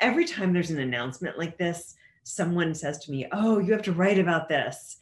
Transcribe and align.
every 0.00 0.24
time 0.24 0.52
there's 0.52 0.70
an 0.70 0.80
announcement 0.80 1.38
like 1.38 1.58
this, 1.58 1.94
someone 2.24 2.74
says 2.74 2.98
to 3.00 3.10
me, 3.10 3.26
Oh, 3.32 3.58
you 3.58 3.72
have 3.72 3.82
to 3.82 3.92
write 3.92 4.18
about 4.18 4.48
this. 4.48 4.96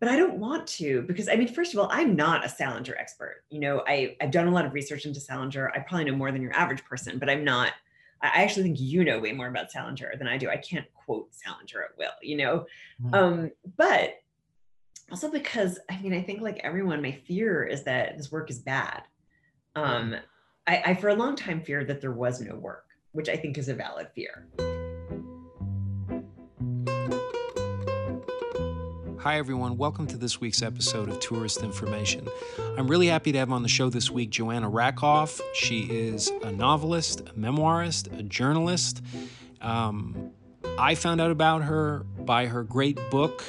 But 0.00 0.08
I 0.08 0.16
don't 0.16 0.38
want 0.38 0.66
to 0.68 1.02
because 1.02 1.28
I 1.28 1.34
mean, 1.34 1.52
first 1.52 1.72
of 1.72 1.80
all, 1.80 1.88
I'm 1.90 2.14
not 2.14 2.44
a 2.44 2.48
Salinger 2.48 2.94
expert. 2.96 3.42
You 3.50 3.60
know, 3.60 3.82
I, 3.86 4.16
I've 4.20 4.30
done 4.30 4.46
a 4.46 4.50
lot 4.50 4.64
of 4.64 4.72
research 4.72 5.06
into 5.06 5.18
Salinger. 5.18 5.72
I 5.74 5.80
probably 5.80 6.04
know 6.04 6.16
more 6.16 6.30
than 6.30 6.42
your 6.42 6.54
average 6.54 6.84
person, 6.84 7.18
but 7.18 7.28
I'm 7.28 7.44
not. 7.44 7.72
I 8.20 8.42
actually 8.42 8.64
think 8.64 8.80
you 8.80 9.04
know 9.04 9.18
way 9.18 9.32
more 9.32 9.48
about 9.48 9.72
Salinger 9.72 10.12
than 10.16 10.28
I 10.28 10.38
do. 10.38 10.48
I 10.48 10.56
can't 10.56 10.86
quote 10.94 11.28
Salinger 11.32 11.82
at 11.82 11.98
will, 11.98 12.10
you 12.22 12.36
know. 12.36 12.66
Mm-hmm. 13.02 13.14
Um, 13.14 13.50
but 13.76 14.20
also 15.10 15.30
because 15.30 15.80
I 15.90 16.00
mean, 16.00 16.12
I 16.12 16.22
think 16.22 16.42
like 16.42 16.60
everyone, 16.62 17.02
my 17.02 17.12
fear 17.12 17.64
is 17.64 17.82
that 17.84 18.16
this 18.16 18.30
work 18.30 18.50
is 18.50 18.60
bad. 18.60 19.02
Um, 19.74 20.16
I, 20.66 20.82
I 20.86 20.94
for 20.94 21.08
a 21.08 21.14
long 21.14 21.34
time 21.34 21.60
feared 21.60 21.88
that 21.88 22.00
there 22.00 22.12
was 22.12 22.40
no 22.40 22.54
work 22.54 22.87
which 23.18 23.28
I 23.28 23.34
think 23.34 23.58
is 23.58 23.68
a 23.68 23.74
valid 23.74 24.06
fear. 24.14 24.46
Hi, 29.18 29.38
everyone. 29.38 29.76
Welcome 29.76 30.06
to 30.06 30.16
this 30.16 30.40
week's 30.40 30.62
episode 30.62 31.08
of 31.08 31.18
Tourist 31.18 31.64
Information. 31.64 32.28
I'm 32.76 32.86
really 32.86 33.08
happy 33.08 33.32
to 33.32 33.38
have 33.38 33.50
on 33.50 33.64
the 33.64 33.68
show 33.68 33.90
this 33.90 34.08
week 34.08 34.30
Joanna 34.30 34.68
Rakoff. 34.68 35.40
She 35.52 35.80
is 35.90 36.30
a 36.44 36.52
novelist, 36.52 37.22
a 37.22 37.32
memoirist, 37.32 38.16
a 38.16 38.22
journalist. 38.22 39.02
Um, 39.60 40.30
I 40.78 40.94
found 40.94 41.20
out 41.20 41.32
about 41.32 41.64
her 41.64 42.06
by 42.20 42.46
her 42.46 42.62
great 42.62 43.00
book, 43.10 43.42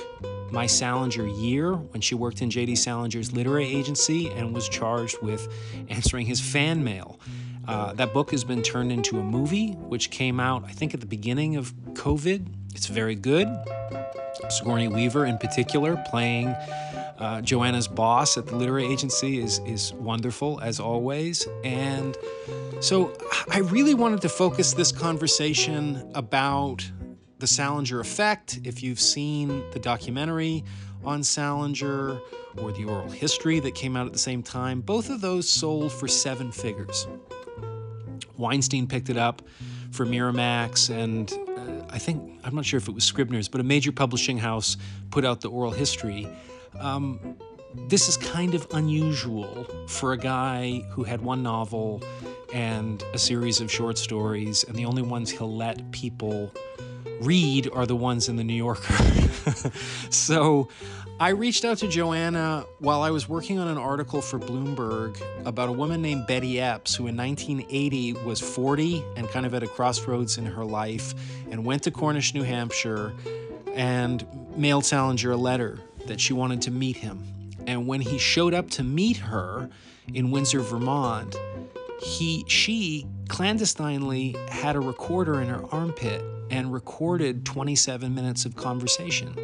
My 0.49 0.65
Salinger 0.65 1.27
Year, 1.27 1.75
when 1.75 2.01
she 2.01 2.15
worked 2.15 2.41
in 2.41 2.49
J.D. 2.49 2.73
Salinger's 2.73 3.33
literary 3.33 3.67
agency 3.67 4.31
and 4.31 4.51
was 4.51 4.67
charged 4.67 5.21
with 5.21 5.47
answering 5.89 6.25
his 6.25 6.41
fan 6.41 6.83
mail. 6.83 7.19
Uh, 7.69 7.93
that 7.93 8.13
book 8.13 8.31
has 8.31 8.43
been 8.43 8.63
turned 8.63 8.91
into 8.91 9.19
a 9.19 9.23
movie, 9.23 9.73
which 9.73 10.09
came 10.09 10.39
out, 10.39 10.63
I 10.65 10.71
think, 10.71 10.95
at 10.95 11.01
the 11.01 11.05
beginning 11.05 11.55
of 11.55 11.71
COVID. 11.93 12.47
It's 12.73 12.87
very 12.87 13.13
good. 13.13 13.47
Sigourney 14.49 14.87
Weaver, 14.87 15.25
in 15.25 15.37
particular, 15.37 16.03
playing 16.09 16.47
uh, 16.47 17.41
Joanna's 17.41 17.87
boss 17.87 18.39
at 18.39 18.47
the 18.47 18.55
literary 18.55 18.91
agency, 18.91 19.39
is, 19.39 19.59
is 19.67 19.93
wonderful, 19.93 20.59
as 20.61 20.79
always. 20.79 21.47
And 21.63 22.17
so 22.79 23.15
I 23.51 23.59
really 23.59 23.93
wanted 23.93 24.21
to 24.21 24.29
focus 24.29 24.73
this 24.73 24.91
conversation 24.91 26.11
about 26.15 26.89
the 27.37 27.45
Salinger 27.45 27.99
effect. 27.99 28.61
If 28.63 28.81
you've 28.81 28.99
seen 28.99 29.63
the 29.73 29.79
documentary 29.79 30.63
on 31.05 31.21
Salinger 31.21 32.19
or 32.57 32.71
the 32.71 32.85
oral 32.85 33.11
history 33.11 33.59
that 33.59 33.75
came 33.75 33.95
out 33.95 34.07
at 34.07 34.13
the 34.13 34.17
same 34.17 34.41
time, 34.41 34.81
both 34.81 35.11
of 35.11 35.21
those 35.21 35.47
sold 35.47 35.91
for 35.91 36.07
seven 36.07 36.51
figures. 36.51 37.07
Weinstein 38.39 38.87
picked 38.87 39.09
it 39.09 39.17
up 39.17 39.41
for 39.91 40.05
Miramax, 40.05 40.89
and 40.89 41.31
uh, 41.31 41.85
I 41.89 41.99
think, 41.99 42.39
I'm 42.43 42.55
not 42.55 42.65
sure 42.65 42.77
if 42.77 42.87
it 42.87 42.95
was 42.95 43.03
Scribner's, 43.03 43.47
but 43.47 43.61
a 43.61 43.63
major 43.63 43.91
publishing 43.91 44.37
house 44.37 44.77
put 45.11 45.25
out 45.25 45.41
the 45.41 45.49
oral 45.49 45.71
history. 45.71 46.27
Um, 46.79 47.37
this 47.87 48.09
is 48.09 48.17
kind 48.17 48.55
of 48.55 48.65
unusual 48.73 49.67
for 49.87 50.13
a 50.13 50.17
guy 50.17 50.81
who 50.91 51.03
had 51.03 51.21
one 51.21 51.43
novel 51.43 52.01
and 52.53 53.03
a 53.13 53.19
series 53.19 53.61
of 53.61 53.71
short 53.71 53.97
stories, 53.97 54.63
and 54.63 54.75
the 54.75 54.85
only 54.85 55.03
ones 55.03 55.29
he'll 55.29 55.55
let 55.55 55.91
people 55.91 56.51
read 57.21 57.69
are 57.73 57.85
the 57.85 57.95
ones 57.95 58.29
in 58.29 58.37
the 58.37 58.43
New 58.43 58.53
Yorker. 58.53 58.93
so 60.09 60.69
I 61.21 61.31
reached 61.31 61.65
out 61.65 61.79
to 61.79 61.89
Joanna 61.89 62.65
while 62.77 63.01
I 63.01 63.11
was 63.11 63.27
working 63.27 63.59
on 63.59 63.67
an 63.67 63.77
article 63.77 64.21
for 64.21 64.39
Bloomberg 64.39 65.21
about 65.45 65.67
a 65.67 65.71
woman 65.73 66.01
named 66.01 66.27
Betty 66.27 66.61
Epps, 66.61 66.95
who 66.95 67.07
in 67.07 67.17
1980 67.17 68.13
was 68.23 68.39
40 68.39 69.03
and 69.17 69.27
kind 69.27 69.45
of 69.45 69.53
at 69.53 69.61
a 69.61 69.67
crossroads 69.67 70.37
in 70.37 70.45
her 70.45 70.63
life, 70.63 71.13
and 71.51 71.65
went 71.65 71.83
to 71.83 71.91
Cornish, 71.91 72.33
New 72.33 72.43
Hampshire, 72.43 73.13
and 73.73 74.25
mailed 74.55 74.85
Salinger 74.85 75.31
a 75.31 75.35
letter 75.35 75.81
that 76.07 76.21
she 76.21 76.31
wanted 76.31 76.61
to 76.61 76.71
meet 76.71 76.95
him. 76.95 77.21
And 77.67 77.85
when 77.85 77.99
he 77.99 78.17
showed 78.17 78.53
up 78.53 78.69
to 78.71 78.83
meet 78.85 79.17
her 79.17 79.69
in 80.13 80.31
Windsor, 80.31 80.61
Vermont, 80.61 81.35
he 82.01 82.45
she 82.47 83.05
clandestinely 83.27 84.37
had 84.47 84.77
a 84.77 84.79
recorder 84.79 85.41
in 85.41 85.49
her 85.49 85.65
armpit 85.69 86.23
and 86.49 86.71
recorded 86.71 87.45
27 87.45 88.15
minutes 88.15 88.45
of 88.45 88.55
conversation. 88.55 89.35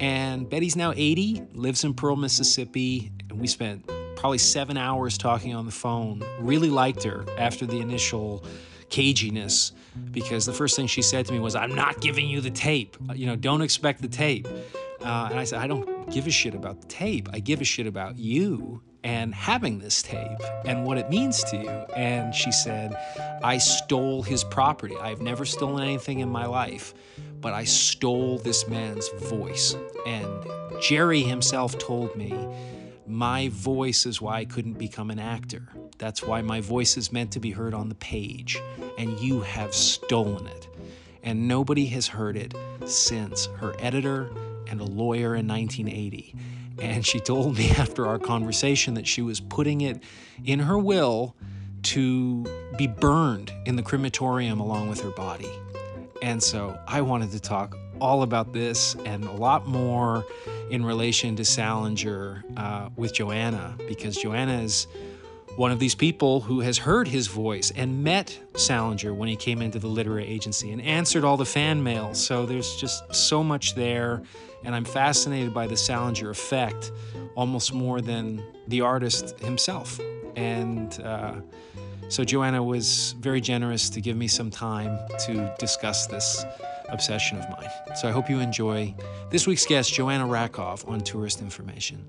And 0.00 0.48
Betty's 0.48 0.76
now 0.76 0.92
80, 0.94 1.42
lives 1.54 1.84
in 1.84 1.94
Pearl, 1.94 2.16
Mississippi, 2.16 3.10
and 3.30 3.40
we 3.40 3.46
spent 3.46 3.90
probably 4.16 4.38
seven 4.38 4.76
hours 4.76 5.16
talking 5.16 5.54
on 5.54 5.66
the 5.66 5.72
phone. 5.72 6.22
Really 6.40 6.70
liked 6.70 7.02
her 7.04 7.24
after 7.38 7.66
the 7.66 7.78
initial 7.78 8.44
caginess 8.88 9.72
because 10.10 10.46
the 10.46 10.52
first 10.52 10.76
thing 10.76 10.86
she 10.86 11.02
said 11.02 11.26
to 11.26 11.32
me 11.32 11.38
was, 11.38 11.54
I'm 11.54 11.74
not 11.74 12.00
giving 12.00 12.28
you 12.28 12.40
the 12.40 12.50
tape. 12.50 12.96
You 13.14 13.26
know, 13.26 13.36
don't 13.36 13.62
expect 13.62 14.02
the 14.02 14.08
tape. 14.08 14.46
Uh, 15.00 15.28
and 15.30 15.38
I 15.38 15.44
said, 15.44 15.60
I 15.60 15.66
don't 15.66 16.10
give 16.10 16.26
a 16.26 16.30
shit 16.30 16.54
about 16.54 16.80
the 16.80 16.86
tape. 16.88 17.28
I 17.32 17.40
give 17.40 17.60
a 17.60 17.64
shit 17.64 17.86
about 17.86 18.18
you 18.18 18.82
and 19.04 19.34
having 19.34 19.78
this 19.78 20.02
tape 20.02 20.40
and 20.64 20.84
what 20.84 20.98
it 20.98 21.08
means 21.08 21.44
to 21.44 21.56
you. 21.56 21.70
And 21.94 22.34
she 22.34 22.50
said, 22.50 22.96
I 23.42 23.58
stole 23.58 24.22
his 24.22 24.42
property. 24.42 24.96
I've 25.00 25.20
never 25.20 25.44
stolen 25.44 25.84
anything 25.84 26.20
in 26.20 26.28
my 26.28 26.46
life 26.46 26.92
but 27.40 27.52
I 27.52 27.64
stole 27.64 28.38
this 28.38 28.68
man's 28.68 29.08
voice. 29.10 29.76
And 30.06 30.46
Jerry 30.80 31.22
himself 31.22 31.78
told 31.78 32.14
me, 32.16 32.34
my 33.06 33.48
voice 33.50 34.04
is 34.04 34.20
why 34.20 34.38
I 34.38 34.44
couldn't 34.44 34.78
become 34.78 35.10
an 35.10 35.18
actor. 35.18 35.68
That's 35.98 36.22
why 36.22 36.42
my 36.42 36.60
voice 36.60 36.96
is 36.96 37.12
meant 37.12 37.30
to 37.32 37.40
be 37.40 37.52
heard 37.52 37.72
on 37.72 37.88
the 37.88 37.94
page, 37.94 38.60
and 38.98 39.18
you 39.20 39.40
have 39.40 39.74
stolen 39.74 40.46
it. 40.46 40.68
And 41.22 41.48
nobody 41.48 41.86
has 41.86 42.08
heard 42.08 42.36
it 42.36 42.54
since 42.84 43.46
her 43.58 43.74
editor 43.78 44.30
and 44.68 44.80
a 44.80 44.84
lawyer 44.84 45.34
in 45.36 45.46
1980. 45.46 46.34
And 46.80 47.06
she 47.06 47.20
told 47.20 47.56
me 47.56 47.70
after 47.78 48.06
our 48.06 48.18
conversation 48.18 48.94
that 48.94 49.06
she 49.06 49.22
was 49.22 49.40
putting 49.40 49.80
it 49.80 50.02
in 50.44 50.60
her 50.60 50.78
will 50.78 51.36
to 51.84 52.44
be 52.76 52.86
burned 52.86 53.52
in 53.64 53.76
the 53.76 53.82
crematorium 53.82 54.58
along 54.60 54.88
with 54.88 55.00
her 55.00 55.10
body. 55.10 55.50
And 56.22 56.42
so 56.42 56.78
I 56.86 57.00
wanted 57.00 57.30
to 57.32 57.40
talk 57.40 57.76
all 58.00 58.22
about 58.22 58.52
this 58.52 58.94
and 59.04 59.24
a 59.24 59.32
lot 59.32 59.66
more 59.66 60.24
in 60.70 60.84
relation 60.84 61.36
to 61.36 61.44
Salinger 61.44 62.44
uh, 62.56 62.88
with 62.96 63.14
Joanna, 63.14 63.76
because 63.88 64.16
Joanna 64.16 64.60
is 64.60 64.86
one 65.56 65.72
of 65.72 65.78
these 65.78 65.94
people 65.94 66.42
who 66.42 66.60
has 66.60 66.76
heard 66.76 67.08
his 67.08 67.28
voice 67.28 67.72
and 67.74 68.04
met 68.04 68.38
Salinger 68.56 69.14
when 69.14 69.28
he 69.28 69.36
came 69.36 69.62
into 69.62 69.78
the 69.78 69.86
literary 69.86 70.26
agency 70.26 70.70
and 70.72 70.82
answered 70.82 71.24
all 71.24 71.38
the 71.38 71.46
fan 71.46 71.82
mail. 71.82 72.12
So 72.12 72.44
there's 72.44 72.76
just 72.76 73.14
so 73.14 73.42
much 73.42 73.74
there. 73.74 74.22
And 74.64 74.74
I'm 74.74 74.84
fascinated 74.84 75.54
by 75.54 75.66
the 75.66 75.76
Salinger 75.76 76.28
effect 76.28 76.92
almost 77.34 77.72
more 77.72 78.02
than 78.02 78.42
the 78.68 78.82
artist 78.82 79.38
himself. 79.38 79.98
And 80.34 81.00
uh, 81.00 81.36
so 82.08 82.24
Joanna 82.24 82.62
was 82.62 83.14
very 83.20 83.40
generous 83.40 83.90
to 83.90 84.00
give 84.00 84.16
me 84.16 84.28
some 84.28 84.50
time 84.50 84.98
to 85.26 85.54
discuss 85.58 86.06
this 86.06 86.44
obsession 86.88 87.38
of 87.38 87.48
mine. 87.50 87.70
So 87.96 88.08
I 88.08 88.12
hope 88.12 88.30
you 88.30 88.38
enjoy 88.40 88.94
this 89.30 89.46
week's 89.46 89.66
guest, 89.66 89.92
Joanna 89.92 90.26
Rakoff, 90.26 90.86
on 90.86 91.00
Tourist 91.00 91.40
Information. 91.40 92.04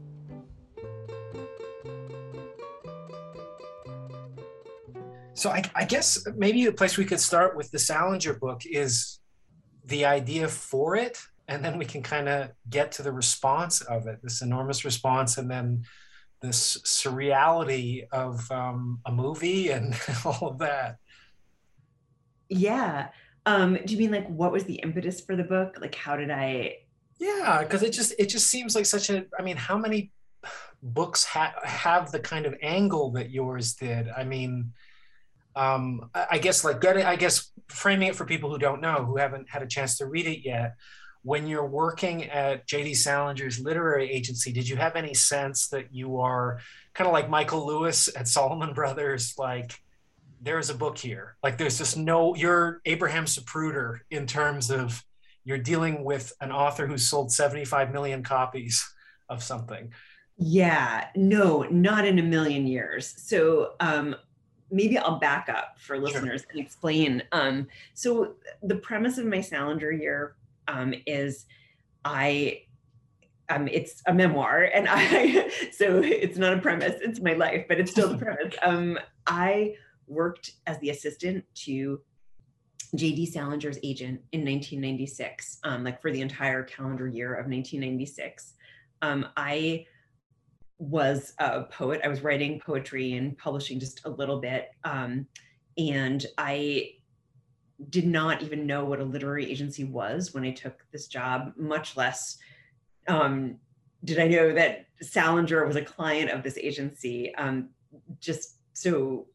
So 5.33 5.51
I, 5.51 5.63
I, 5.75 5.85
guess 5.85 6.25
maybe 6.35 6.65
a 6.65 6.71
place 6.71 6.97
we 6.97 7.05
could 7.05 7.19
start 7.19 7.55
with 7.55 7.69
the 7.69 7.77
Salinger 7.77 8.33
book 8.33 8.63
is 8.65 9.19
the 9.85 10.03
idea 10.05 10.47
for 10.47 10.95
it, 10.95 11.19
and 11.47 11.63
then 11.63 11.77
we 11.77 11.85
can 11.85 12.01
kind 12.01 12.27
of 12.27 12.49
get 12.69 12.91
to 12.93 13.03
the 13.03 13.11
response 13.11 13.81
of 13.81 14.07
it, 14.07 14.19
this 14.23 14.41
enormous 14.41 14.83
response, 14.83 15.37
and 15.37 15.49
then 15.49 15.83
this 16.41 16.77
surreality 16.83 18.07
of 18.11 18.49
um, 18.51 18.99
a 19.05 19.11
movie 19.11 19.69
and 19.69 19.95
all 20.25 20.49
of 20.49 20.59
that. 20.59 20.97
Yeah. 22.49 23.09
Um, 23.45 23.77
do 23.85 23.93
you 23.93 23.99
mean 23.99 24.11
like 24.11 24.27
what 24.27 24.51
was 24.51 24.65
the 24.65 24.75
impetus 24.75 25.21
for 25.21 25.35
the 25.35 25.43
book? 25.43 25.77
Like 25.79 25.95
how 25.95 26.17
did 26.17 26.31
I? 26.31 26.77
Yeah, 27.19 27.63
because 27.63 27.81
it 27.81 27.93
just 27.93 28.13
it 28.19 28.27
just 28.27 28.47
seems 28.47 28.75
like 28.75 28.85
such 28.85 29.09
a. 29.09 29.25
I 29.37 29.41
mean, 29.41 29.57
how 29.57 29.77
many 29.77 30.11
books 30.83 31.23
ha- 31.23 31.55
have 31.63 32.11
the 32.11 32.19
kind 32.19 32.45
of 32.45 32.55
angle 32.61 33.11
that 33.11 33.31
yours 33.31 33.73
did? 33.73 34.07
I 34.09 34.23
mean, 34.23 34.73
um, 35.55 36.09
I 36.13 36.37
guess 36.37 36.63
like 36.63 36.81
getting, 36.81 37.05
I 37.05 37.15
guess 37.15 37.51
framing 37.69 38.09
it 38.09 38.15
for 38.15 38.25
people 38.25 38.51
who 38.51 38.59
don't 38.59 38.81
know, 38.81 39.03
who 39.03 39.17
haven't 39.17 39.49
had 39.49 39.63
a 39.63 39.67
chance 39.67 39.97
to 39.97 40.05
read 40.05 40.27
it 40.27 40.45
yet 40.45 40.75
when 41.27 41.45
you're 41.45 41.65
working 41.65 42.23
at 42.29 42.65
JD 42.65 42.91
Salinger's 42.91 43.59
literary 43.59 44.09
agency, 44.09 44.53
did 44.53 44.69
you 44.69 44.77
have 44.77 44.95
any 44.95 45.13
sense 45.13 45.67
that 45.67 45.93
you 45.93 46.21
are 46.21 46.61
kind 46.93 47.05
of 47.05 47.11
like 47.11 47.29
Michael 47.29 47.67
Lewis 47.67 48.07
at 48.15 48.29
Salomon 48.29 48.73
Brothers? 48.73 49.33
Like, 49.37 49.77
there's 50.39 50.69
a 50.69 50.73
book 50.73 50.97
here. 50.97 51.35
Like, 51.43 51.57
there's 51.57 51.79
just 51.79 51.97
no, 51.97 52.33
you're 52.33 52.79
Abraham 52.85 53.25
Zapruder 53.25 53.99
in 54.09 54.25
terms 54.25 54.71
of 54.71 55.03
you're 55.43 55.57
dealing 55.57 56.05
with 56.05 56.31
an 56.39 56.53
author 56.53 56.87
who's 56.87 57.05
sold 57.05 57.29
75 57.29 57.91
million 57.91 58.23
copies 58.23 58.89
of 59.27 59.43
something. 59.43 59.91
Yeah, 60.37 61.07
no, 61.13 61.63
not 61.63 62.05
in 62.05 62.19
a 62.19 62.23
million 62.23 62.65
years. 62.65 63.13
So, 63.17 63.73
um, 63.81 64.15
maybe 64.71 64.97
I'll 64.97 65.19
back 65.19 65.49
up 65.49 65.75
for 65.77 65.99
listeners 65.99 66.41
sure. 66.41 66.51
and 66.51 66.59
explain. 66.61 67.23
Um, 67.33 67.67
so 67.93 68.35
the 68.63 68.75
premise 68.75 69.17
of 69.17 69.25
my 69.25 69.41
Salinger 69.41 69.91
year 69.91 70.36
um, 70.67 70.93
is 71.05 71.45
I 72.05 72.61
um, 73.49 73.67
it's 73.67 74.01
a 74.07 74.13
memoir 74.13 74.63
and 74.73 74.87
I 74.89 75.49
so 75.71 76.01
it's 76.03 76.37
not 76.37 76.53
a 76.53 76.59
premise, 76.59 76.95
it's 77.01 77.19
my 77.19 77.33
life, 77.33 77.65
but 77.67 77.79
it's 77.79 77.91
still 77.91 78.09
the 78.09 78.17
premise. 78.25 78.55
Um, 78.61 78.99
I 79.25 79.75
worked 80.07 80.51
as 80.65 80.79
the 80.79 80.89
assistant 80.89 81.43
to 81.65 82.01
J.D. 82.95 83.31
Salinger's 83.33 83.77
agent 83.83 84.21
in 84.31 84.41
1996, 84.41 85.59
um, 85.63 85.83
like 85.83 86.01
for 86.01 86.11
the 86.11 86.21
entire 86.21 86.63
calendar 86.63 87.07
year 87.07 87.33
of 87.33 87.47
1996. 87.47 88.53
Um, 89.01 89.27
I 89.35 89.85
was 90.79 91.33
a 91.39 91.63
poet. 91.63 92.01
I 92.03 92.07
was 92.07 92.21
writing 92.21 92.61
poetry 92.65 93.13
and 93.13 93.37
publishing 93.37 93.79
just 93.79 94.05
a 94.05 94.09
little 94.09 94.39
bit. 94.39 94.69
Um, 94.83 95.27
and 95.77 96.25
I 96.37 96.91
did 97.89 98.07
not 98.07 98.41
even 98.41 98.65
know 98.65 98.85
what 98.85 98.99
a 98.99 99.03
literary 99.03 99.49
agency 99.49 99.83
was 99.83 100.33
when 100.33 100.43
I 100.43 100.51
took 100.51 100.83
this 100.91 101.07
job, 101.07 101.53
much 101.55 101.95
less 101.95 102.37
um, 103.07 103.57
did 104.03 104.19
I 104.19 104.27
know 104.27 104.53
that 104.53 104.85
Salinger 105.01 105.65
was 105.65 105.75
a 105.75 105.81
client 105.81 106.31
of 106.31 106.43
this 106.43 106.57
agency. 106.57 107.33
Um, 107.35 107.69
just 108.19 108.55
so 108.73 109.27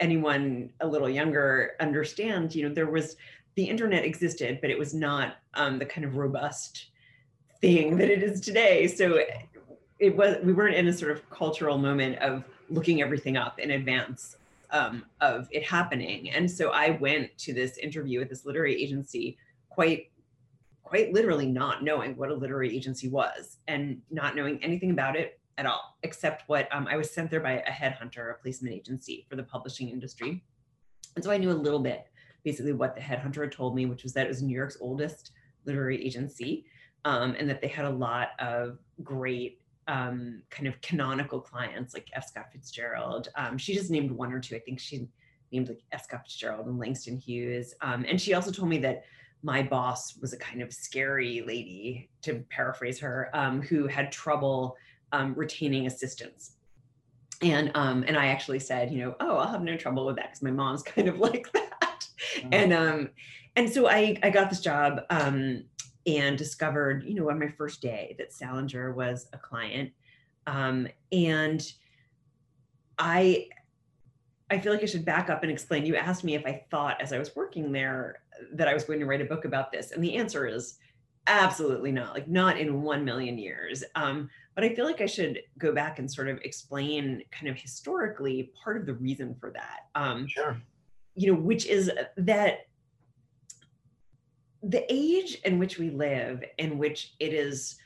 anyone 0.00 0.70
a 0.80 0.86
little 0.86 1.08
younger 1.08 1.72
understands, 1.80 2.54
you 2.54 2.66
know, 2.66 2.74
there 2.74 2.90
was 2.90 3.16
the 3.54 3.64
internet 3.64 4.04
existed, 4.04 4.60
but 4.60 4.70
it 4.70 4.78
was 4.78 4.94
not 4.94 5.36
um, 5.54 5.78
the 5.78 5.86
kind 5.86 6.04
of 6.04 6.16
robust 6.16 6.86
thing 7.60 7.96
that 7.96 8.10
it 8.10 8.22
is 8.22 8.40
today. 8.40 8.86
So 8.86 9.20
it 9.98 10.16
was 10.16 10.36
we 10.44 10.52
weren't 10.52 10.76
in 10.76 10.86
a 10.88 10.92
sort 10.92 11.10
of 11.10 11.28
cultural 11.30 11.78
moment 11.78 12.18
of 12.18 12.44
looking 12.70 13.02
everything 13.02 13.36
up 13.36 13.58
in 13.58 13.72
advance 13.72 14.36
um, 14.70 15.04
of 15.20 15.48
it 15.50 15.64
happening. 15.64 16.30
And 16.30 16.50
so 16.50 16.70
I 16.70 16.90
went 16.90 17.36
to 17.38 17.52
this 17.52 17.78
interview 17.78 18.20
at 18.20 18.28
this 18.28 18.44
literary 18.44 18.80
agency 18.82 19.38
quite 19.68 20.10
quite 20.82 21.12
literally 21.12 21.46
not 21.46 21.84
knowing 21.84 22.16
what 22.16 22.30
a 22.30 22.34
literary 22.34 22.74
agency 22.74 23.08
was 23.08 23.58
and 23.68 24.00
not 24.10 24.34
knowing 24.34 24.62
anything 24.64 24.90
about 24.90 25.16
it 25.16 25.38
at 25.58 25.66
all, 25.66 25.98
except 26.02 26.48
what 26.48 26.66
um, 26.74 26.86
I 26.88 26.96
was 26.96 27.10
sent 27.10 27.30
there 27.30 27.40
by 27.40 27.62
a 27.66 27.70
headhunter, 27.70 28.30
a 28.30 28.34
placement 28.40 28.74
agency 28.74 29.26
for 29.28 29.36
the 29.36 29.42
publishing 29.42 29.90
industry. 29.90 30.42
And 31.14 31.22
so 31.22 31.30
I 31.30 31.36
knew 31.36 31.50
a 31.50 31.52
little 31.52 31.80
bit, 31.80 32.06
basically, 32.42 32.72
what 32.72 32.94
the 32.94 33.02
headhunter 33.02 33.42
had 33.42 33.52
told 33.52 33.74
me, 33.74 33.84
which 33.84 34.02
was 34.02 34.14
that 34.14 34.24
it 34.24 34.28
was 34.28 34.40
New 34.40 34.56
York's 34.56 34.78
oldest 34.80 35.32
literary 35.66 36.02
agency 36.02 36.64
um, 37.04 37.34
and 37.38 37.50
that 37.50 37.60
they 37.60 37.68
had 37.68 37.84
a 37.84 37.90
lot 37.90 38.28
of 38.38 38.78
great 39.02 39.57
um, 39.88 40.42
kind 40.50 40.68
of 40.68 40.80
canonical 40.80 41.40
clients 41.40 41.94
like 41.94 42.08
F. 42.12 42.28
Scott 42.28 42.46
Fitzgerald. 42.52 43.28
Um, 43.36 43.58
she 43.58 43.74
just 43.74 43.90
named 43.90 44.10
one 44.10 44.32
or 44.32 44.38
two. 44.38 44.54
I 44.54 44.60
think 44.60 44.78
she 44.78 45.08
named 45.50 45.68
like 45.68 45.82
F. 45.90 46.04
Scott 46.04 46.20
Fitzgerald 46.24 46.66
and 46.66 46.78
Langston 46.78 47.16
Hughes. 47.16 47.74
Um, 47.80 48.04
and 48.06 48.20
she 48.20 48.34
also 48.34 48.52
told 48.52 48.68
me 48.68 48.78
that 48.78 49.04
my 49.42 49.62
boss 49.62 50.16
was 50.20 50.32
a 50.32 50.38
kind 50.38 50.62
of 50.62 50.72
scary 50.72 51.42
lady, 51.46 52.10
to 52.22 52.44
paraphrase 52.50 52.98
her, 52.98 53.30
um, 53.32 53.62
who 53.62 53.86
had 53.86 54.12
trouble 54.12 54.76
um, 55.12 55.34
retaining 55.34 55.86
assistants. 55.86 56.52
And 57.40 57.70
um, 57.74 58.04
and 58.06 58.16
I 58.16 58.26
actually 58.26 58.58
said, 58.58 58.90
you 58.90 58.98
know, 58.98 59.14
oh, 59.20 59.36
I'll 59.36 59.50
have 59.50 59.62
no 59.62 59.76
trouble 59.76 60.04
with 60.04 60.16
that 60.16 60.26
because 60.26 60.42
my 60.42 60.50
mom's 60.50 60.82
kind 60.94 61.08
of 61.08 61.18
like 61.18 61.50
that. 61.52 62.06
Mm-hmm. 62.36 62.48
And 62.52 62.72
um, 62.72 63.10
and 63.56 63.70
so 63.70 63.88
I 63.88 64.18
I 64.22 64.30
got 64.30 64.50
this 64.50 64.60
job 64.60 65.00
um, 65.08 65.64
and 66.06 66.38
discovered, 66.38 67.04
you 67.04 67.14
know, 67.14 67.30
on 67.30 67.38
my 67.38 67.48
first 67.48 67.80
day 67.80 68.14
that 68.18 68.32
Salinger 68.32 68.92
was 68.92 69.28
a 69.32 69.38
client. 69.38 69.90
Um, 70.46 70.88
and 71.12 71.70
I 72.98 73.48
I 74.50 74.58
feel 74.58 74.72
like 74.72 74.82
I 74.82 74.86
should 74.86 75.04
back 75.04 75.28
up 75.28 75.42
and 75.42 75.52
explain. 75.52 75.84
You 75.84 75.96
asked 75.96 76.24
me 76.24 76.34
if 76.34 76.46
I 76.46 76.64
thought 76.70 77.00
as 77.02 77.12
I 77.12 77.18
was 77.18 77.36
working 77.36 77.70
there 77.70 78.22
that 78.52 78.68
I 78.68 78.74
was 78.74 78.84
going 78.84 78.98
to 79.00 79.06
write 79.06 79.20
a 79.20 79.26
book 79.26 79.44
about 79.44 79.70
this. 79.70 79.92
And 79.92 80.02
the 80.02 80.16
answer 80.16 80.46
is 80.46 80.78
absolutely 81.26 81.92
not, 81.92 82.14
like 82.14 82.28
not 82.28 82.58
in 82.58 82.82
1 82.82 83.04
million 83.04 83.36
years. 83.36 83.84
Um, 83.94 84.30
but 84.54 84.64
I 84.64 84.74
feel 84.74 84.86
like 84.86 85.00
I 85.00 85.06
should 85.06 85.40
go 85.58 85.72
back 85.72 85.98
and 85.98 86.10
sort 86.10 86.28
of 86.28 86.38
explain 86.42 87.22
kind 87.30 87.48
of 87.48 87.56
historically 87.56 88.50
part 88.64 88.78
of 88.78 88.86
the 88.86 88.94
reason 88.94 89.36
for 89.38 89.50
that. 89.50 89.80
Um, 89.94 90.26
sure. 90.26 90.56
You 91.14 91.32
know, 91.32 91.38
which 91.38 91.66
is 91.66 91.90
that 92.16 92.67
the 94.62 94.84
age 94.92 95.40
in 95.44 95.58
which 95.58 95.78
we 95.78 95.90
live, 95.90 96.42
in 96.58 96.78
which 96.78 97.14
it 97.20 97.32
is 97.32 97.76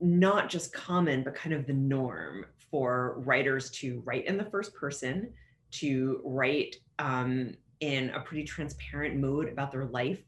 not 0.00 0.48
just 0.48 0.72
common, 0.72 1.22
but 1.22 1.34
kind 1.34 1.54
of 1.54 1.66
the 1.66 1.72
norm 1.72 2.46
for 2.70 3.20
writers 3.20 3.70
to 3.70 4.02
write 4.04 4.26
in 4.26 4.36
the 4.36 4.44
first 4.44 4.74
person, 4.74 5.32
to 5.70 6.20
write 6.24 6.76
um, 6.98 7.52
in 7.80 8.10
a 8.10 8.20
pretty 8.20 8.44
transparent 8.44 9.16
mode 9.16 9.48
about 9.48 9.70
their 9.70 9.86
life, 9.86 10.22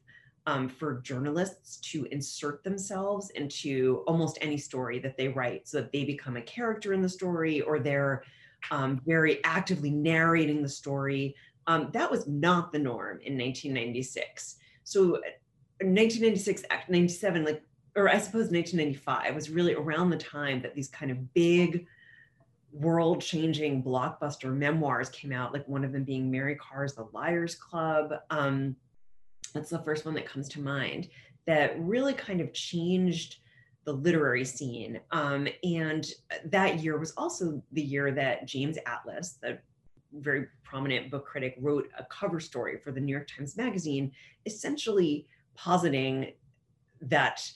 um, 0.46 0.69
for 0.69 1.00
journalists 1.00 1.78
to 1.78 2.06
insert 2.11 2.62
themselves 2.62 3.31
into 3.31 4.05
almost 4.06 4.38
any 4.43 4.58
story 4.58 4.99
that 4.99 5.16
they 5.16 5.28
write 5.28 5.66
so 5.66 5.81
that 5.81 5.93
they 5.93 6.05
become 6.05 6.37
a 6.37 6.43
character 6.43 6.93
in 6.93 7.00
the 7.00 7.08
story 7.08 7.62
or 7.62 7.78
they're 7.78 8.22
um, 8.70 9.00
very 9.06 9.43
actively 9.44 9.90
narrating 9.90 10.62
the 10.62 10.69
story. 10.69 11.34
Um, 11.66 11.88
that 11.93 12.11
was 12.11 12.26
not 12.26 12.72
the 12.72 12.78
norm 12.78 13.20
in 13.22 13.38
1996. 13.38 14.56
So 14.84 15.19
1996, 15.81 16.62
97, 16.88 17.44
like, 17.44 17.62
or 17.97 18.09
I 18.09 18.19
suppose 18.19 18.50
1995 18.50 19.35
was 19.35 19.50
really 19.50 19.75
around 19.75 20.11
the 20.11 20.17
time 20.17 20.62
that 20.62 20.75
these 20.75 20.88
kind 20.88 21.11
of 21.11 21.32
big 21.35 21.87
world 22.73 23.21
changing 23.21 23.82
blockbuster 23.82 24.53
memoirs 24.53 25.09
came 25.11 25.32
out, 25.32 25.53
like 25.53 25.67
one 25.69 25.85
of 25.85 25.93
them 25.93 26.05
being 26.05 26.31
Mary 26.31 26.56
Karr's 26.56 26.94
The 26.94 27.06
Liars 27.12 27.55
Club. 27.55 28.12
Um, 28.31 28.75
that's 29.55 29.71
the 29.71 29.79
first 29.81 30.05
one 30.05 30.15
that 30.15 30.26
comes 30.26 30.49
to 30.50 30.61
mind 30.61 31.09
that 31.47 31.79
really 31.79 32.15
kind 32.15 32.41
of 32.41 32.53
changed 32.53 33.37
the 33.85 33.93
literary 33.93 34.44
scene. 34.44 34.99
Um, 35.12 35.47
and 35.62 36.06
that 36.47 36.81
year 36.81 36.99
was 36.99 37.12
also 37.17 37.62
the 37.73 37.82
year 37.82 38.11
that 38.12 38.47
James 38.47 38.79
Atlas, 38.87 39.38
the 39.41 39.59
very 40.12 40.47
prominent 40.62 41.11
book 41.11 41.26
critic, 41.26 41.56
wrote 41.61 41.88
a 41.99 42.05
cover 42.05 42.41
story 42.41 42.79
for 42.82 42.93
the 42.93 43.00
New 43.00 43.12
York 43.12 43.29
Times 43.29 43.56
Magazine, 43.56 44.11
essentially 44.47 45.26
positing 45.54 46.32
that 47.02 47.50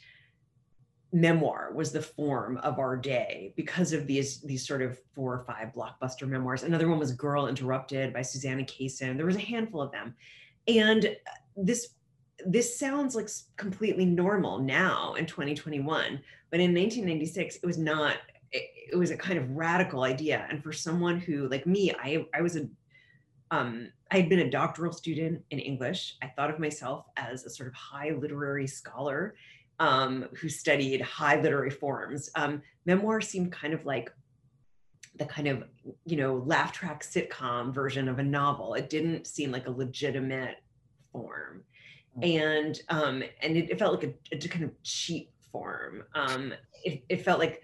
memoir 1.12 1.72
was 1.74 1.90
the 1.90 2.02
form 2.02 2.58
of 2.58 2.78
our 2.78 2.96
day 2.96 3.52
because 3.56 3.92
of 3.92 4.06
these 4.06 4.40
these 4.40 4.66
sort 4.66 4.82
of 4.82 4.98
four 5.14 5.34
or 5.34 5.44
five 5.44 5.72
blockbuster 5.74 6.28
memoirs. 6.28 6.62
Another 6.62 6.88
one 6.88 6.98
was 6.98 7.12
Girl 7.12 7.46
Interrupted 7.46 8.12
by 8.12 8.22
Susanna 8.22 8.62
Kaysen. 8.62 9.16
There 9.16 9.26
was 9.26 9.36
a 9.36 9.40
handful 9.40 9.80
of 9.80 9.90
them. 9.90 10.14
And 10.66 11.06
uh, 11.06 11.30
this 11.56 11.94
this 12.46 12.78
sounds 12.78 13.14
like 13.16 13.28
completely 13.56 14.04
normal 14.04 14.58
now 14.58 15.14
in 15.14 15.26
2021, 15.26 16.20
but 16.50 16.60
in 16.60 16.74
1996 16.74 17.56
it 17.56 17.66
was 17.66 17.78
not 17.78 18.16
it, 18.52 18.64
it 18.92 18.96
was 18.96 19.10
a 19.10 19.16
kind 19.16 19.38
of 19.38 19.50
radical 19.50 20.04
idea 20.04 20.46
and 20.50 20.62
for 20.62 20.72
someone 20.72 21.18
who 21.18 21.48
like 21.48 21.66
me 21.66 21.92
I 21.92 22.26
I 22.34 22.42
was 22.42 22.56
a 22.56 22.68
um, 23.50 23.90
I 24.10 24.16
had 24.18 24.28
been 24.28 24.40
a 24.40 24.50
doctoral 24.50 24.92
student 24.92 25.42
in 25.50 25.58
English. 25.58 26.16
I 26.22 26.28
thought 26.28 26.50
of 26.50 26.58
myself 26.58 27.06
as 27.16 27.44
a 27.44 27.50
sort 27.50 27.68
of 27.68 27.74
high 27.74 28.10
literary 28.10 28.66
scholar 28.66 29.34
um, 29.80 30.26
who 30.40 30.48
studied 30.48 31.00
high 31.00 31.40
literary 31.40 31.70
forms. 31.70 32.30
Um, 32.34 32.62
memoir 32.84 33.20
seemed 33.20 33.52
kind 33.52 33.74
of 33.74 33.84
like 33.86 34.12
the 35.16 35.24
kind 35.24 35.48
of 35.48 35.64
you 36.04 36.16
know 36.16 36.42
laugh 36.46 36.72
track 36.72 37.02
sitcom 37.02 37.72
version 37.72 38.08
of 38.08 38.18
a 38.18 38.22
novel. 38.22 38.74
It 38.74 38.90
didn't 38.90 39.26
seem 39.26 39.50
like 39.50 39.66
a 39.66 39.70
legitimate 39.70 40.56
form, 41.12 41.64
mm. 42.16 42.40
and 42.40 42.80
um, 42.88 43.22
and 43.42 43.56
it, 43.56 43.70
it 43.70 43.78
felt 43.78 44.00
like 44.00 44.14
a, 44.32 44.36
a, 44.36 44.48
kind 44.48 44.64
of 44.64 44.82
cheap 44.82 45.32
form. 45.52 46.04
Um, 46.14 46.52
it, 46.84 47.02
it 47.08 47.24
felt 47.24 47.38
like 47.38 47.62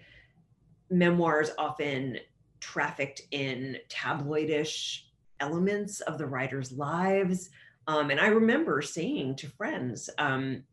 memoirs 0.89 1.51
often 1.57 2.17
trafficked 2.59 3.21
in 3.31 3.77
tabloidish 3.89 5.04
elements 5.39 6.01
of 6.01 6.17
the 6.17 6.25
writers' 6.25 6.71
lives. 6.71 7.49
Um, 7.87 8.09
and 8.09 8.19
I 8.19 8.27
remember 8.27 8.81
saying 8.81 9.35
to 9.37 9.47
friends, 9.49 10.09
um, 10.17 10.63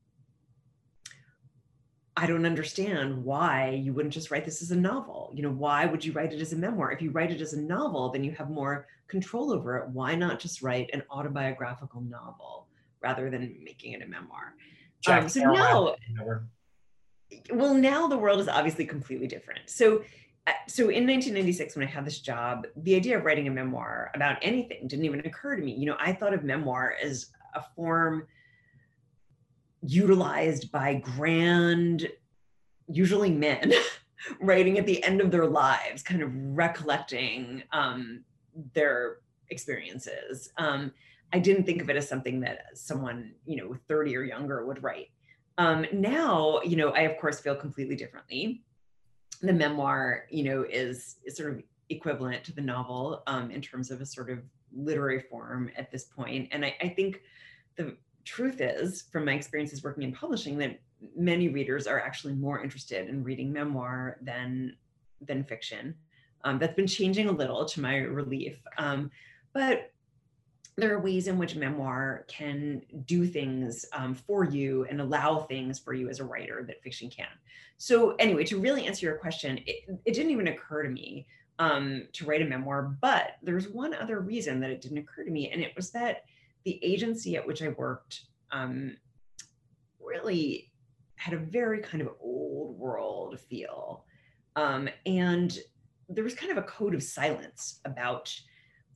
I 2.17 2.27
don't 2.27 2.45
understand 2.45 3.25
why 3.25 3.71
you 3.71 3.95
wouldn't 3.95 4.13
just 4.13 4.31
write 4.31 4.45
this 4.45 4.61
as 4.61 4.71
a 4.71 4.77
novel. 4.77 5.33
You 5.35 5.43
know, 5.43 5.51
why 5.51 5.87
would 5.87 6.05
you 6.05 6.13
write 6.13 6.33
it 6.33 6.41
as 6.41 6.53
a 6.53 6.57
memoir? 6.57 6.93
If 6.93 7.01
you 7.01 7.11
write 7.11 7.31
it 7.31 7.41
as 7.41 7.55
a 7.55 7.61
novel, 7.61 8.11
then 8.11 8.23
you 8.23 8.33
have 8.33 8.51
more 8.51 8.87
control 9.09 9.53
over 9.53 9.79
it. 9.79 9.89
Why 9.89 10.15
not 10.15 10.39
just 10.39 10.63
write 10.63 10.91
an 10.93 11.03
autobiographical 11.11 12.03
novel 12.03 12.69
rather 13.03 13.31
than 13.31 13.57
making 13.65 13.93
it 13.93 14.03
a 14.03 14.07
memoir? 14.07 14.55
Um, 15.07 15.29
so 15.29 15.41
now, 15.41 15.95
well, 17.51 17.75
now 17.75 18.07
the 18.09 18.19
world 18.19 18.41
is 18.41 18.49
obviously 18.49 18.85
completely 18.85 19.27
different. 19.27 19.61
So 19.67 20.03
so 20.67 20.85
in 20.85 21.07
1996 21.07 21.77
when 21.77 21.87
i 21.87 21.91
had 21.91 22.05
this 22.05 22.21
job 22.21 22.67
the 22.77 22.95
idea 22.95 23.17
of 23.17 23.25
writing 23.25 23.49
a 23.49 23.51
memoir 23.51 24.11
about 24.15 24.39
anything 24.43 24.87
didn't 24.89 25.05
even 25.05 25.21
occur 25.21 25.57
to 25.57 25.63
me 25.63 25.73
you 25.73 25.87
know 25.87 25.97
i 25.99 26.13
thought 26.13 26.35
of 26.35 26.43
memoir 26.43 26.95
as 27.03 27.29
a 27.55 27.63
form 27.77 28.27
utilized 29.83 30.71
by 30.73 30.95
grand 30.95 32.09
usually 32.89 33.31
men 33.31 33.73
writing 34.41 34.79
at 34.79 34.87
the 34.87 35.03
end 35.05 35.21
of 35.21 35.31
their 35.31 35.47
lives 35.47 36.03
kind 36.03 36.23
of 36.23 36.31
recollecting 36.35 37.63
um, 37.73 38.25
their 38.75 39.19
experiences. 39.51 40.51
Um, 40.59 40.93
I 41.33 41.39
didn't 41.39 41.65
think 41.65 41.81
of 41.81 41.91
it 41.91 41.97
as 41.97 42.09
something 42.09 42.41
that 42.41 42.67
someone, 42.75 43.33
you 43.47 43.57
know, 43.57 43.77
30 43.89 44.17
or 44.17 44.23
younger 44.23 44.67
would 44.67 44.83
write. 44.83 45.11
Um, 45.59 45.87
now, 45.93 46.61
you 46.63 46.77
know, 46.77 46.91
I 46.91 47.01
of 47.03 47.19
course 47.21 47.41
feel 47.41 47.55
completely 47.55 47.97
differently. 47.97 48.63
The 49.43 49.53
memoir, 49.53 50.27
you 50.31 50.45
know, 50.45 50.65
is, 50.69 51.17
is 51.25 51.37
sort 51.37 51.53
of 51.53 51.63
equivalent 51.89 52.45
to 52.45 52.53
the 52.53 52.61
novel 52.61 53.23
um, 53.27 53.51
in 53.51 53.61
terms 53.61 53.91
of 53.91 54.01
a 54.01 54.07
sort 54.07 54.31
of 54.31 54.39
literary 54.75 55.21
form 55.21 55.71
at 55.77 55.91
this 55.91 56.05
point. 56.05 56.49
And 56.53 56.65
I, 56.65 56.75
I 56.81 56.89
think 56.89 57.21
the 57.77 57.97
truth 58.25 58.61
is, 58.61 59.03
from 59.13 59.25
my 59.25 59.35
experiences 59.35 59.83
working 59.83 60.03
in 60.05 60.13
publishing, 60.13 60.59
that 60.59 60.79
many 61.17 61.49
readers 61.49 61.87
are 61.87 62.01
actually 62.01 62.35
more 62.35 62.63
interested 62.63 63.09
in 63.09 63.25
reading 63.25 63.53
memoir 63.53 64.19
than 64.23 64.77
than 65.21 65.45
fiction. 65.45 65.95
Um, 66.45 66.59
that's 66.59 66.75
been 66.75 66.87
changing 66.87 67.29
a 67.29 67.33
little 67.33 67.65
to 67.65 67.81
my 67.81 67.99
relief. 67.99 68.57
Um, 68.77 69.11
but 69.53 69.92
there 70.77 70.95
are 70.95 71.01
ways 71.01 71.29
in 71.29 71.39
which 71.39 71.55
memoir 71.55 72.25
can 72.29 72.83
do 73.05 73.27
things 73.27 73.85
um, 73.93 74.15
for 74.15 74.45
you 74.45 74.87
and 74.89 75.01
allow 75.01 75.41
things 75.41 75.79
for 75.79 75.93
you 75.93 76.09
as 76.09 76.19
a 76.19 76.25
writer 76.25 76.65
that 76.67 76.83
fiction 76.83 77.11
can. 77.11 77.29
So, 77.77 78.13
anyway, 78.13 78.45
to 78.45 78.59
really 78.59 78.87
answer 78.87 79.07
your 79.07 79.17
question, 79.17 79.59
it, 79.67 79.85
it 80.05 80.15
didn't 80.15 80.31
even 80.31 80.49
occur 80.49 80.85
to 80.85 80.89
me 80.89 81.27
um, 81.59 82.09
to 82.15 82.25
write 82.25 82.43
a 82.43 82.47
memoir, 82.47 82.97
but 83.01 83.37
there's 83.43 83.69
one 83.69 83.93
other 83.95 84.21
reason 84.21 84.61
that 84.61 84.71
it 84.71 84.81
didn't 84.81 84.99
occur 84.99 85.25
to 85.25 85.31
me, 85.31 85.51
and 85.51 85.61
it 85.61 85.75
was 85.77 85.91
that 85.91 86.25
the 86.65 86.83
agency 86.83 87.37
at 87.37 87.47
which 87.47 87.63
I 87.63 87.69
worked 87.69 88.23
um, 88.51 88.97
really 90.01 90.71
had 91.17 91.35
a 91.35 91.39
very 91.39 91.81
kind 91.81 92.01
of 92.01 92.09
old 92.21 92.79
world 92.79 93.39
feel. 93.39 94.05
Um, 94.57 94.89
and 95.07 95.57
there 96.09 96.25
was 96.25 96.35
kind 96.35 96.53
of 96.53 96.59
a 96.59 96.63
code 96.63 96.95
of 96.95 97.03
silence 97.03 97.81
about 97.85 98.35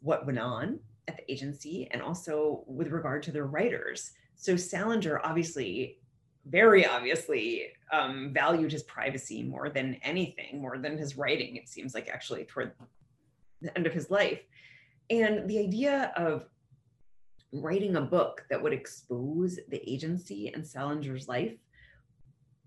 what 0.01 0.27
went 0.27 0.39
on 0.39 0.81
at 1.09 1.17
the 1.17 1.33
agency 1.33 1.89
and 1.91 2.03
also 2.03 2.65
with 2.67 2.89
regard 2.89 3.23
to 3.25 3.33
their 3.33 3.47
writers. 3.47 4.13
So 4.37 4.57
Salinger 4.57 5.21
obviously, 5.25 5.99
very 6.47 6.87
obviously, 6.87 7.69
um, 7.93 8.33
valued 8.33 8.73
his 8.73 8.83
privacy 8.85 9.43
more 9.43 9.69
than 9.69 9.95
anything, 10.03 10.61
more 10.61 10.79
than 10.79 10.99
his 10.99 11.17
writing, 11.17 11.57
it 11.57 11.69
seems 11.69 11.95
like 11.95 12.09
actually 12.09 12.45
toward 12.45 12.73
the 13.63 13.77
end 13.77 13.87
of 13.87 13.93
his 13.93 14.11
life. 14.11 14.41
And 15.11 15.49
the 15.49 15.59
idea 15.59 16.13
of 16.17 16.47
writing 17.53 17.97
a 17.97 18.01
book 18.01 18.45
that 18.51 18.63
would 18.63 18.73
expose 18.73 19.59
the 19.69 19.91
agency 19.91 20.49
and 20.53 20.65
Salinger's 20.65 21.29
life 21.29 21.57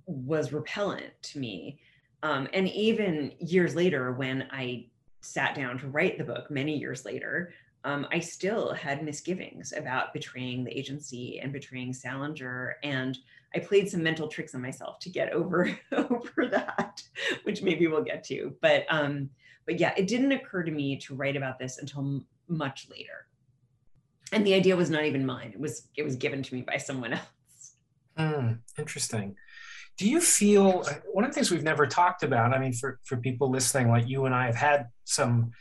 was 0.05 0.53
repellent 0.53 1.11
to 1.21 1.39
me. 1.39 1.79
Um, 2.23 2.47
and 2.53 2.67
even 2.69 3.33
years 3.39 3.75
later, 3.75 4.13
when 4.13 4.47
I 4.51 4.87
sat 5.21 5.55
down 5.55 5.77
to 5.79 5.87
write 5.87 6.17
the 6.17 6.23
book, 6.23 6.49
many 6.49 6.77
years 6.77 7.05
later, 7.05 7.53
um, 7.83 8.07
I 8.11 8.19
still 8.19 8.73
had 8.73 9.03
misgivings 9.03 9.73
about 9.75 10.13
betraying 10.13 10.63
the 10.63 10.77
agency 10.77 11.39
and 11.39 11.53
betraying 11.53 11.93
Salinger. 11.93 12.75
And 12.83 13.17
I 13.55 13.59
played 13.59 13.89
some 13.89 14.03
mental 14.03 14.27
tricks 14.27 14.53
on 14.53 14.61
myself 14.61 14.99
to 14.99 15.09
get 15.09 15.31
over 15.31 15.69
over 15.91 16.47
that, 16.47 17.01
which 17.43 17.61
maybe 17.61 17.87
we'll 17.87 18.03
get 18.03 18.23
to. 18.25 18.53
But 18.61 18.85
um, 18.89 19.29
but 19.65 19.79
yeah, 19.79 19.93
it 19.97 20.07
didn't 20.07 20.31
occur 20.31 20.63
to 20.63 20.71
me 20.71 20.97
to 20.97 21.15
write 21.15 21.37
about 21.37 21.57
this 21.57 21.77
until 21.77 22.01
m- 22.01 22.25
much 22.47 22.87
later. 22.89 23.27
And 24.31 24.45
the 24.45 24.53
idea 24.53 24.75
was 24.75 24.89
not 24.89 25.05
even 25.05 25.25
mine. 25.25 25.51
It 25.53 25.59
was 25.59 25.87
it 25.95 26.03
was 26.03 26.15
given 26.15 26.43
to 26.43 26.55
me 26.55 26.61
by 26.61 26.77
someone 26.77 27.13
else. 27.13 27.75
Mm, 28.17 28.59
interesting 28.77 29.37
do 29.97 30.09
you 30.09 30.21
feel 30.21 30.83
one 31.11 31.25
of 31.25 31.29
the 31.29 31.35
things 31.35 31.51
we've 31.51 31.61
never 31.61 31.85
talked 31.85 32.23
about 32.23 32.53
i 32.53 32.59
mean 32.59 32.73
for, 32.73 32.99
for 33.03 33.17
people 33.17 33.49
listening 33.51 33.89
like 33.89 34.07
you 34.07 34.25
and 34.25 34.33
i 34.33 34.45
have 34.45 34.55
had 34.55 34.87
some 35.03 35.51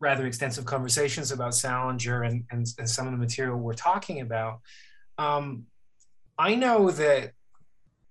rather 0.00 0.26
extensive 0.26 0.64
conversations 0.64 1.30
about 1.30 1.54
salinger 1.54 2.22
and, 2.22 2.44
and, 2.50 2.66
and 2.78 2.88
some 2.88 3.06
of 3.06 3.12
the 3.12 3.18
material 3.18 3.58
we're 3.58 3.74
talking 3.74 4.20
about. 4.20 4.60
Um, 5.18 5.66
i 6.38 6.54
know 6.54 6.90
that 6.90 7.32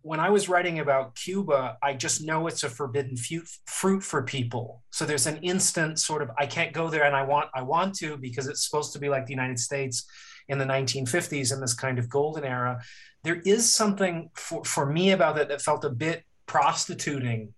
when 0.02 0.20
i 0.20 0.30
was 0.30 0.48
writing 0.48 0.78
about 0.80 1.16
cuba 1.16 1.78
i 1.82 1.94
just 1.94 2.24
know 2.24 2.46
it's 2.46 2.64
a 2.64 2.70
forbidden 2.70 3.18
fruit 3.66 4.04
for 4.04 4.22
people. 4.24 4.84
So 4.92 5.06
there's 5.06 5.26
an 5.26 5.38
instant 5.38 6.00
sort 6.00 6.22
of 6.22 6.30
i 6.38 6.46
can't 6.46 6.74
go 6.74 6.90
there 6.90 7.04
and 7.04 7.16
i 7.16 7.24
want 7.24 7.50
i 7.56 7.64
want 7.64 7.96
to 7.96 8.18
because 8.18 8.48
it's 8.48 8.64
supposed 8.64 8.94
to 8.94 9.00
be 9.00 9.10
like 9.10 9.26
the 9.26 9.34
united 9.34 9.60
states 9.60 10.06
in 10.50 10.58
the 10.58 10.66
1950s 10.66 11.54
in 11.54 11.62
this 11.62 11.74
kind 11.74 12.00
of 12.00 12.10
golden 12.10 12.44
era. 12.44 12.82
There 13.24 13.42
is 13.46 13.72
something 13.72 14.32
for, 14.34 14.66
for 14.66 14.86
me 14.86 15.12
about 15.12 15.36
that 15.36 15.48
that 15.50 15.62
felt 15.62 15.86
a 15.86 15.90
bit 15.90 16.24
prostituting 16.48 17.54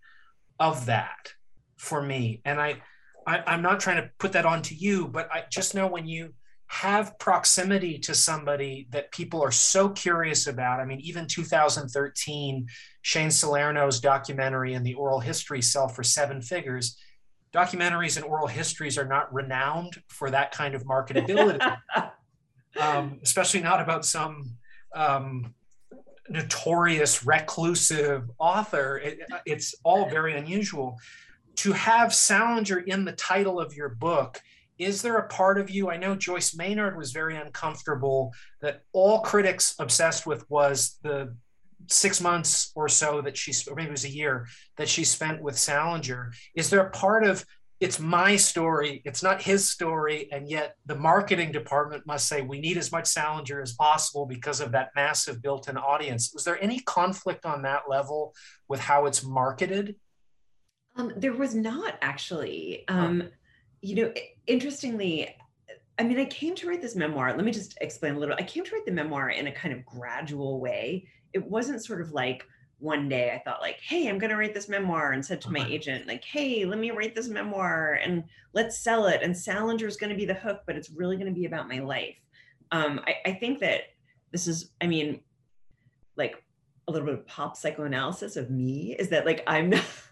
of 0.60 0.86
that 0.88 1.34
for 1.78 2.02
me. 2.02 2.42
And 2.46 2.62
I, 2.62 2.82
I 3.28 3.44
I'm 3.46 3.62
not 3.62 3.80
trying 3.80 4.02
to 4.02 4.10
put 4.20 4.32
that 4.34 4.46
onto 4.46 4.76
you, 4.76 5.08
but 5.08 5.30
I 5.32 5.44
just 5.50 5.76
know 5.76 5.88
when 5.88 6.08
you 6.08 6.34
have 6.72 7.20
proximity 7.20 7.98
to 8.00 8.16
somebody 8.16 8.88
that 8.92 9.12
people 9.12 9.42
are 9.42 9.52
so 9.52 9.90
curious 9.90 10.48
about. 10.48 10.80
I 10.80 10.86
mean, 10.86 11.02
even 11.02 11.28
2013, 11.28 12.66
Shane 13.02 13.30
Salerno's 13.30 14.00
documentary 14.00 14.74
and 14.74 14.86
the 14.86 14.94
oral 14.94 15.20
history 15.20 15.62
sell 15.62 15.90
for 15.90 16.02
seven 16.02 16.42
figures. 16.42 16.98
Documentaries 17.54 18.16
and 18.16 18.24
oral 18.24 18.48
histories 18.48 18.98
are 18.98 19.06
not 19.06 19.34
renowned 19.34 20.02
for 20.08 20.32
that 20.32 20.54
kind 20.54 20.74
of 20.74 20.86
marketability, 20.86 21.78
um, 22.80 23.20
especially 23.22 23.60
not 23.60 23.82
about 23.82 24.06
some 24.06 24.56
um, 24.96 25.54
notorious 26.30 27.26
reclusive 27.26 28.32
author. 28.40 28.98
It, 28.98 29.20
it's 29.46 29.76
all 29.84 30.10
very 30.10 30.38
unusual. 30.38 30.98
To 31.62 31.74
have 31.74 32.12
Salinger 32.12 32.80
in 32.80 33.06
the 33.06 33.12
title 33.12 33.60
of 33.60 33.76
your 33.76 33.90
book, 33.90 34.42
is 34.80 35.04
there 35.04 35.18
a 35.18 35.28
part 35.28 35.60
of 35.60 35.70
you? 35.70 35.92
I 35.92 35.98
know 35.98 36.16
Joyce 36.16 36.56
Maynard 36.56 36.98
was 36.98 37.12
very 37.12 37.38
uncomfortable 37.38 38.34
that 38.62 38.82
all 38.94 39.20
critics 39.20 39.76
obsessed 39.78 40.26
with 40.26 40.44
was 40.50 40.98
the 41.04 41.36
six 41.86 42.20
months 42.20 42.72
or 42.74 42.90
so 42.90 43.22
that 43.22 43.38
she, 43.38 43.54
or 43.70 43.76
maybe 43.76 43.90
it 43.90 43.92
was 43.92 44.06
a 44.06 44.10
year 44.10 44.48
that 44.78 44.90
she 44.90 45.04
spent 45.04 45.40
with 45.40 45.56
Salinger. 45.56 46.34
Is 46.56 46.72
there 46.72 46.80
a 46.80 46.90
part 46.90 47.26
of 47.26 47.46
it's 47.80 48.00
my 48.00 48.36
story 48.36 49.02
it's 49.06 49.22
not 49.24 49.42
his 49.42 49.68
story 49.68 50.30
and 50.32 50.50
yet 50.50 50.78
the 50.88 50.96
marketing 50.96 51.52
department 51.52 52.06
must 52.08 52.28
say 52.28 52.42
we 52.42 52.60
need 52.60 52.78
as 52.78 52.92
much 52.92 53.08
salinger 53.08 53.60
as 53.60 53.74
possible 53.74 54.28
because 54.28 54.62
of 54.62 54.72
that 54.72 54.92
massive 54.96 55.42
built-in 55.42 55.78
audience 55.78 56.30
was 56.32 56.44
there 56.44 56.64
any 56.64 56.78
conflict 56.82 57.44
on 57.44 57.64
that 57.64 57.82
level 57.90 58.36
with 58.68 58.80
how 58.80 59.08
it's 59.08 59.24
marketed 59.24 59.96
um, 60.96 61.14
there 61.16 61.34
was 61.34 61.56
not 61.56 61.98
actually 62.02 62.86
um, 62.88 63.24
you 63.82 63.96
know 63.96 64.14
interestingly 64.48 65.36
i 65.98 66.04
mean 66.04 66.20
i 66.20 66.26
came 66.26 66.56
to 66.56 66.68
write 66.68 66.82
this 66.82 66.96
memoir 66.96 67.34
let 67.36 67.46
me 67.46 67.52
just 67.52 67.78
explain 67.82 68.16
a 68.16 68.20
little 68.20 68.36
i 68.38 68.44
came 68.44 68.64
to 68.64 68.74
write 68.74 68.86
the 68.86 68.92
memoir 68.92 69.30
in 69.30 69.48
a 69.48 69.52
kind 69.52 69.74
of 69.74 69.86
gradual 69.86 70.60
way 70.60 71.08
it 71.34 71.44
wasn't 71.44 71.84
sort 71.84 72.02
of 72.02 72.12
like 72.12 72.46
one 72.82 73.08
day 73.08 73.32
I 73.32 73.40
thought 73.40 73.62
like, 73.62 73.80
hey, 73.80 74.10
I'm 74.10 74.18
going 74.18 74.32
to 74.32 74.36
write 74.36 74.56
this 74.56 74.68
memoir 74.68 75.12
and 75.12 75.24
said 75.24 75.40
to 75.42 75.52
my 75.52 75.60
uh-huh. 75.60 75.70
agent 75.70 76.08
like, 76.08 76.24
hey, 76.24 76.66
let 76.66 76.80
me 76.80 76.90
write 76.90 77.14
this 77.14 77.30
memoir 77.30 78.00
and 78.04 78.24
let's 78.54 78.80
sell 78.80 79.06
it. 79.06 79.22
And 79.22 79.38
Salinger 79.38 79.86
is 79.86 79.98
going 79.98 80.10
to 80.10 80.16
be 80.16 80.26
the 80.26 80.34
hook, 80.34 80.62
but 80.66 80.76
it's 80.76 80.90
really 80.90 81.16
going 81.16 81.32
to 81.32 81.40
be 81.40 81.46
about 81.46 81.70
my 81.70 81.80
life. 81.80 82.16
Um, 82.72 83.00
I, 83.06 83.16
I 83.30 83.34
think 83.34 83.60
that 83.60 83.82
this 84.32 84.48
is, 84.48 84.72
I 84.82 84.88
mean, 84.88 85.22
like 86.18 86.44
a 86.88 86.92
little 86.92 87.06
bit 87.06 87.20
of 87.20 87.28
pop 87.28 87.56
psychoanalysis 87.56 88.36
of 88.36 88.50
me 88.50 88.96
is 88.98 89.10
that 89.10 89.28
like 89.28 89.44
I'm 89.46 89.74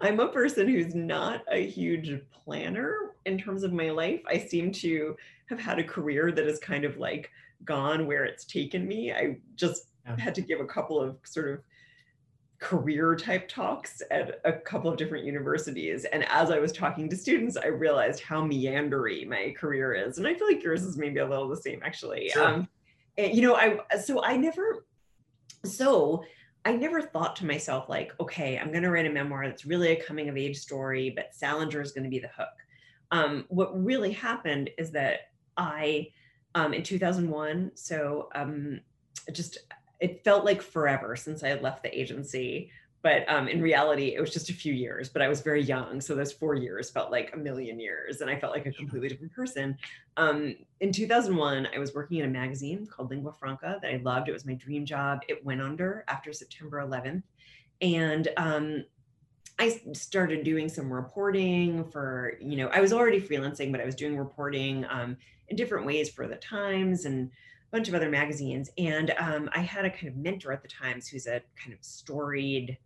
I'm 0.00 0.20
a 0.20 0.28
person 0.28 0.68
who's 0.68 0.94
not 0.94 1.42
a 1.50 1.66
huge 1.66 2.20
planner 2.32 3.12
in 3.26 3.38
terms 3.38 3.62
of 3.62 3.72
my 3.72 3.90
life. 3.90 4.20
I 4.26 4.38
seem 4.38 4.72
to 4.72 5.16
have 5.48 5.60
had 5.60 5.78
a 5.78 5.84
career 5.84 6.32
that 6.32 6.46
has 6.46 6.58
kind 6.58 6.84
of 6.84 6.96
like 6.96 7.30
gone 7.64 8.06
where 8.06 8.24
it's 8.24 8.44
taken 8.44 8.86
me. 8.86 9.12
I 9.12 9.38
just 9.56 9.88
yeah. 10.06 10.18
had 10.18 10.34
to 10.36 10.40
give 10.40 10.60
a 10.60 10.66
couple 10.66 11.00
of 11.00 11.16
sort 11.24 11.50
of 11.50 11.60
career 12.58 13.16
type 13.16 13.48
talks 13.48 14.02
at 14.10 14.40
a 14.44 14.52
couple 14.52 14.90
of 14.90 14.96
different 14.96 15.24
universities. 15.24 16.04
And 16.04 16.26
as 16.28 16.50
I 16.50 16.58
was 16.58 16.72
talking 16.72 17.08
to 17.08 17.16
students, 17.16 17.56
I 17.56 17.66
realized 17.66 18.20
how 18.20 18.42
meandery 18.42 19.26
my 19.26 19.54
career 19.58 19.94
is. 19.94 20.18
And 20.18 20.26
I 20.26 20.34
feel 20.34 20.46
like 20.46 20.62
yours 20.62 20.82
is 20.82 20.98
maybe 20.98 21.20
a 21.20 21.26
little 21.26 21.48
the 21.48 21.56
same 21.56 21.80
actually. 21.82 22.28
Sure. 22.28 22.46
Um, 22.46 22.68
and, 23.16 23.34
you 23.34 23.42
know, 23.42 23.54
I, 23.54 23.80
so 23.98 24.22
I 24.22 24.36
never, 24.36 24.84
so 25.64 26.22
I 26.64 26.72
never 26.72 27.00
thought 27.00 27.36
to 27.36 27.46
myself 27.46 27.88
like, 27.88 28.12
okay, 28.20 28.58
I'm 28.58 28.70
going 28.70 28.82
to 28.82 28.90
write 28.90 29.06
a 29.06 29.10
memoir 29.10 29.46
that's 29.46 29.64
really 29.64 29.92
a 29.92 30.04
coming 30.04 30.28
of 30.28 30.36
age 30.36 30.58
story, 30.58 31.10
but 31.10 31.34
Salinger 31.34 31.80
is 31.80 31.92
going 31.92 32.04
to 32.04 32.10
be 32.10 32.18
the 32.18 32.28
hook. 32.28 32.48
Um, 33.10 33.44
what 33.48 33.82
really 33.82 34.12
happened 34.12 34.70
is 34.78 34.90
that 34.92 35.30
I, 35.56 36.08
um, 36.54 36.74
in 36.74 36.82
2001, 36.82 37.72
so 37.74 38.28
um, 38.34 38.80
just 39.32 39.58
it 40.00 40.24
felt 40.24 40.44
like 40.44 40.62
forever 40.62 41.16
since 41.16 41.42
I 41.42 41.48
had 41.48 41.62
left 41.62 41.82
the 41.82 41.98
agency. 41.98 42.70
But 43.02 43.28
um, 43.28 43.48
in 43.48 43.62
reality, 43.62 44.14
it 44.14 44.20
was 44.20 44.30
just 44.30 44.50
a 44.50 44.52
few 44.52 44.74
years, 44.74 45.08
but 45.08 45.22
I 45.22 45.28
was 45.28 45.40
very 45.40 45.62
young. 45.62 46.00
So 46.00 46.14
those 46.14 46.32
four 46.32 46.54
years 46.54 46.90
felt 46.90 47.10
like 47.10 47.34
a 47.34 47.36
million 47.38 47.80
years. 47.80 48.20
And 48.20 48.28
I 48.28 48.38
felt 48.38 48.52
like 48.52 48.66
a 48.66 48.72
completely 48.72 49.08
different 49.08 49.32
person. 49.32 49.78
Um, 50.18 50.56
in 50.80 50.92
2001, 50.92 51.68
I 51.74 51.78
was 51.78 51.94
working 51.94 52.18
in 52.18 52.26
a 52.26 52.28
magazine 52.28 52.86
called 52.86 53.10
Lingua 53.10 53.32
Franca 53.32 53.78
that 53.80 53.90
I 53.90 53.96
loved. 53.98 54.28
It 54.28 54.32
was 54.32 54.44
my 54.44 54.54
dream 54.54 54.84
job. 54.84 55.20
It 55.28 55.44
went 55.44 55.62
under 55.62 56.04
after 56.08 56.32
September 56.32 56.78
11th. 56.86 57.22
And 57.80 58.28
um, 58.36 58.84
I 59.58 59.80
started 59.92 60.44
doing 60.44 60.68
some 60.68 60.92
reporting 60.92 61.84
for, 61.84 62.34
you 62.40 62.56
know, 62.56 62.68
I 62.68 62.80
was 62.80 62.92
already 62.92 63.20
freelancing, 63.20 63.72
but 63.72 63.80
I 63.80 63.84
was 63.84 63.94
doing 63.94 64.16
reporting 64.16 64.86
um, 64.88 65.16
in 65.48 65.56
different 65.56 65.86
ways 65.86 66.10
for 66.10 66.26
the 66.26 66.36
Times 66.36 67.04
and 67.04 67.28
a 67.28 67.76
bunch 67.76 67.88
of 67.88 67.94
other 67.94 68.08
magazines. 68.08 68.70
And 68.78 69.12
um, 69.18 69.50
I 69.54 69.60
had 69.60 69.84
a 69.84 69.90
kind 69.90 70.08
of 70.08 70.16
mentor 70.16 70.52
at 70.52 70.62
the 70.62 70.68
Times 70.68 71.08
who's 71.08 71.26
a 71.26 71.42
kind 71.62 71.72
of 71.72 71.78
storied, 71.82 72.78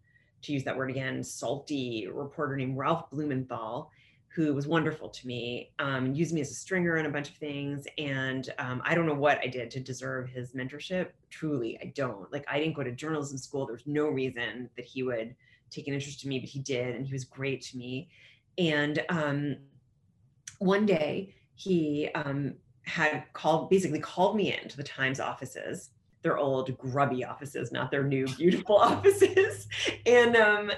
to 0.45 0.53
use 0.53 0.65
that 0.65 0.77
word 0.77 0.91
again, 0.91 1.23
salty 1.23 2.09
reporter 2.13 2.57
named 2.57 2.77
Ralph 2.77 3.11
Blumenthal 3.11 3.91
who 4.35 4.53
was 4.53 4.67
wonderful 4.67 5.09
to 5.09 5.27
me, 5.29 5.71
um, 5.79 6.13
used 6.13 6.35
me 6.35 6.41
as 6.41 6.51
a 6.51 6.55
stringer 6.55 6.99
on 6.99 7.07
a 7.07 7.09
bunch 7.09 7.29
of 7.29 7.37
things. 7.37 7.87
And 7.99 8.53
um, 8.59 8.83
I 8.85 8.95
don't 8.97 9.07
know 9.07 9.15
what 9.15 9.39
I 9.39 9.47
did 9.47 9.71
to 9.73 9.81
deserve 9.81 10.29
his 10.29 10.53
mentorship. 10.55 11.11
Truly, 11.31 11.79
I 11.81 11.93
don't. 11.95 12.31
Like, 12.33 12.45
I 12.51 12.59
didn't 12.59 12.75
go 12.75 12.83
to 12.83 12.91
journalism 12.91 13.39
school. 13.39 13.65
There's 13.65 13.87
no 13.87 14.09
reason 14.09 14.69
that 14.75 14.85
he 14.85 15.05
would 15.05 15.37
take 15.71 15.87
an 15.87 15.95
interest 15.95 16.25
in 16.25 16.31
me, 16.31 16.41
but 16.41 16.49
he 16.49 16.59
did. 16.59 16.97
And 16.97 17.07
he 17.07 17.13
was 17.13 17.23
great 17.23 17.63
to 17.63 17.77
me. 17.77 18.09
And 18.59 19.05
um, 19.09 19.57
one 20.59 20.85
day 20.85 21.33
he 21.55 22.09
um, 22.17 22.55
had 22.83 23.23
called, 23.35 23.71
basically 23.71 24.01
called 24.01 24.35
me 24.35 24.59
into 24.61 24.77
the 24.77 24.83
Times 24.83 25.21
offices, 25.21 25.91
their 26.25 26.39
old 26.39 26.77
grubby 26.77 27.25
offices, 27.25 27.71
not 27.71 27.93
their 27.93 28.03
new 28.03 28.27
beautiful 28.27 28.77
offices. 28.91 29.69
And, 30.05 30.37
um, 30.37 30.73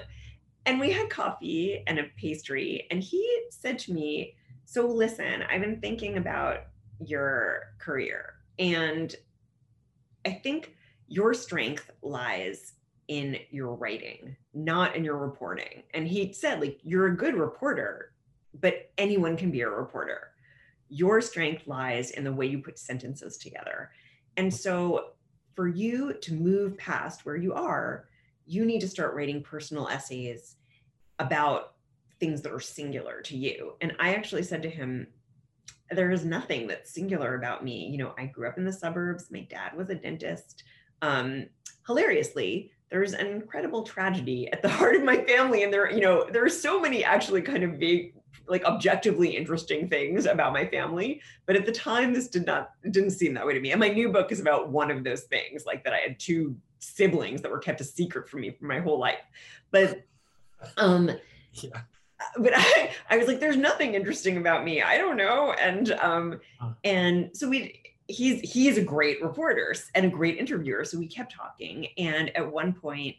and 0.67 0.79
we 0.79 0.91
had 0.91 1.09
coffee 1.09 1.83
and 1.87 1.97
a 1.97 2.03
pastry 2.17 2.85
and 2.91 3.01
he 3.01 3.41
said 3.49 3.79
to 3.79 3.93
me 3.93 4.35
so 4.65 4.85
listen 4.85 5.41
i've 5.49 5.61
been 5.61 5.79
thinking 5.79 6.17
about 6.17 6.63
your 6.99 7.73
career 7.79 8.33
and 8.59 9.15
i 10.25 10.29
think 10.29 10.75
your 11.07 11.33
strength 11.33 11.89
lies 12.01 12.73
in 13.07 13.37
your 13.49 13.75
writing 13.75 14.35
not 14.57 14.95
in 14.95 15.03
your 15.03 15.17
reporting. 15.17 15.83
And 15.93 16.07
he 16.07 16.33
said 16.33 16.59
like 16.59 16.79
you're 16.83 17.07
a 17.07 17.15
good 17.15 17.35
reporter 17.35 18.11
but 18.59 18.89
anyone 18.97 19.37
can 19.37 19.51
be 19.51 19.61
a 19.61 19.69
reporter. 19.69 20.29
Your 20.89 21.21
strength 21.21 21.67
lies 21.67 22.11
in 22.11 22.23
the 22.23 22.31
way 22.31 22.47
you 22.47 22.59
put 22.59 22.79
sentences 22.79 23.37
together. 23.37 23.91
And 24.35 24.51
so 24.51 25.11
for 25.57 25.67
you 25.67 26.13
to 26.13 26.33
move 26.33 26.77
past 26.77 27.25
where 27.25 27.35
you 27.35 27.53
are 27.53 28.07
you 28.47 28.65
need 28.65 28.79
to 28.81 28.87
start 28.87 29.13
writing 29.13 29.43
personal 29.43 29.89
essays 29.89 30.55
about 31.19 31.73
things 32.19 32.41
that 32.41 32.53
are 32.53 32.59
singular 32.59 33.21
to 33.21 33.37
you. 33.37 33.73
And 33.81 33.93
I 33.99 34.15
actually 34.15 34.43
said 34.43 34.63
to 34.63 34.69
him, 34.69 35.07
there 35.91 36.11
is 36.11 36.25
nothing 36.25 36.67
that's 36.67 36.91
singular 36.91 37.35
about 37.35 37.63
me. 37.63 37.87
You 37.87 37.97
know, 37.97 38.13
I 38.17 38.25
grew 38.25 38.47
up 38.47 38.57
in 38.57 38.65
the 38.65 38.73
suburbs. 38.73 39.31
My 39.31 39.41
dad 39.41 39.75
was 39.75 39.89
a 39.89 39.95
dentist. 39.95 40.63
Um, 41.01 41.47
hilariously, 41.85 42.71
there's 42.89 43.13
an 43.13 43.27
incredible 43.27 43.83
tragedy 43.83 44.51
at 44.51 44.61
the 44.61 44.69
heart 44.77 44.95
of 44.95 45.03
my 45.03 45.17
family. 45.25 45.63
And 45.63 45.71
there, 45.71 45.91
you 45.91 46.01
know, 46.01 46.27
there 46.31 46.43
are 46.43 46.49
so 46.49 46.79
many 46.79 47.03
actually 47.03 47.41
kind 47.41 47.63
of 47.63 47.79
big, 47.79 48.13
like 48.47 48.63
objectively 48.65 49.35
interesting 49.35 49.89
things 49.89 50.25
about 50.25 50.53
my 50.53 50.65
family. 50.65 51.21
But 51.45 51.55
at 51.55 51.65
the 51.65 51.71
time, 51.71 52.13
this 52.13 52.27
did 52.27 52.45
not, 52.45 52.71
didn't 52.89 53.11
seem 53.11 53.33
that 53.33 53.45
way 53.45 53.53
to 53.53 53.59
me. 53.59 53.71
And 53.71 53.79
my 53.79 53.89
new 53.89 54.09
book 54.09 54.31
is 54.31 54.39
about 54.39 54.69
one 54.69 54.91
of 54.91 55.03
those 55.03 55.23
things, 55.23 55.65
like 55.65 55.83
that 55.83 55.93
I 55.93 55.97
had 55.97 56.19
two 56.19 56.55
siblings 56.79 57.41
that 57.41 57.51
were 57.51 57.59
kept 57.59 57.81
a 57.81 57.83
secret 57.83 58.29
from 58.29 58.41
me 58.41 58.51
for 58.51 58.65
my 58.65 58.79
whole 58.79 58.99
life. 58.99 59.19
But 59.71 60.03
um, 60.77 61.11
yeah. 61.53 61.81
But 62.39 62.53
I, 62.55 62.91
I 63.09 63.17
was 63.17 63.27
like, 63.27 63.39
there's 63.39 63.57
nothing 63.57 63.93
interesting 63.93 64.37
about 64.37 64.63
me. 64.63 64.81
I 64.81 64.97
don't 64.97 65.17
know. 65.17 65.53
And 65.53 65.91
um, 66.01 66.39
and 66.83 67.29
so 67.33 67.47
we 67.47 67.79
he's 68.07 68.41
he's 68.41 68.77
a 68.77 68.83
great 68.83 69.21
reporter 69.21 69.75
and 69.93 70.05
a 70.05 70.09
great 70.09 70.37
interviewer. 70.37 70.83
So 70.83 70.97
we 70.97 71.07
kept 71.07 71.33
talking. 71.33 71.87
And 71.97 72.35
at 72.35 72.51
one 72.51 72.73
point, 72.73 73.15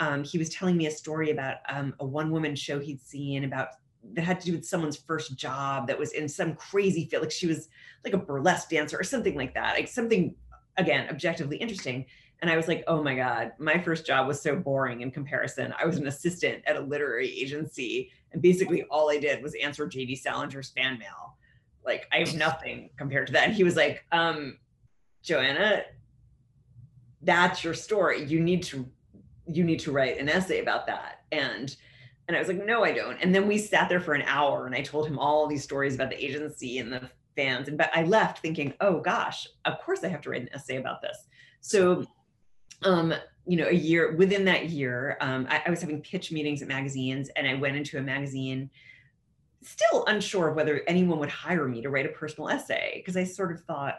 um, 0.00 0.24
he 0.24 0.38
was 0.38 0.48
telling 0.48 0.76
me 0.76 0.86
a 0.86 0.90
story 0.90 1.30
about 1.30 1.56
um, 1.68 1.94
a 2.00 2.06
one 2.06 2.30
woman 2.30 2.54
show 2.54 2.78
he'd 2.78 3.02
seen 3.02 3.44
about 3.44 3.68
that 4.14 4.22
had 4.22 4.40
to 4.40 4.46
do 4.46 4.52
with 4.52 4.64
someone's 4.64 4.96
first 4.96 5.36
job 5.36 5.86
that 5.86 5.98
was 5.98 6.12
in 6.12 6.28
some 6.28 6.54
crazy 6.54 7.06
field. 7.06 7.22
Like 7.22 7.32
she 7.32 7.46
was 7.46 7.68
like 8.04 8.14
a 8.14 8.18
burlesque 8.18 8.70
dancer 8.70 8.98
or 8.98 9.04
something 9.04 9.34
like 9.34 9.54
that. 9.54 9.74
Like 9.74 9.88
something 9.88 10.34
again 10.76 11.08
objectively 11.10 11.56
interesting 11.56 12.06
and 12.40 12.50
I 12.50 12.56
was 12.56 12.68
like, 12.68 12.84
oh 12.86 13.02
my 13.02 13.14
God, 13.14 13.52
my 13.58 13.78
first 13.78 14.06
job 14.06 14.28
was 14.28 14.40
so 14.40 14.54
boring 14.54 15.00
in 15.00 15.10
comparison. 15.10 15.74
I 15.80 15.86
was 15.86 15.96
an 15.96 16.06
assistant 16.06 16.62
at 16.66 16.76
a 16.76 16.80
literary 16.80 17.28
agency. 17.28 18.12
And 18.32 18.40
basically 18.40 18.84
all 18.84 19.10
I 19.10 19.18
did 19.18 19.42
was 19.42 19.54
answer 19.56 19.86
JD 19.86 20.22
Salinger's 20.22 20.70
fan 20.70 20.98
mail. 20.98 21.36
Like 21.84 22.06
I 22.12 22.18
have 22.18 22.34
nothing 22.34 22.90
compared 22.96 23.26
to 23.28 23.32
that. 23.32 23.44
And 23.44 23.54
he 23.54 23.64
was 23.64 23.74
like, 23.74 24.04
um, 24.12 24.58
Joanna, 25.22 25.82
that's 27.22 27.64
your 27.64 27.74
story. 27.74 28.24
You 28.24 28.38
need 28.38 28.62
to, 28.64 28.88
you 29.46 29.64
need 29.64 29.80
to 29.80 29.92
write 29.92 30.18
an 30.18 30.28
essay 30.28 30.60
about 30.60 30.86
that. 30.86 31.22
And 31.32 31.74
and 32.28 32.36
I 32.36 32.40
was 32.40 32.48
like, 32.48 32.64
no, 32.64 32.84
I 32.84 32.92
don't. 32.92 33.18
And 33.20 33.34
then 33.34 33.48
we 33.48 33.58
sat 33.58 33.88
there 33.88 34.00
for 34.00 34.14
an 34.14 34.22
hour 34.22 34.66
and 34.66 34.74
I 34.74 34.82
told 34.82 35.08
him 35.08 35.18
all 35.18 35.46
these 35.46 35.64
stories 35.64 35.94
about 35.94 36.10
the 36.10 36.24
agency 36.24 36.78
and 36.78 36.92
the 36.92 37.10
fans. 37.34 37.68
And 37.68 37.78
but 37.78 37.90
I 37.94 38.04
left 38.04 38.40
thinking, 38.40 38.74
oh 38.80 39.00
gosh, 39.00 39.48
of 39.64 39.78
course 39.80 40.04
I 40.04 40.08
have 40.08 40.20
to 40.22 40.30
write 40.30 40.42
an 40.42 40.50
essay 40.52 40.76
about 40.76 41.00
this. 41.00 41.26
So 41.60 42.04
um, 42.84 43.14
you 43.46 43.56
know, 43.56 43.66
a 43.66 43.74
year 43.74 44.14
within 44.14 44.44
that 44.44 44.68
year, 44.68 45.16
um, 45.20 45.46
I, 45.48 45.62
I 45.66 45.70
was 45.70 45.80
having 45.80 46.02
pitch 46.02 46.30
meetings 46.30 46.60
at 46.62 46.68
magazines, 46.68 47.30
and 47.34 47.48
I 47.48 47.54
went 47.54 47.76
into 47.76 47.98
a 47.98 48.02
magazine 48.02 48.70
still 49.62 50.04
unsure 50.06 50.48
of 50.48 50.56
whether 50.56 50.82
anyone 50.86 51.18
would 51.18 51.30
hire 51.30 51.66
me 51.66 51.82
to 51.82 51.90
write 51.90 52.06
a 52.06 52.10
personal 52.10 52.48
essay 52.48 52.92
because 52.96 53.16
I 53.16 53.24
sort 53.24 53.50
of 53.50 53.60
thought 53.62 53.98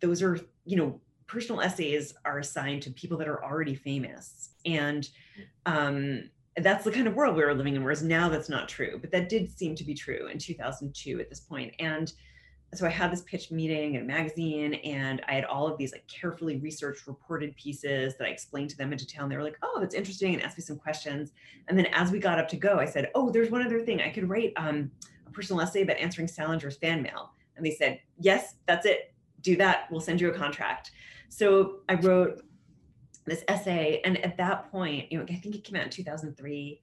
those 0.00 0.22
are, 0.22 0.40
you 0.64 0.76
know, 0.76 1.00
personal 1.26 1.60
essays 1.60 2.14
are 2.24 2.38
assigned 2.38 2.82
to 2.82 2.90
people 2.90 3.16
that 3.18 3.28
are 3.28 3.44
already 3.44 3.74
famous. 3.74 4.50
And 4.66 5.08
um, 5.66 6.30
that's 6.64 6.84
the 6.84 6.92
kind 6.92 7.06
of 7.06 7.14
world 7.14 7.36
we 7.36 7.44
were 7.44 7.54
living 7.54 7.76
in, 7.76 7.82
whereas 7.82 8.02
now 8.02 8.28
that's 8.28 8.48
not 8.48 8.68
true. 8.68 8.98
But 9.00 9.10
that 9.12 9.28
did 9.28 9.56
seem 9.56 9.74
to 9.76 9.84
be 9.84 9.94
true 9.94 10.28
in 10.28 10.38
2002 10.38 11.20
at 11.20 11.28
this 11.28 11.40
point. 11.40 11.74
And 11.78 12.12
so 12.74 12.86
I 12.86 12.90
had 12.90 13.10
this 13.10 13.22
pitch 13.22 13.50
meeting 13.50 13.94
in 13.96 14.02
a 14.02 14.04
magazine 14.04 14.74
and 14.74 15.22
I 15.26 15.32
had 15.34 15.44
all 15.44 15.66
of 15.66 15.76
these 15.76 15.92
like 15.92 16.06
carefully 16.06 16.58
researched 16.58 17.06
reported 17.08 17.56
pieces 17.56 18.14
that 18.16 18.28
I 18.28 18.30
explained 18.30 18.70
to 18.70 18.76
them 18.76 18.92
in 18.92 18.98
detail 18.98 19.24
and 19.24 19.32
they 19.32 19.36
were 19.36 19.42
like, 19.42 19.58
oh, 19.62 19.78
that's 19.80 19.94
interesting 19.94 20.34
and 20.34 20.42
asked 20.42 20.56
me 20.56 20.62
some 20.62 20.78
questions. 20.78 21.32
And 21.66 21.76
then 21.76 21.86
as 21.86 22.12
we 22.12 22.20
got 22.20 22.38
up 22.38 22.48
to 22.48 22.56
go, 22.56 22.78
I 22.78 22.84
said, 22.84 23.10
oh, 23.16 23.30
there's 23.30 23.50
one 23.50 23.66
other 23.66 23.80
thing. 23.80 24.00
I 24.00 24.10
could 24.10 24.28
write 24.28 24.52
um, 24.56 24.90
a 25.26 25.30
personal 25.30 25.60
essay 25.60 25.82
about 25.82 25.96
answering 25.96 26.28
Salinger's 26.28 26.76
fan 26.76 27.02
mail. 27.02 27.32
And 27.56 27.66
they 27.66 27.72
said, 27.72 28.00
yes, 28.18 28.54
that's 28.66 28.86
it. 28.86 29.14
Do 29.40 29.56
that. 29.56 29.88
We'll 29.90 30.00
send 30.00 30.20
you 30.20 30.30
a 30.30 30.34
contract. 30.34 30.92
So 31.28 31.80
I 31.88 31.94
wrote 31.94 32.42
this 33.26 33.44
essay. 33.48 34.00
And 34.04 34.22
at 34.24 34.36
that 34.38 34.70
point, 34.70 35.10
you 35.10 35.18
know, 35.18 35.24
I 35.28 35.34
think 35.34 35.54
it 35.54 35.64
came 35.64 35.76
out 35.76 35.84
in 35.84 35.90
2003. 35.90 36.80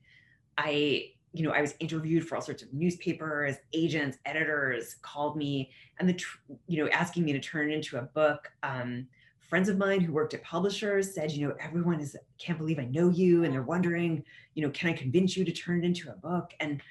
I 0.57 1.11
you 1.33 1.43
know, 1.43 1.51
I 1.51 1.61
was 1.61 1.75
interviewed 1.79 2.27
for 2.27 2.35
all 2.35 2.41
sorts 2.41 2.63
of 2.63 2.73
newspapers, 2.73 3.57
agents, 3.73 4.17
editors 4.25 4.95
called 5.01 5.37
me 5.37 5.71
and 5.99 6.09
the, 6.09 6.19
you 6.67 6.83
know, 6.83 6.89
asking 6.89 7.25
me 7.25 7.33
to 7.33 7.39
turn 7.39 7.69
it 7.69 7.75
into 7.75 7.97
a 7.97 8.01
book. 8.01 8.51
Um, 8.63 9.07
friends 9.47 9.69
of 9.69 9.77
mine 9.77 10.01
who 10.01 10.13
worked 10.13 10.33
at 10.33 10.43
publishers 10.43 11.13
said, 11.13 11.31
you 11.31 11.47
know, 11.47 11.55
everyone 11.59 11.99
is 11.99 12.15
can't 12.37 12.57
believe 12.57 12.79
I 12.79 12.85
know 12.85 13.09
you, 13.09 13.43
and 13.43 13.53
they're 13.53 13.61
wondering, 13.61 14.23
you 14.55 14.63
know, 14.63 14.71
can 14.71 14.89
I 14.89 14.93
convince 14.93 15.37
you 15.37 15.45
to 15.45 15.51
turn 15.51 15.83
it 15.83 15.85
into 15.85 16.09
a 16.09 16.13
book? 16.13 16.53
And 16.59 16.81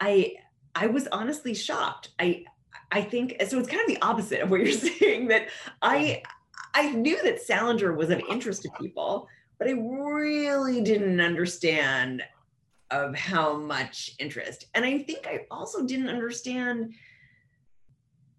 I, 0.00 0.34
I 0.74 0.86
was 0.86 1.06
honestly 1.08 1.54
shocked. 1.54 2.10
I, 2.18 2.44
I 2.92 3.02
think 3.02 3.36
so. 3.46 3.58
It's 3.58 3.68
kind 3.68 3.82
of 3.82 3.88
the 3.88 4.02
opposite 4.02 4.40
of 4.40 4.50
what 4.50 4.60
you're 4.60 4.72
saying. 4.98 5.28
That 5.28 5.48
I, 5.82 6.22
I 6.74 6.90
knew 6.92 7.22
that 7.22 7.42
Salinger 7.42 7.92
was 7.92 8.10
of 8.10 8.20
interest 8.30 8.62
to 8.62 8.70
people, 8.80 9.28
but 9.58 9.68
I 9.68 9.72
really 9.72 10.80
didn't 10.80 11.20
understand 11.20 12.22
of 12.90 13.14
how 13.14 13.56
much 13.56 14.12
interest. 14.18 14.66
And 14.74 14.84
I 14.84 14.98
think 14.98 15.26
I 15.26 15.46
also 15.50 15.86
didn't 15.86 16.08
understand 16.08 16.94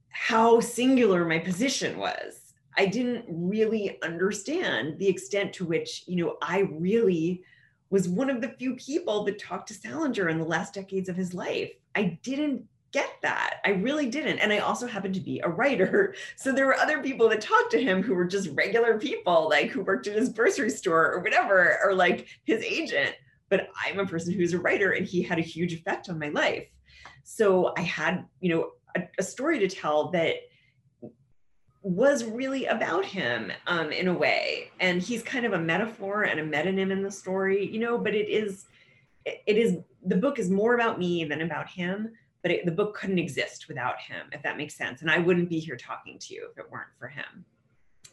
how 0.09 0.59
singular 0.59 1.25
my 1.25 1.39
position 1.39 1.97
was. 1.97 2.53
I 2.77 2.85
didn't 2.85 3.25
really 3.27 4.01
understand 4.01 4.97
the 4.97 5.07
extent 5.07 5.53
to 5.53 5.65
which, 5.65 6.03
you 6.07 6.17
know, 6.17 6.37
I 6.41 6.59
really 6.71 7.43
was 7.89 8.07
one 8.07 8.29
of 8.29 8.39
the 8.41 8.55
few 8.57 8.75
people 8.75 9.25
that 9.25 9.39
talked 9.39 9.67
to 9.67 9.73
Salinger 9.73 10.29
in 10.29 10.37
the 10.37 10.45
last 10.45 10.73
decades 10.73 11.09
of 11.09 11.15
his 11.15 11.33
life. 11.33 11.71
I 11.95 12.19
didn't 12.23 12.63
get 12.91 13.09
that. 13.21 13.61
I 13.65 13.69
really 13.69 14.09
didn't. 14.09 14.39
And 14.39 14.51
I 14.51 14.59
also 14.59 14.87
happened 14.87 15.15
to 15.15 15.21
be 15.21 15.39
a 15.39 15.49
writer. 15.49 16.15
So 16.35 16.51
there 16.51 16.65
were 16.65 16.75
other 16.75 17.01
people 17.01 17.29
that 17.29 17.41
talked 17.41 17.71
to 17.71 17.81
him 17.81 18.01
who 18.01 18.15
were 18.15 18.25
just 18.25 18.49
regular 18.53 18.97
people, 18.97 19.47
like 19.49 19.69
who 19.69 19.81
worked 19.81 20.07
at 20.07 20.15
his 20.15 20.29
grocery 20.29 20.69
store 20.69 21.11
or 21.11 21.19
whatever, 21.19 21.79
or 21.83 21.93
like 21.93 22.27
his 22.45 22.63
agent 22.63 23.15
but 23.51 23.67
I'm 23.85 23.99
a 23.99 24.05
person 24.07 24.33
who's 24.33 24.53
a 24.53 24.59
writer 24.59 24.93
and 24.93 25.05
he 25.05 25.21
had 25.21 25.37
a 25.37 25.43
huge 25.43 25.73
effect 25.73 26.09
on 26.09 26.17
my 26.17 26.29
life. 26.29 26.67
So 27.23 27.73
I 27.77 27.81
had, 27.81 28.25
you 28.39 28.55
know, 28.55 28.71
a, 28.95 29.07
a 29.19 29.23
story 29.23 29.59
to 29.59 29.67
tell 29.67 30.09
that 30.11 30.35
was 31.83 32.23
really 32.23 32.65
about 32.67 33.03
him 33.03 33.51
um, 33.67 33.91
in 33.91 34.07
a 34.07 34.13
way. 34.13 34.71
And 34.79 35.01
he's 35.01 35.21
kind 35.21 35.45
of 35.45 35.51
a 35.51 35.59
metaphor 35.59 36.23
and 36.23 36.39
a 36.39 36.43
metonym 36.45 36.91
in 36.91 37.03
the 37.03 37.11
story, 37.11 37.69
you 37.69 37.79
know, 37.79 37.97
but 37.97 38.15
it 38.15 38.29
is, 38.29 38.65
it, 39.25 39.43
it 39.45 39.57
is, 39.57 39.77
the 40.05 40.15
book 40.15 40.39
is 40.39 40.49
more 40.49 40.73
about 40.73 40.97
me 40.97 41.25
than 41.25 41.41
about 41.41 41.67
him, 41.67 42.09
but 42.41 42.51
it, 42.51 42.65
the 42.65 42.71
book 42.71 42.95
couldn't 42.95 43.19
exist 43.19 43.67
without 43.67 43.99
him, 43.99 44.27
if 44.31 44.41
that 44.43 44.57
makes 44.57 44.75
sense. 44.75 45.01
And 45.01 45.11
I 45.11 45.19
wouldn't 45.19 45.49
be 45.49 45.59
here 45.59 45.77
talking 45.77 46.17
to 46.19 46.33
you 46.33 46.47
if 46.51 46.57
it 46.57 46.71
weren't 46.71 46.87
for 46.97 47.07
him. 47.07 47.45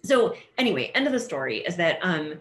So 0.05 0.35
anyway, 0.57 0.91
end 0.95 1.07
of 1.07 1.13
the 1.13 1.21
story 1.21 1.59
is 1.59 1.77
that 1.77 1.99
um, 2.03 2.35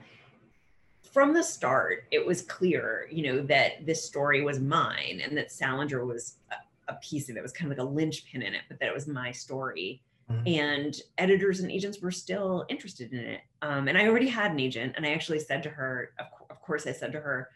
from 1.12 1.34
the 1.34 1.44
start, 1.44 2.04
it 2.12 2.26
was 2.26 2.42
clear, 2.44 3.08
you 3.12 3.24
know, 3.24 3.42
that 3.44 3.86
this 3.86 4.04
story 4.04 4.44
was 4.44 4.60
mine 4.60 5.22
and 5.24 5.36
that 5.38 5.52
Salinger 5.52 6.06
was 6.06 6.36
a, 6.52 6.94
a 6.94 6.96
piece 6.98 7.30
of 7.30 7.36
it. 7.36 7.40
it 7.40 7.44
was 7.44 7.54
kind 7.54 7.72
of 7.72 7.78
like 7.78 7.86
a 7.86 7.90
linchpin 7.90 8.42
in 8.42 8.54
it, 8.54 8.62
but 8.70 8.80
that 8.80 8.90
it 8.90 8.94
was 8.94 9.08
my 9.08 9.32
story. 9.32 10.04
Mm-hmm. 10.32 10.48
And 10.48 11.02
editors 11.18 11.62
and 11.62 11.72
agents 11.72 12.02
were 12.02 12.12
still 12.12 12.66
interested 12.70 13.14
in 13.14 13.20
it. 13.20 13.42
Um, 13.62 13.88
and 13.88 13.98
I 13.98 14.08
already 14.08 14.28
had 14.28 14.52
an 14.52 14.60
agent, 14.60 14.94
and 14.98 15.06
I 15.06 15.14
actually 15.14 15.40
said 15.40 15.64
to 15.64 15.70
her, 15.70 16.12
of, 16.20 16.26
of 16.50 16.62
course, 16.62 16.86
I 16.86 16.92
said 16.92 17.14
to 17.14 17.20
her, 17.22 17.50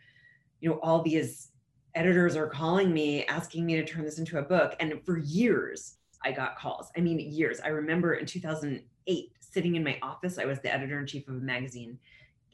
you 0.61 0.69
know, 0.69 0.79
all 0.81 1.01
these 1.01 1.50
editors 1.95 2.35
are 2.35 2.47
calling 2.47 2.93
me 2.93 3.25
asking 3.25 3.65
me 3.65 3.75
to 3.75 3.85
turn 3.85 4.05
this 4.05 4.19
into 4.19 4.39
a 4.39 4.41
book. 4.41 4.75
And 4.79 5.01
for 5.05 5.17
years, 5.19 5.97
I 6.23 6.31
got 6.31 6.57
calls. 6.57 6.89
I 6.95 7.01
mean, 7.01 7.19
years. 7.19 7.59
I 7.59 7.69
remember 7.69 8.13
in 8.13 8.25
2008 8.25 9.31
sitting 9.39 9.75
in 9.75 9.83
my 9.83 9.97
office, 10.01 10.37
I 10.37 10.45
was 10.45 10.59
the 10.59 10.73
editor 10.73 10.99
in 10.99 11.07
chief 11.07 11.27
of 11.27 11.35
a 11.35 11.39
magazine, 11.39 11.97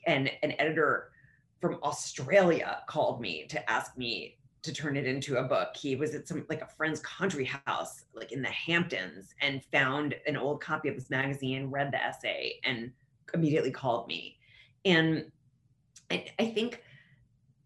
and 0.05 0.31
an 0.41 0.53
editor 0.57 1.11
from 1.61 1.79
Australia 1.83 2.79
called 2.87 3.21
me 3.21 3.45
to 3.47 3.69
ask 3.69 3.97
me 3.97 4.37
to 4.63 4.73
turn 4.73 4.97
it 4.97 5.05
into 5.05 5.37
a 5.37 5.43
book. 5.43 5.75
He 5.75 5.95
was 5.95 6.15
at 6.15 6.27
some 6.27 6.45
like 6.49 6.61
a 6.61 6.67
friend's 6.67 6.99
country 7.01 7.49
house, 7.65 8.05
like 8.13 8.31
in 8.31 8.41
the 8.41 8.49
Hamptons, 8.49 9.33
and 9.41 9.63
found 9.71 10.15
an 10.25 10.37
old 10.37 10.61
copy 10.61 10.89
of 10.89 10.95
this 10.95 11.09
magazine, 11.09 11.69
read 11.69 11.91
the 11.91 12.03
essay, 12.03 12.59
and 12.63 12.91
immediately 13.33 13.71
called 13.71 14.07
me. 14.07 14.37
And 14.85 15.31
I, 16.09 16.25
I 16.39 16.45
think 16.47 16.83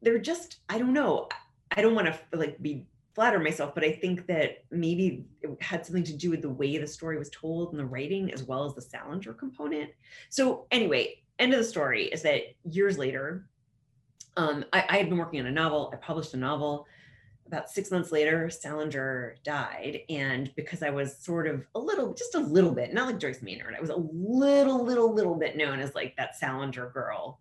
they're 0.02 0.20
just, 0.20 0.58
I 0.70 0.78
don't 0.78 0.94
know. 0.94 1.28
I 1.72 1.82
don't 1.82 1.96
want 1.96 2.08
to 2.08 2.38
like 2.38 2.62
be 2.62 2.86
flatter 3.14 3.40
myself, 3.40 3.76
but 3.76 3.84
I 3.84 3.92
think 3.92 4.26
that 4.28 4.64
maybe 4.72 5.26
it 5.42 5.50
had 5.62 5.86
something 5.86 6.04
to 6.06 6.14
do 6.14 6.30
with 6.30 6.42
the 6.42 6.50
way 6.50 6.78
the 6.78 6.88
story 6.88 7.18
was 7.18 7.30
told 7.30 7.72
and 7.72 7.80
the 7.80 7.86
writing, 7.86 8.32
as 8.34 8.44
well 8.44 8.66
as 8.66 8.74
the 8.74 8.82
Salinger 8.82 9.34
component. 9.34 9.90
So 10.30 10.66
anyway, 10.72 11.22
end 11.40 11.54
of 11.54 11.60
the 11.60 11.66
story 11.66 12.06
is 12.06 12.22
that 12.22 12.42
years 12.64 12.98
later, 12.98 13.48
um, 14.38 14.64
I, 14.72 14.86
I 14.88 14.98
had 14.98 15.10
been 15.10 15.18
working 15.18 15.42
on 15.42 15.48
a 15.48 15.52
novel. 15.52 15.92
I 15.94 15.98
published 15.98 16.34
a 16.34 16.38
novel. 16.38 16.88
About 17.48 17.70
six 17.70 17.92
months 17.92 18.14
later, 18.14 18.50
Salinger 18.50 19.36
died. 19.44 20.00
And 20.10 20.54
because 20.56 20.82
I 20.82 20.90
was 20.90 21.18
sort 21.18 21.48
of 21.48 21.66
a 21.76 21.80
little, 21.80 22.14
just 22.14 22.36
a 22.36 22.40
little 22.40 22.72
bit, 22.72 22.94
not 22.94 23.08
like 23.08 23.20
Joyce 23.20 23.42
Maynard, 23.42 23.76
I 23.78 23.82
was 23.82 23.90
a 23.90 23.96
little, 23.98 24.86
little, 24.86 25.14
little 25.14 25.36
bit 25.36 25.58
known 25.58 25.82
as 25.82 25.94
like 25.94 26.16
that 26.16 26.38
Salinger 26.38 26.90
girl. 26.92 27.40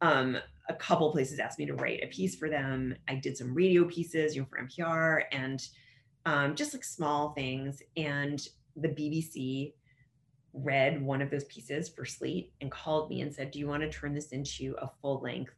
Um, 0.00 0.38
a 0.68 0.74
couple 0.74 1.12
places 1.12 1.38
asked 1.38 1.58
me 1.58 1.66
to 1.66 1.74
write 1.74 2.02
a 2.02 2.08
piece 2.08 2.34
for 2.36 2.48
them. 2.48 2.94
I 3.08 3.16
did 3.16 3.36
some 3.36 3.54
radio 3.54 3.84
pieces, 3.84 4.34
you 4.34 4.42
know, 4.42 4.48
for 4.48 4.60
NPR 4.60 5.24
and 5.32 5.66
um, 6.26 6.54
just 6.54 6.72
like 6.72 6.84
small 6.84 7.32
things. 7.32 7.82
And 7.96 8.40
the 8.76 8.88
BBC 8.88 9.74
read 10.54 11.02
one 11.02 11.20
of 11.20 11.30
those 11.30 11.44
pieces 11.44 11.88
for 11.88 12.04
Slate 12.04 12.52
and 12.60 12.70
called 12.70 13.10
me 13.10 13.20
and 13.20 13.34
said, 13.34 13.50
Do 13.50 13.58
you 13.58 13.66
want 13.66 13.82
to 13.82 13.90
turn 13.90 14.14
this 14.14 14.28
into 14.28 14.74
a 14.80 14.90
full 15.02 15.20
length 15.20 15.52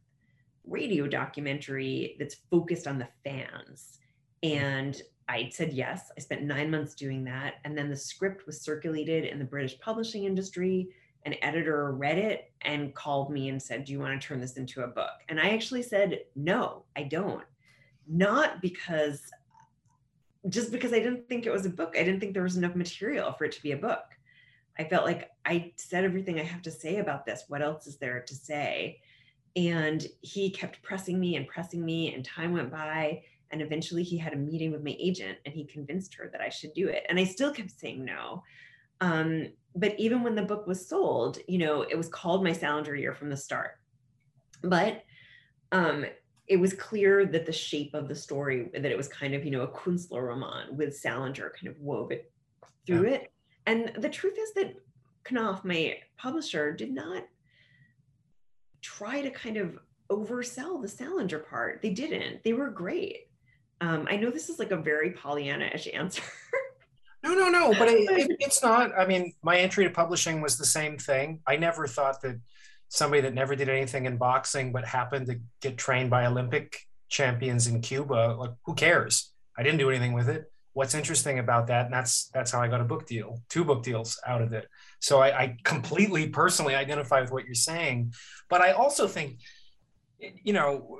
radio 0.67 1.07
documentary 1.07 2.15
that's 2.19 2.35
focused 2.51 2.87
on 2.87 2.99
the 2.99 3.07
fans. 3.23 3.99
And 4.43 5.01
I 5.29 5.49
said 5.51 5.73
yes. 5.73 6.11
I 6.17 6.21
spent 6.21 6.43
nine 6.43 6.69
months 6.69 6.93
doing 6.93 7.23
that. 7.25 7.55
And 7.65 7.77
then 7.77 7.89
the 7.89 7.95
script 7.95 8.45
was 8.45 8.61
circulated 8.61 9.25
in 9.25 9.39
the 9.39 9.45
British 9.45 9.79
publishing 9.79 10.25
industry. 10.25 10.89
An 11.27 11.35
editor 11.41 11.91
read 11.91 12.17
it 12.17 12.53
and 12.61 12.95
called 12.95 13.29
me 13.29 13.49
and 13.49 13.61
said, 13.61 13.83
Do 13.83 13.91
you 13.91 13.99
want 13.99 14.19
to 14.19 14.25
turn 14.25 14.39
this 14.39 14.55
into 14.55 14.83
a 14.83 14.87
book? 14.87 15.11
And 15.27 15.41
I 15.41 15.49
actually 15.49 15.83
said, 15.83 16.21
No, 16.37 16.83
I 16.95 17.03
don't. 17.03 17.43
Not 18.07 18.61
because, 18.61 19.23
just 20.47 20.71
because 20.71 20.93
I 20.93 20.99
didn't 20.99 21.27
think 21.27 21.45
it 21.45 21.51
was 21.51 21.65
a 21.65 21.69
book. 21.69 21.95
I 21.99 22.03
didn't 22.03 22.21
think 22.21 22.33
there 22.33 22.43
was 22.43 22.55
enough 22.55 22.75
material 22.75 23.33
for 23.33 23.43
it 23.43 23.51
to 23.51 23.61
be 23.61 23.73
a 23.73 23.77
book. 23.77 24.05
I 24.79 24.85
felt 24.85 25.03
like 25.03 25.31
I 25.45 25.73
said 25.75 26.05
everything 26.05 26.39
I 26.39 26.43
have 26.43 26.61
to 26.61 26.71
say 26.71 26.99
about 26.99 27.25
this. 27.25 27.43
What 27.49 27.61
else 27.61 27.87
is 27.87 27.97
there 27.97 28.21
to 28.21 28.33
say? 28.33 29.01
And 29.57 30.07
he 30.21 30.49
kept 30.49 30.81
pressing 30.81 31.19
me 31.19 31.35
and 31.35 31.45
pressing 31.45 31.83
me, 31.83 32.13
and 32.13 32.23
time 32.23 32.53
went 32.53 32.71
by. 32.71 33.21
And 33.51 33.61
eventually 33.61 34.03
he 34.03 34.17
had 34.17 34.31
a 34.31 34.37
meeting 34.37 34.71
with 34.71 34.81
my 34.81 34.95
agent 34.97 35.39
and 35.45 35.53
he 35.53 35.65
convinced 35.65 36.15
her 36.15 36.29
that 36.31 36.39
I 36.39 36.47
should 36.47 36.73
do 36.73 36.87
it. 36.87 37.05
And 37.09 37.19
I 37.19 37.25
still 37.25 37.51
kept 37.51 37.77
saying 37.77 38.05
no. 38.05 38.43
Um, 39.01 39.47
but 39.75 39.99
even 39.99 40.23
when 40.23 40.35
the 40.35 40.41
book 40.41 40.65
was 40.65 40.87
sold, 40.87 41.37
you 41.47 41.59
know, 41.59 41.83
it 41.83 41.95
was 41.95 42.09
called 42.09 42.43
my 42.43 42.51
Salinger 42.51 42.95
year 42.95 43.13
from 43.13 43.29
the 43.29 43.37
start. 43.37 43.71
But 44.63 45.03
um, 45.71 46.05
it 46.47 46.57
was 46.57 46.73
clear 46.73 47.25
that 47.25 47.45
the 47.45 47.51
shape 47.51 47.93
of 47.93 48.07
the 48.07 48.15
story, 48.15 48.69
that 48.73 48.85
it 48.85 48.97
was 48.97 49.07
kind 49.07 49.33
of, 49.33 49.45
you 49.45 49.51
know, 49.51 49.61
a 49.61 49.67
Künstlerroman 49.67 50.71
with 50.71 50.97
Salinger 50.97 51.53
kind 51.59 51.67
of 51.67 51.79
wove 51.79 52.11
it 52.11 52.31
through 52.85 53.09
yeah. 53.09 53.15
it. 53.15 53.31
And 53.65 53.91
the 53.97 54.09
truth 54.09 54.37
is 54.39 54.53
that 54.53 54.75
Knopf, 55.29 55.65
my 55.65 55.97
publisher, 56.17 56.71
did 56.73 56.91
not 56.91 57.23
try 58.81 59.21
to 59.21 59.29
kind 59.29 59.57
of 59.57 59.77
oversell 60.09 60.81
the 60.81 60.87
Salinger 60.87 61.39
part. 61.39 61.81
They 61.81 61.89
didn't. 61.89 62.43
They 62.43 62.53
were 62.53 62.69
great. 62.69 63.27
Um, 63.81 64.07
I 64.09 64.15
know 64.15 64.31
this 64.31 64.49
is 64.49 64.57
like 64.57 64.71
a 64.71 64.77
very 64.77 65.11
Pollyanna-ish 65.11 65.89
answer. 65.93 66.23
no, 67.27 67.49
no, 67.49 67.49
no, 67.49 67.73
but 67.77 67.87
it, 67.87 68.09
it, 68.09 68.37
it's 68.39 68.63
not. 68.63 68.97
I 68.97 69.05
mean, 69.05 69.33
my 69.43 69.57
entry 69.57 69.83
to 69.83 69.89
publishing 69.89 70.41
was 70.41 70.57
the 70.57 70.65
same 70.65 70.97
thing. 70.97 71.41
I 71.45 71.55
never 71.55 71.87
thought 71.87 72.21
that 72.21 72.39
somebody 72.89 73.21
that 73.21 73.33
never 73.33 73.55
did 73.55 73.69
anything 73.69 74.05
in 74.05 74.17
boxing 74.17 74.71
but 74.71 74.85
happened 74.85 75.27
to 75.27 75.39
get 75.61 75.77
trained 75.77 76.09
by 76.09 76.25
Olympic 76.25 76.79
champions 77.09 77.67
in 77.67 77.81
Cuba, 77.81 78.35
like 78.37 78.51
who 78.65 78.73
cares? 78.75 79.31
I 79.57 79.63
didn't 79.63 79.79
do 79.79 79.89
anything 79.89 80.13
with 80.13 80.29
it. 80.29 80.51
What's 80.73 80.93
interesting 80.93 81.39
about 81.39 81.67
that, 81.67 81.85
and 81.85 81.93
that's 81.93 82.29
that's 82.33 82.51
how 82.51 82.61
I 82.61 82.67
got 82.67 82.81
a 82.81 82.85
book 82.85 83.07
deal, 83.07 83.41
two 83.49 83.63
book 83.63 83.81
deals 83.83 84.19
out 84.27 84.41
of 84.41 84.53
it. 84.53 84.67
So 84.99 85.19
I, 85.19 85.39
I 85.39 85.57
completely 85.63 86.29
personally 86.29 86.75
identify 86.75 87.21
with 87.21 87.31
what 87.31 87.45
you're 87.45 87.55
saying. 87.55 88.13
But 88.47 88.61
I 88.61 88.71
also 88.71 89.07
think, 89.07 89.39
you 90.19 90.53
know, 90.53 90.99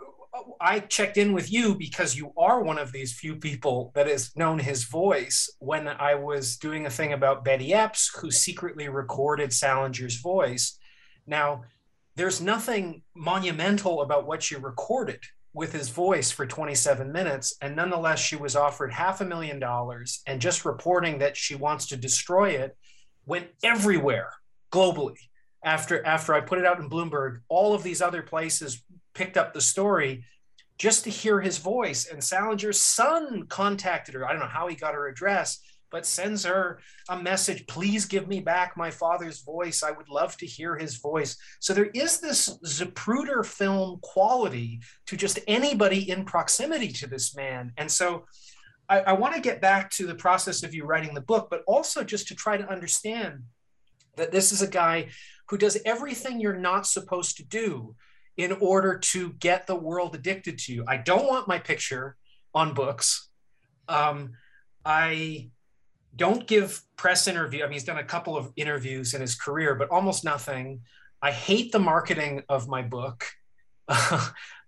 I 0.59 0.79
checked 0.79 1.17
in 1.17 1.33
with 1.33 1.51
you 1.51 1.75
because 1.75 2.15
you 2.15 2.33
are 2.37 2.61
one 2.61 2.77
of 2.77 2.91
these 2.91 3.13
few 3.13 3.35
people 3.35 3.91
that 3.95 4.07
has 4.07 4.35
known 4.35 4.59
his 4.59 4.83
voice 4.83 5.49
when 5.59 5.87
I 5.87 6.15
was 6.15 6.57
doing 6.57 6.85
a 6.85 6.89
thing 6.89 7.13
about 7.13 7.45
Betty 7.45 7.73
Epps, 7.73 8.11
who 8.19 8.31
secretly 8.31 8.89
recorded 8.89 9.51
Salinger's 9.51 10.17
voice. 10.17 10.77
Now, 11.25 11.63
there's 12.15 12.41
nothing 12.41 13.03
monumental 13.15 14.01
about 14.01 14.25
what 14.25 14.41
she 14.43 14.55
recorded 14.55 15.19
with 15.53 15.73
his 15.73 15.89
voice 15.89 16.31
for 16.31 16.45
27 16.45 17.11
minutes. 17.11 17.55
And 17.61 17.75
nonetheless, 17.75 18.19
she 18.19 18.35
was 18.35 18.55
offered 18.55 18.93
half 18.93 19.21
a 19.21 19.25
million 19.25 19.59
dollars 19.59 20.21
and 20.27 20.41
just 20.41 20.65
reporting 20.65 21.19
that 21.19 21.37
she 21.37 21.55
wants 21.55 21.87
to 21.87 21.97
destroy 21.97 22.51
it 22.51 22.77
went 23.25 23.47
everywhere 23.63 24.33
globally 24.71 25.17
after 25.63 26.05
after 26.05 26.33
I 26.33 26.41
put 26.41 26.59
it 26.59 26.65
out 26.65 26.79
in 26.79 26.89
Bloomberg. 26.89 27.41
All 27.49 27.73
of 27.73 27.83
these 27.83 28.01
other 28.01 28.21
places 28.21 28.83
picked 29.17 29.35
up 29.35 29.53
the 29.53 29.61
story 29.61 30.23
just 30.77 31.03
to 31.03 31.09
hear 31.09 31.41
his 31.41 31.57
voice. 31.57 32.07
And 32.07 32.21
Salinger's 32.21 32.79
son 32.79 33.47
contacted 33.47 34.13
her. 34.13 34.25
I 34.25 34.31
don't 34.31 34.41
know 34.41 34.47
how 34.47 34.67
he 34.67 34.75
got 34.75 34.93
her 34.93 35.07
address, 35.07 35.59
but 35.89 36.05
sends 36.05 36.45
her 36.45 36.79
a 37.09 37.17
message. 37.17 37.65
Please 37.65 38.05
give 38.05 38.27
me 38.27 38.39
back 38.41 38.77
my 38.77 38.91
father's 38.91 39.41
voice. 39.41 39.81
I 39.81 39.91
would 39.91 40.09
love 40.09 40.37
to 40.37 40.45
hear 40.45 40.77
his 40.77 40.97
voice. 40.97 41.35
So 41.59 41.73
there 41.73 41.89
is 41.95 42.19
this 42.19 42.59
zapruder 42.63 43.43
film 43.43 43.99
quality 44.03 44.81
to 45.07 45.17
just 45.17 45.39
anybody 45.47 46.09
in 46.11 46.23
proximity 46.23 46.89
to 46.93 47.07
this 47.07 47.35
man. 47.35 47.71
And 47.77 47.89
so 47.89 48.25
I, 48.87 48.99
I 48.99 49.13
want 49.13 49.33
to 49.33 49.41
get 49.41 49.61
back 49.61 49.89
to 49.91 50.05
the 50.05 50.15
process 50.15 50.61
of 50.61 50.75
you 50.75 50.85
writing 50.85 51.15
the 51.15 51.21
book, 51.21 51.47
but 51.49 51.63
also 51.65 52.03
just 52.03 52.27
to 52.27 52.35
try 52.35 52.55
to 52.57 52.69
understand 52.69 53.41
that 54.15 54.31
this 54.31 54.51
is 54.51 54.61
a 54.61 54.67
guy 54.67 55.07
who 55.49 55.57
does 55.57 55.77
everything 55.85 56.39
you're 56.39 56.55
not 56.57 56.85
supposed 56.85 57.37
to 57.37 57.43
do 57.43 57.95
in 58.37 58.51
order 58.53 58.97
to 58.97 59.33
get 59.33 59.67
the 59.67 59.75
world 59.75 60.15
addicted 60.15 60.59
to 60.59 60.73
you. 60.73 60.85
I 60.87 60.97
don't 60.97 61.27
want 61.27 61.47
my 61.47 61.59
picture 61.59 62.15
on 62.53 62.73
books. 62.73 63.29
Um, 63.89 64.33
I 64.85 65.49
don't 66.15 66.47
give 66.47 66.81
press 66.95 67.27
interview. 67.27 67.63
I 67.63 67.65
mean, 67.65 67.73
he's 67.73 67.83
done 67.83 67.97
a 67.97 68.03
couple 68.03 68.37
of 68.37 68.51
interviews 68.55 69.13
in 69.13 69.21
his 69.21 69.35
career, 69.35 69.75
but 69.75 69.89
almost 69.89 70.23
nothing. 70.23 70.81
I 71.21 71.31
hate 71.31 71.71
the 71.71 71.79
marketing 71.79 72.43
of 72.47 72.67
my 72.67 72.81
book. 72.81 73.25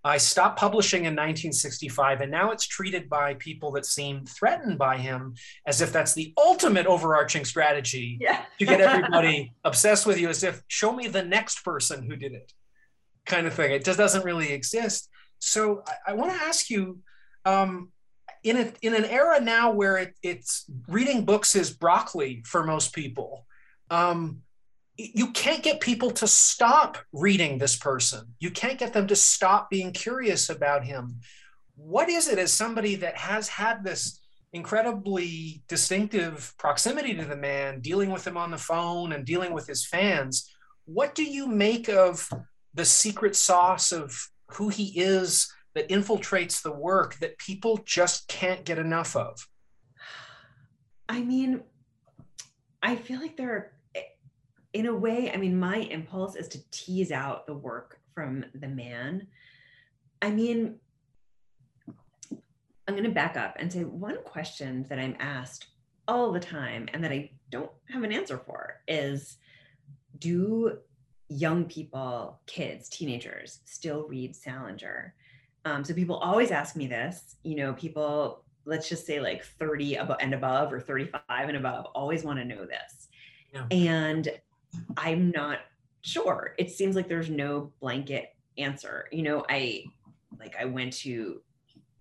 I 0.03 0.17
stopped 0.17 0.57
publishing 0.57 1.01
in 1.01 1.13
1965, 1.13 2.21
and 2.21 2.31
now 2.31 2.51
it's 2.51 2.65
treated 2.65 3.09
by 3.09 3.33
people 3.33 3.71
that 3.71 3.85
seem 3.85 4.25
threatened 4.25 4.77
by 4.77 4.97
him 4.97 5.35
as 5.65 5.81
if 5.81 5.91
that's 5.91 6.13
the 6.13 6.33
ultimate 6.37 6.85
overarching 6.85 7.43
strategy 7.43 8.17
yeah. 8.21 8.45
to 8.59 8.65
get 8.65 8.79
everybody 8.79 9.51
obsessed 9.65 10.05
with 10.05 10.17
you, 10.17 10.29
as 10.29 10.43
if 10.43 10.63
show 10.69 10.93
me 10.93 11.09
the 11.09 11.23
next 11.23 11.65
person 11.65 12.03
who 12.03 12.15
did 12.15 12.31
it, 12.31 12.53
kind 13.29 13.47
of 13.47 13.53
thing. 13.53 13.71
It 13.71 13.85
just 13.85 13.97
doesn't 13.97 14.25
really 14.25 14.51
exist. 14.51 15.09
So 15.39 15.83
I, 15.87 16.11
I 16.11 16.13
want 16.13 16.33
to 16.33 16.45
ask 16.49 16.69
you, 16.69 16.99
um, 17.45 17.91
in 18.43 18.57
a, 18.57 18.73
in 18.81 18.93
an 18.95 19.05
era 19.05 19.39
now 19.39 19.71
where 19.71 19.97
it, 19.97 20.13
it's 20.23 20.65
reading 20.87 21.25
books 21.25 21.55
is 21.55 21.71
broccoli 21.71 22.43
for 22.45 22.65
most 22.65 22.93
people. 22.93 23.45
Um, 23.89 24.41
you 24.97 25.31
can't 25.31 25.63
get 25.63 25.79
people 25.79 26.11
to 26.11 26.27
stop 26.27 26.97
reading 27.13 27.57
this 27.57 27.77
person. 27.77 28.35
You 28.39 28.51
can't 28.51 28.77
get 28.77 28.91
them 28.93 29.07
to 29.07 29.15
stop 29.15 29.69
being 29.69 29.93
curious 29.93 30.49
about 30.49 30.83
him. 30.83 31.21
What 31.75 32.09
is 32.09 32.27
it 32.27 32.37
as 32.37 32.51
somebody 32.51 32.95
that 32.95 33.17
has 33.17 33.47
had 33.47 33.83
this 33.83 34.19
incredibly 34.51 35.63
distinctive 35.69 36.53
proximity 36.57 37.15
to 37.15 37.25
the 37.25 37.37
man, 37.37 37.79
dealing 37.79 38.11
with 38.11 38.27
him 38.27 38.35
on 38.35 38.51
the 38.51 38.57
phone 38.57 39.13
and 39.13 39.25
dealing 39.25 39.53
with 39.53 39.67
his 39.67 39.85
fans? 39.85 40.51
What 40.85 41.15
do 41.15 41.23
you 41.23 41.47
make 41.47 41.87
of 41.87 42.29
the 42.73 42.85
secret 42.85 43.35
sauce 43.35 43.91
of 43.91 44.29
who 44.51 44.69
he 44.69 44.99
is 44.99 45.51
that 45.75 45.89
infiltrates 45.89 46.61
the 46.61 46.71
work 46.71 47.15
that 47.19 47.37
people 47.37 47.79
just 47.85 48.27
can't 48.27 48.65
get 48.65 48.79
enough 48.79 49.15
of? 49.15 49.47
I 51.07 51.21
mean, 51.21 51.61
I 52.81 52.95
feel 52.95 53.19
like 53.19 53.37
there 53.37 53.51
are, 53.51 53.71
in 54.73 54.85
a 54.85 54.95
way, 54.95 55.31
I 55.31 55.37
mean, 55.37 55.59
my 55.59 55.77
impulse 55.77 56.35
is 56.35 56.47
to 56.49 56.71
tease 56.71 57.11
out 57.11 57.47
the 57.47 57.53
work 57.53 57.99
from 58.13 58.45
the 58.53 58.67
man. 58.67 59.27
I 60.21 60.29
mean, 60.29 60.79
I'm 62.87 62.95
going 62.95 63.03
to 63.03 63.09
back 63.09 63.37
up 63.37 63.55
and 63.59 63.71
say 63.71 63.83
one 63.83 64.17
question 64.23 64.85
that 64.89 64.99
I'm 64.99 65.15
asked 65.19 65.67
all 66.07 66.31
the 66.31 66.39
time 66.39 66.87
and 66.91 67.03
that 67.03 67.11
I 67.11 67.31
don't 67.51 67.71
have 67.89 68.03
an 68.03 68.11
answer 68.11 68.37
for 68.37 68.81
is 68.87 69.37
do 70.17 70.79
young 71.29 71.65
people, 71.65 72.39
kids, 72.45 72.89
teenagers 72.89 73.59
still 73.65 74.07
read 74.07 74.35
Salinger? 74.35 75.13
Um, 75.65 75.83
so 75.83 75.93
people 75.93 76.17
always 76.17 76.51
ask 76.51 76.75
me 76.75 76.87
this, 76.87 77.35
you 77.43 77.55
know, 77.55 77.73
people, 77.73 78.43
let's 78.65 78.89
just 78.89 79.05
say 79.05 79.19
like 79.19 79.43
30 79.43 79.97
and 79.97 80.33
above 80.33 80.73
or 80.73 80.79
35 80.79 81.21
and 81.29 81.57
above, 81.57 81.85
always 81.95 82.23
want 82.23 82.39
to 82.39 82.45
know 82.45 82.65
this. 82.65 83.07
And 83.71 84.29
I'm 84.97 85.31
not 85.31 85.59
sure. 86.01 86.53
It 86.57 86.71
seems 86.71 86.95
like 86.95 87.07
there's 87.07 87.29
no 87.29 87.71
blanket 87.79 88.35
answer. 88.57 89.07
You 89.11 89.23
know, 89.23 89.45
I 89.49 89.85
like 90.39 90.55
I 90.59 90.65
went 90.65 90.93
to 90.93 91.41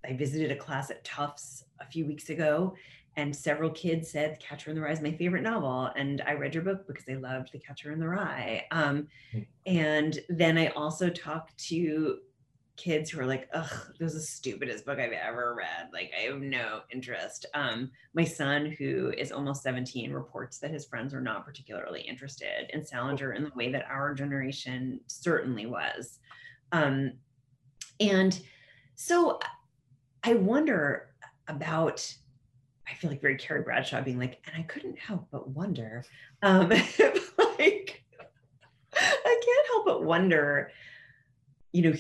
I 0.04 0.12
visited 0.14 0.50
a 0.50 0.56
class 0.56 0.90
at 0.90 1.04
Tufts 1.04 1.64
a 1.80 1.86
few 1.86 2.06
weeks 2.06 2.30
ago 2.30 2.74
and 3.18 3.35
several 3.35 3.70
kids 3.70 4.09
said 4.09 4.38
Catcher 4.38 4.70
in 4.70 4.76
the 4.76 4.83
Rye 4.83 4.92
is 4.92 5.02
my 5.02 5.11
favorite 5.11 5.42
novel. 5.42 5.90
And 5.96 6.22
I 6.24 6.35
read 6.35 6.54
your 6.54 6.62
book 6.62 6.87
because 6.87 7.04
they 7.04 7.16
loved 7.16 7.50
The 7.52 7.59
Catcher 7.59 7.90
in 7.90 7.98
the 7.98 8.07
Rye. 8.07 8.64
Um, 8.70 9.09
hmm. 9.33 9.40
and 9.66 10.20
then 10.28 10.57
I 10.57 10.68
also 10.68 11.11
talked 11.11 11.59
to 11.66 12.18
kids 12.76 13.11
who 13.11 13.20
are 13.20 13.26
like, 13.26 13.48
ugh, 13.52 13.92
this 13.98 14.14
is 14.14 14.20
the 14.20 14.26
stupidest 14.26 14.87
book 14.87 15.00
I've 15.00 15.11
ever 15.11 15.57
read. 15.59 15.88
Like, 15.92 16.12
I 16.16 16.31
have 16.31 16.40
no 16.40 16.83
interest. 16.92 17.44
Um, 17.54 17.90
my 18.14 18.22
son, 18.22 18.76
who 18.78 19.12
is 19.18 19.33
almost 19.33 19.64
17, 19.64 20.12
reports 20.12 20.59
that 20.59 20.70
his 20.70 20.87
friends 20.87 21.12
are 21.12 21.20
not 21.20 21.44
particularly 21.44 22.02
interested 22.02 22.70
in 22.72 22.87
Salinger 22.87 23.33
in 23.33 23.42
the 23.42 23.52
way 23.57 23.72
that 23.72 23.87
our 23.90 24.14
generation 24.14 25.00
certainly 25.09 25.66
was. 25.66 26.20
Um, 26.70 27.14
and 27.98 28.40
so 28.94 29.40
I 30.22 30.35
wonder 30.35 31.09
about 31.48 32.14
I 32.90 32.94
feel 32.94 33.11
like 33.11 33.20
very 33.20 33.37
Carrie 33.37 33.62
Bradshaw 33.62 34.03
being 34.03 34.18
like, 34.18 34.40
and 34.46 34.57
I 34.57 34.66
couldn't 34.66 34.98
help 34.98 35.27
but 35.31 35.48
wonder, 35.48 36.05
um, 36.42 36.68
like, 36.68 38.05
I 38.94 39.40
can't 39.44 39.66
help 39.68 39.85
but 39.85 40.05
wonder, 40.05 40.70
you 41.72 41.83
know, 41.83 41.94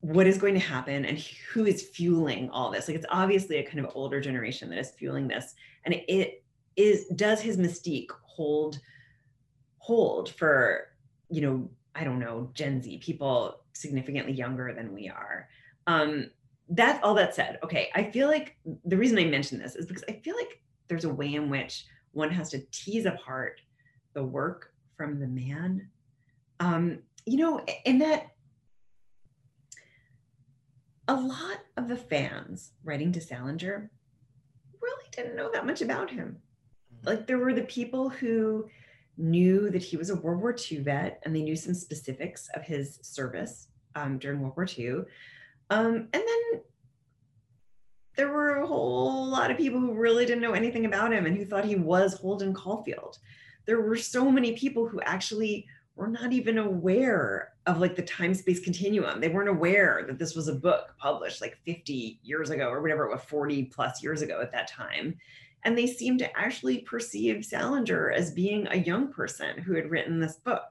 what 0.00 0.26
is 0.26 0.36
going 0.36 0.54
to 0.54 0.60
happen 0.60 1.06
and 1.06 1.18
who 1.18 1.64
is 1.64 1.82
fueling 1.82 2.50
all 2.50 2.70
this? 2.70 2.88
Like, 2.88 2.96
it's 2.96 3.06
obviously 3.10 3.56
a 3.56 3.64
kind 3.64 3.80
of 3.80 3.90
older 3.94 4.20
generation 4.20 4.68
that 4.70 4.78
is 4.78 4.90
fueling 4.90 5.28
this, 5.28 5.54
and 5.84 5.94
it 5.94 6.44
is 6.76 7.06
does 7.14 7.40
his 7.40 7.56
mystique 7.56 8.10
hold 8.24 8.80
hold 9.78 10.28
for 10.28 10.88
you 11.30 11.40
know 11.40 11.70
I 11.94 12.04
don't 12.04 12.18
know 12.18 12.50
Gen 12.54 12.82
Z 12.82 12.98
people 12.98 13.60
significantly 13.72 14.32
younger 14.32 14.72
than 14.74 14.92
we 14.92 15.08
are. 15.08 15.48
Um, 15.86 16.30
that's 16.68 17.02
all 17.02 17.14
that 17.14 17.34
said. 17.34 17.58
Okay, 17.62 17.90
I 17.94 18.04
feel 18.04 18.28
like 18.28 18.56
the 18.84 18.96
reason 18.96 19.18
I 19.18 19.24
mention 19.24 19.58
this 19.58 19.76
is 19.76 19.86
because 19.86 20.04
I 20.08 20.20
feel 20.24 20.36
like 20.36 20.60
there's 20.88 21.04
a 21.04 21.12
way 21.12 21.34
in 21.34 21.50
which 21.50 21.84
one 22.12 22.30
has 22.30 22.50
to 22.50 22.60
tease 22.70 23.06
apart 23.06 23.60
the 24.14 24.24
work 24.24 24.72
from 24.96 25.20
the 25.20 25.26
man. 25.26 25.88
Um, 26.60 27.00
you 27.26 27.38
know, 27.38 27.64
in 27.84 27.98
that 27.98 28.28
a 31.08 31.14
lot 31.14 31.58
of 31.76 31.88
the 31.88 31.96
fans 31.96 32.72
writing 32.82 33.12
to 33.12 33.20
Salinger 33.20 33.90
really 34.80 35.04
didn't 35.10 35.36
know 35.36 35.50
that 35.52 35.66
much 35.66 35.82
about 35.82 36.10
him. 36.10 36.38
Mm-hmm. 36.94 37.08
Like 37.08 37.26
there 37.26 37.38
were 37.38 37.52
the 37.52 37.62
people 37.62 38.08
who 38.08 38.68
knew 39.16 39.70
that 39.70 39.82
he 39.82 39.96
was 39.96 40.10
a 40.10 40.16
World 40.16 40.40
War 40.40 40.56
II 40.70 40.78
vet 40.78 41.20
and 41.24 41.34
they 41.34 41.42
knew 41.42 41.56
some 41.56 41.74
specifics 41.74 42.48
of 42.54 42.62
his 42.62 42.98
service 43.02 43.68
um, 43.94 44.18
during 44.18 44.40
World 44.40 44.56
War 44.56 44.66
II. 44.66 45.02
Um, 45.70 46.08
and 46.12 46.22
then 46.22 46.60
there 48.16 48.28
were 48.28 48.56
a 48.56 48.66
whole 48.66 49.26
lot 49.26 49.50
of 49.50 49.56
people 49.56 49.80
who 49.80 49.94
really 49.94 50.24
didn't 50.24 50.42
know 50.42 50.52
anything 50.52 50.86
about 50.86 51.12
him 51.12 51.26
and 51.26 51.36
who 51.36 51.44
thought 51.44 51.64
he 51.64 51.76
was 51.76 52.14
Holden 52.14 52.54
Caulfield. 52.54 53.18
There 53.66 53.80
were 53.80 53.96
so 53.96 54.30
many 54.30 54.52
people 54.52 54.86
who 54.86 55.00
actually 55.00 55.66
were 55.96 56.08
not 56.08 56.32
even 56.32 56.58
aware 56.58 57.52
of 57.66 57.78
like 57.78 57.96
the 57.96 58.02
time 58.02 58.34
space 58.34 58.60
continuum. 58.60 59.20
They 59.20 59.28
weren't 59.28 59.48
aware 59.48 60.04
that 60.06 60.18
this 60.18 60.34
was 60.34 60.48
a 60.48 60.54
book 60.54 60.94
published 60.98 61.40
like 61.40 61.56
50 61.64 62.20
years 62.22 62.50
ago 62.50 62.68
or 62.68 62.82
whatever 62.82 63.06
it 63.06 63.12
was, 63.12 63.22
40 63.22 63.64
plus 63.66 64.02
years 64.02 64.22
ago 64.22 64.40
at 64.40 64.52
that 64.52 64.68
time. 64.68 65.16
And 65.64 65.78
they 65.78 65.86
seemed 65.86 66.18
to 66.18 66.38
actually 66.38 66.78
perceive 66.78 67.44
Salinger 67.44 68.10
as 68.10 68.32
being 68.32 68.66
a 68.66 68.76
young 68.76 69.10
person 69.12 69.58
who 69.58 69.74
had 69.74 69.90
written 69.90 70.20
this 70.20 70.36
book. 70.36 70.64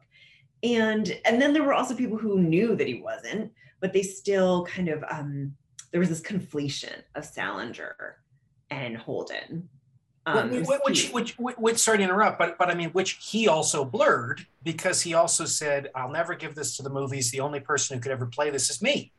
And 0.62 1.20
and 1.26 1.42
then 1.42 1.52
there 1.52 1.64
were 1.64 1.74
also 1.74 1.96
people 1.96 2.18
who 2.18 2.40
knew 2.40 2.76
that 2.76 2.88
he 2.88 3.02
wasn't, 3.02 3.52
but 3.84 3.92
they 3.92 4.02
still 4.02 4.64
kind 4.64 4.88
of 4.88 5.04
um, 5.12 5.54
there 5.92 6.00
was 6.00 6.08
this 6.08 6.22
conflation 6.22 7.02
of 7.16 7.26
Salinger 7.26 8.16
and 8.72 8.96
Holden. 8.96 9.68
Um, 10.26 10.52
which, 10.52 11.10
which, 11.12 11.36
which, 11.38 11.38
which, 11.38 11.78
sorry 11.78 11.98
to 11.98 12.04
interrupt, 12.06 12.40
but 12.40 12.58
but 12.58 12.70
I 12.70 12.76
mean, 12.76 12.92
which 12.92 13.20
he 13.30 13.50
also 13.50 13.84
blurred 13.84 14.48
because 14.64 15.02
he 15.02 15.16
also 15.16 15.44
said, 15.44 15.90
"I'll 15.94 16.10
never 16.10 16.34
give 16.34 16.56
this 16.56 16.78
to 16.78 16.84
the 16.84 16.90
movies. 16.90 17.30
The 17.30 17.42
only 17.42 17.60
person 17.60 17.98
who 17.98 18.02
could 18.02 18.14
ever 18.14 18.26
play 18.26 18.50
this 18.50 18.70
is 18.70 18.82
me." 18.82 19.12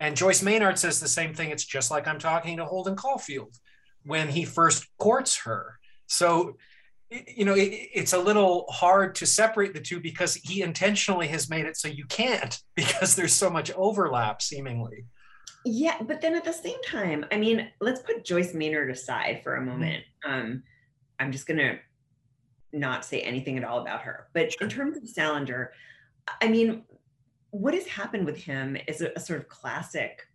And 0.00 0.14
Joyce 0.14 0.42
Maynard 0.42 0.78
says 0.78 1.00
the 1.00 1.08
same 1.08 1.32
thing. 1.32 1.48
It's 1.48 1.64
just 1.64 1.90
like 1.90 2.06
I'm 2.06 2.18
talking 2.18 2.58
to 2.58 2.66
Holden 2.66 2.94
Caulfield 2.94 3.56
when 4.04 4.28
he 4.28 4.44
first 4.44 4.86
courts 4.98 5.44
her. 5.44 5.80
So 6.08 6.58
you 7.10 7.44
know, 7.44 7.54
it, 7.54 7.88
it's 7.92 8.12
a 8.12 8.18
little 8.18 8.66
hard 8.68 9.14
to 9.16 9.26
separate 9.26 9.74
the 9.74 9.80
two 9.80 10.00
because 10.00 10.34
he 10.34 10.62
intentionally 10.62 11.26
has 11.28 11.50
made 11.50 11.66
it 11.66 11.76
so 11.76 11.88
you 11.88 12.04
can't 12.06 12.60
because 12.74 13.16
there's 13.16 13.34
so 13.34 13.50
much 13.50 13.70
overlap 13.72 14.42
seemingly. 14.42 15.06
Yeah, 15.64 15.96
but 16.00 16.20
then 16.20 16.34
at 16.34 16.44
the 16.44 16.52
same 16.52 16.82
time, 16.86 17.26
I 17.30 17.36
mean, 17.36 17.68
let's 17.80 18.00
put 18.00 18.24
Joyce 18.24 18.54
Maynard 18.54 18.90
aside 18.90 19.40
for 19.42 19.56
a 19.56 19.58
mm-hmm. 19.58 19.68
moment. 19.68 20.04
Um, 20.24 20.62
I'm 21.18 21.32
just 21.32 21.46
gonna 21.46 21.78
not 22.72 23.04
say 23.04 23.20
anything 23.20 23.58
at 23.58 23.64
all 23.64 23.80
about 23.80 24.02
her. 24.02 24.28
But 24.32 24.54
in 24.60 24.68
terms 24.68 24.96
of 24.96 25.08
Salinger, 25.08 25.72
I 26.40 26.48
mean, 26.48 26.84
what 27.50 27.74
has 27.74 27.86
happened 27.86 28.26
with 28.26 28.36
him 28.36 28.76
is 28.86 29.00
a, 29.00 29.10
a 29.16 29.20
sort 29.20 29.40
of 29.40 29.48
classic 29.48 30.26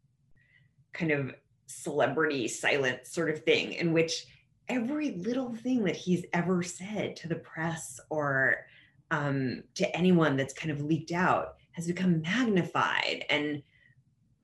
kind 0.94 1.12
of 1.12 1.34
celebrity 1.68 2.48
silent 2.48 3.08
sort 3.08 3.30
of 3.30 3.44
thing 3.44 3.74
in 3.74 3.94
which 3.94 4.26
every 4.68 5.12
little 5.12 5.54
thing 5.56 5.84
that 5.84 5.96
he's 5.96 6.26
ever 6.34 6.64
said 6.64 7.16
to 7.18 7.28
the 7.28 7.36
press 7.36 8.00
or 8.10 8.66
um, 9.12 9.64
to 9.76 9.96
anyone 9.96 10.36
that's 10.36 10.54
kind 10.54 10.72
of 10.72 10.82
leaked 10.82 11.12
out 11.12 11.56
has 11.72 11.88
become 11.88 12.22
magnified 12.22 13.26
and 13.30 13.62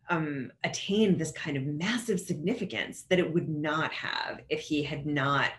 um, 0.09 0.51
attained 0.63 1.17
this 1.17 1.31
kind 1.31 1.55
of 1.55 1.63
massive 1.65 2.19
significance 2.19 3.03
that 3.03 3.19
it 3.19 3.33
would 3.33 3.49
not 3.49 3.91
have 3.93 4.41
if 4.49 4.59
he 4.59 4.83
had 4.83 5.05
not 5.05 5.51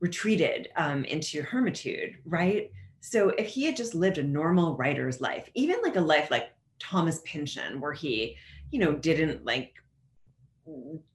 retreated 0.00 0.68
um, 0.76 1.04
into 1.04 1.42
hermitude, 1.42 2.16
right? 2.24 2.70
So 3.00 3.28
if 3.30 3.46
he 3.46 3.64
had 3.64 3.76
just 3.76 3.94
lived 3.94 4.18
a 4.18 4.22
normal 4.22 4.76
writer's 4.76 5.20
life, 5.20 5.48
even 5.54 5.76
like 5.82 5.96
a 5.96 6.00
life 6.00 6.30
like 6.30 6.50
Thomas 6.78 7.20
Pynchon, 7.24 7.80
where 7.80 7.92
he, 7.92 8.36
you 8.70 8.80
know, 8.80 8.92
didn't 8.92 9.44
like 9.44 9.74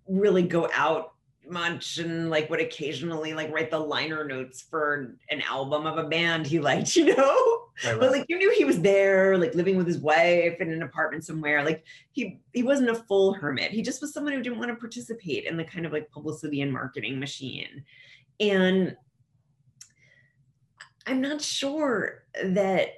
really 0.08 0.44
go 0.44 0.70
out 0.74 1.15
much 1.50 1.98
and 1.98 2.30
like 2.30 2.50
would 2.50 2.60
occasionally 2.60 3.34
like 3.34 3.52
write 3.52 3.72
the 3.72 3.80
liner 3.80 4.24
notes 4.26 4.62
for 4.62 5.16
an 5.30 5.42
album 5.42 5.86
of 5.86 5.98
a 5.98 6.08
band 6.08 6.48
he 6.48 6.60
liked, 6.60 6.96
you 6.96 7.16
know? 7.16 7.62
Right. 7.84 8.00
But 8.00 8.12
like 8.12 8.26
you 8.30 8.38
knew 8.38 8.52
he 8.52 8.66
was 8.66 8.82
there, 8.82 9.38
like 9.38 9.54
living 9.54 9.78
with 9.78 9.88
his 9.88 9.98
wife 9.98 10.62
in 10.62 10.72
an 10.72 10.84
apartment 10.84 11.26
somewhere. 11.26 11.64
Like 11.64 11.84
he 12.12 12.40
he 12.54 12.64
wasn't 12.64 12.90
a 12.90 12.96
full 12.96 13.34
hermit. 13.34 13.72
He 13.72 13.82
just 13.82 14.02
was 14.02 14.14
someone 14.14 14.34
who 14.34 14.42
didn't 14.42 14.60
want 14.60 14.70
to 14.70 14.76
participate 14.76 15.46
in 15.46 15.58
the 15.58 15.66
kind 15.66 15.86
of 15.86 15.92
like 15.92 16.10
publicity 16.10 16.62
and 16.62 16.72
marketing 16.72 17.20
machine. 17.20 17.84
And 18.40 18.96
I'm 21.06 21.22
not 21.22 21.42
sure 21.42 22.24
that 22.44 22.90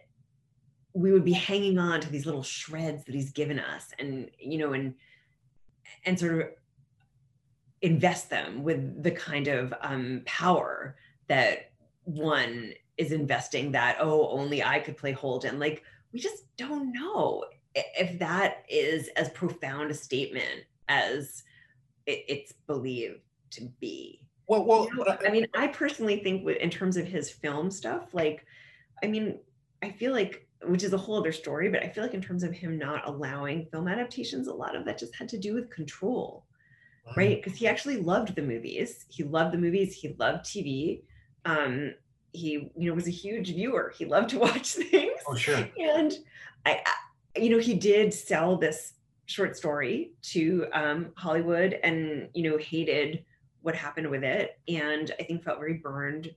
we 0.93 1.11
would 1.11 1.25
be 1.25 1.33
hanging 1.33 1.77
on 1.77 2.01
to 2.01 2.09
these 2.09 2.25
little 2.25 2.43
shreds 2.43 3.03
that 3.05 3.13
he's 3.13 3.31
given 3.31 3.59
us 3.59 3.91
and 3.99 4.31
you 4.39 4.57
know 4.57 4.73
and 4.73 4.95
and 6.05 6.19
sort 6.19 6.39
of 6.39 6.47
invest 7.81 8.29
them 8.29 8.63
with 8.63 9.03
the 9.03 9.11
kind 9.11 9.47
of 9.47 9.73
um, 9.81 10.21
power 10.25 10.95
that 11.27 11.71
one 12.03 12.73
is 12.97 13.11
investing 13.11 13.71
that 13.71 13.97
oh 13.99 14.29
only 14.29 14.63
i 14.63 14.79
could 14.79 14.97
play 14.97 15.11
holden 15.11 15.59
like 15.59 15.83
we 16.13 16.19
just 16.19 16.45
don't 16.57 16.91
know 16.93 17.43
if 17.75 18.17
that 18.17 18.63
is 18.69 19.09
as 19.09 19.29
profound 19.29 19.91
a 19.91 19.93
statement 19.93 20.63
as 20.87 21.43
it's 22.07 22.53
believed 22.65 23.19
to 23.51 23.65
be 23.79 24.21
well 24.47 24.63
well 24.65 24.87
you 24.87 25.03
know, 25.03 25.17
i 25.25 25.29
mean 25.29 25.45
i 25.53 25.67
personally 25.67 26.19
think 26.23 26.47
in 26.47 26.69
terms 26.69 26.97
of 26.97 27.05
his 27.05 27.29
film 27.29 27.69
stuff 27.69 28.13
like 28.13 28.45
i 29.03 29.07
mean 29.07 29.37
i 29.83 29.91
feel 29.91 30.13
like 30.13 30.47
which 30.65 30.83
is 30.83 30.93
a 30.93 30.97
whole 30.97 31.17
other 31.17 31.31
story. 31.31 31.69
But 31.69 31.83
I 31.83 31.89
feel 31.89 32.03
like 32.03 32.13
in 32.13 32.21
terms 32.21 32.43
of 32.43 32.51
him 32.51 32.77
not 32.77 33.07
allowing 33.07 33.65
film 33.65 33.87
adaptations, 33.87 34.47
a 34.47 34.53
lot 34.53 34.75
of 34.75 34.85
that 34.85 34.97
just 34.97 35.15
had 35.15 35.29
to 35.29 35.37
do 35.37 35.53
with 35.53 35.69
control, 35.69 36.45
right? 37.15 37.41
Because 37.41 37.57
he 37.57 37.67
actually 37.67 37.97
loved 37.97 38.35
the 38.35 38.41
movies. 38.41 39.05
He 39.09 39.23
loved 39.23 39.53
the 39.53 39.57
movies. 39.57 39.95
He 39.95 40.15
loved 40.19 40.45
TV. 40.45 41.01
Um, 41.45 41.93
he, 42.33 42.71
you 42.75 42.89
know, 42.89 42.93
was 42.93 43.07
a 43.07 43.11
huge 43.11 43.53
viewer. 43.53 43.93
He 43.97 44.05
loved 44.05 44.29
to 44.31 44.39
watch 44.39 44.73
things. 44.73 45.21
Oh, 45.27 45.35
sure. 45.35 45.67
And 45.79 46.13
I, 46.65 46.81
I 46.85 47.39
you 47.39 47.49
know, 47.49 47.59
he 47.59 47.75
did 47.75 48.13
sell 48.13 48.57
this 48.57 48.93
short 49.25 49.55
story 49.55 50.13
to 50.23 50.65
um, 50.73 51.11
Hollywood, 51.15 51.79
and 51.83 52.29
you 52.33 52.49
know, 52.49 52.57
hated 52.57 53.23
what 53.61 53.75
happened 53.75 54.09
with 54.09 54.23
it, 54.23 54.59
and 54.67 55.11
I 55.19 55.23
think 55.23 55.43
felt 55.43 55.59
very 55.59 55.75
burned 55.75 56.31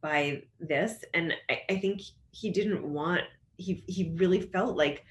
by 0.00 0.42
this. 0.58 1.04
And 1.14 1.34
I, 1.48 1.62
I 1.68 1.76
think 1.76 2.00
he 2.32 2.50
didn't 2.50 2.82
want 2.82 3.22
he 3.60 3.84
he 3.86 4.12
really 4.16 4.40
felt 4.40 4.76
like 4.76 5.04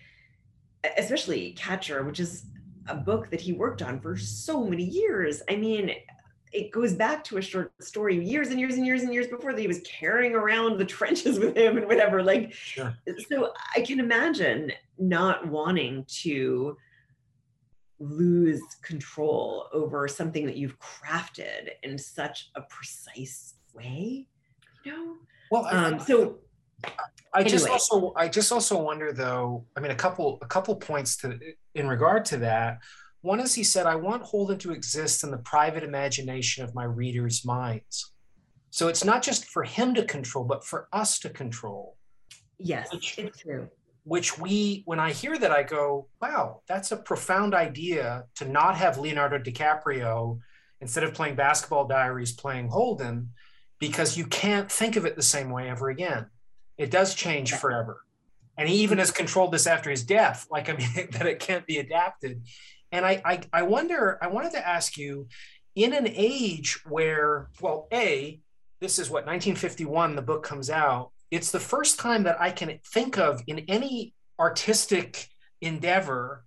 especially 0.98 1.52
catcher 1.54 2.04
which 2.04 2.19
is 2.19 2.45
a 2.88 2.96
book 2.96 3.30
that 3.30 3.42
he 3.42 3.54
worked 3.54 3.82
on 3.82 4.00
for 4.00 4.18
so 4.18 4.63
many 4.63 4.84
years. 4.84 5.42
I 5.50 5.56
mean 5.56 5.92
it 6.52 6.72
goes 6.72 6.94
back 6.94 7.24
to 7.24 7.38
a 7.38 7.42
short 7.42 7.72
story 7.80 8.24
years 8.26 8.50
and 8.50 8.60
years 8.60 8.74
and 8.76 8.84
years 8.84 9.04
and 9.04 9.13
years 9.13 9.28
before 9.28 9.54
that 9.54 9.62
he 9.62 9.68
was 9.68 9.82
carrying 9.86 10.34
around 10.34 10.80
the 10.80 10.86
trenches 10.86 11.38
with 11.38 11.56
him 11.56 11.78
and 11.78 11.86
whatever. 11.86 12.24
Like 12.24 12.54
Sure. 12.54 12.96
so 13.30 13.54
i 13.76 13.82
can 13.82 14.00
imagine 14.00 14.72
not 14.98 15.48
wanting 15.48 16.06
to 16.08 16.76
lose 18.00 18.62
control 18.82 19.68
over 19.74 20.08
something 20.08 20.46
that 20.46 20.56
you've 20.56 20.80
crafted 20.80 21.70
in 21.84 21.98
such 21.98 22.50
a 22.56 22.62
precise 22.62 23.56
way 23.74 24.28
you 24.84 24.92
know? 24.92 25.15
Well, 25.52 25.65
I, 25.65 25.72
um 25.72 26.00
so 26.00 26.39
I 27.34 27.44
just 27.44 27.65
anyway. 27.65 27.72
also 27.72 28.13
I 28.15 28.28
just 28.28 28.52
also 28.52 28.82
wonder 28.82 29.12
though. 29.13 29.65
I 29.78 29.80
mean, 29.80 29.92
a 29.92 29.96
couple 29.96 30.39
a 30.42 30.48
couple 30.48 30.76
points 30.76 31.18
to 31.18 31.39
in 31.76 31.88
regard 31.88 32.26
to 32.26 32.38
that. 32.38 32.80
One 33.22 33.39
is 33.39 33.54
he 33.54 33.63
said, 33.63 33.86
"I 33.86 33.96
want 33.96 34.24
Holden 34.24 34.58
to 34.60 34.72
exist 34.72 35.24
in 35.24 35.32
the 35.32 35.38
private 35.39 35.84
imagination 35.84 36.63
of 36.63 36.74
my 36.74 36.86
readers' 36.86 37.46
minds." 37.46 38.13
So 38.72 38.88
it's 38.88 39.04
not 39.04 39.22
just 39.24 39.46
for 39.46 39.63
him 39.63 39.94
to 39.96 40.06
control, 40.06 40.46
but 40.46 40.63
for 40.65 40.88
us 40.94 41.20
to 41.20 41.30
control. 41.30 41.98
yes 42.62 42.92
Which- 42.92 43.18
it's 43.18 43.39
true 43.39 43.70
Which 44.04 44.38
we, 44.39 44.82
when 44.86 45.00
I 45.00 45.12
hear 45.12 45.38
that, 45.38 45.52
I 45.52 45.63
go, 45.63 46.08
"Wow, 46.22 46.62
that's 46.68 46.92
a 46.92 46.98
profound 46.98 47.54
idea 47.54 48.26
to 48.36 48.46
not 48.48 48.76
have 48.76 48.98
Leonardo 48.98 49.38
DiCaprio 49.38 50.39
instead 50.82 51.04
of 51.04 51.13
playing 51.13 51.36
Basketball 51.36 51.86
Diaries, 51.88 52.32
playing 52.34 52.70
Holden, 52.70 53.34
because 53.80 54.18
you 54.18 54.26
can't 54.26 54.72
think 54.72 54.96
of 54.96 55.06
it 55.06 55.15
the 55.15 55.22
same 55.22 55.50
way 55.52 55.70
ever 55.70 55.89
again. 55.89 56.28
It 56.80 56.89
does 56.89 57.13
change 57.13 57.54
forever. 57.54 58.02
And 58.58 58.68
he 58.68 58.78
even 58.78 58.98
has 58.98 59.12
controlled 59.12 59.52
this 59.52 59.68
after 59.68 59.89
his 59.92 60.04
death, 60.04 60.48
like 60.50 60.70
I 60.70 60.74
mean, 60.74 60.89
that 61.12 61.28
it 61.28 61.39
can't 61.39 61.68
be 61.68 61.78
adapted. 61.78 62.42
And 62.92 63.06
I, 63.06 63.22
I, 63.24 63.42
I 63.54 63.62
wonder, 63.63 64.18
I 64.22 64.28
wanted 64.28 64.54
to 64.54 64.68
ask 64.68 64.98
you, 64.98 65.28
in 65.76 65.94
an 65.94 66.08
age 66.08 66.80
where, 66.88 67.50
well, 67.62 67.88
A, 67.94 68.39
this 68.80 68.98
is 68.98 69.10
what 69.10 69.26
1951, 69.26 70.15
the 70.15 70.22
book 70.22 70.44
comes 70.44 70.70
out. 70.70 71.12
It's 71.30 71.52
the 71.52 71.60
first 71.60 72.00
time 72.00 72.24
that 72.24 72.42
I 72.42 72.50
can 72.50 72.80
think 72.94 73.18
of 73.18 73.44
in 73.46 73.60
any 73.68 74.13
artistic 74.39 75.28
endeavor 75.62 76.46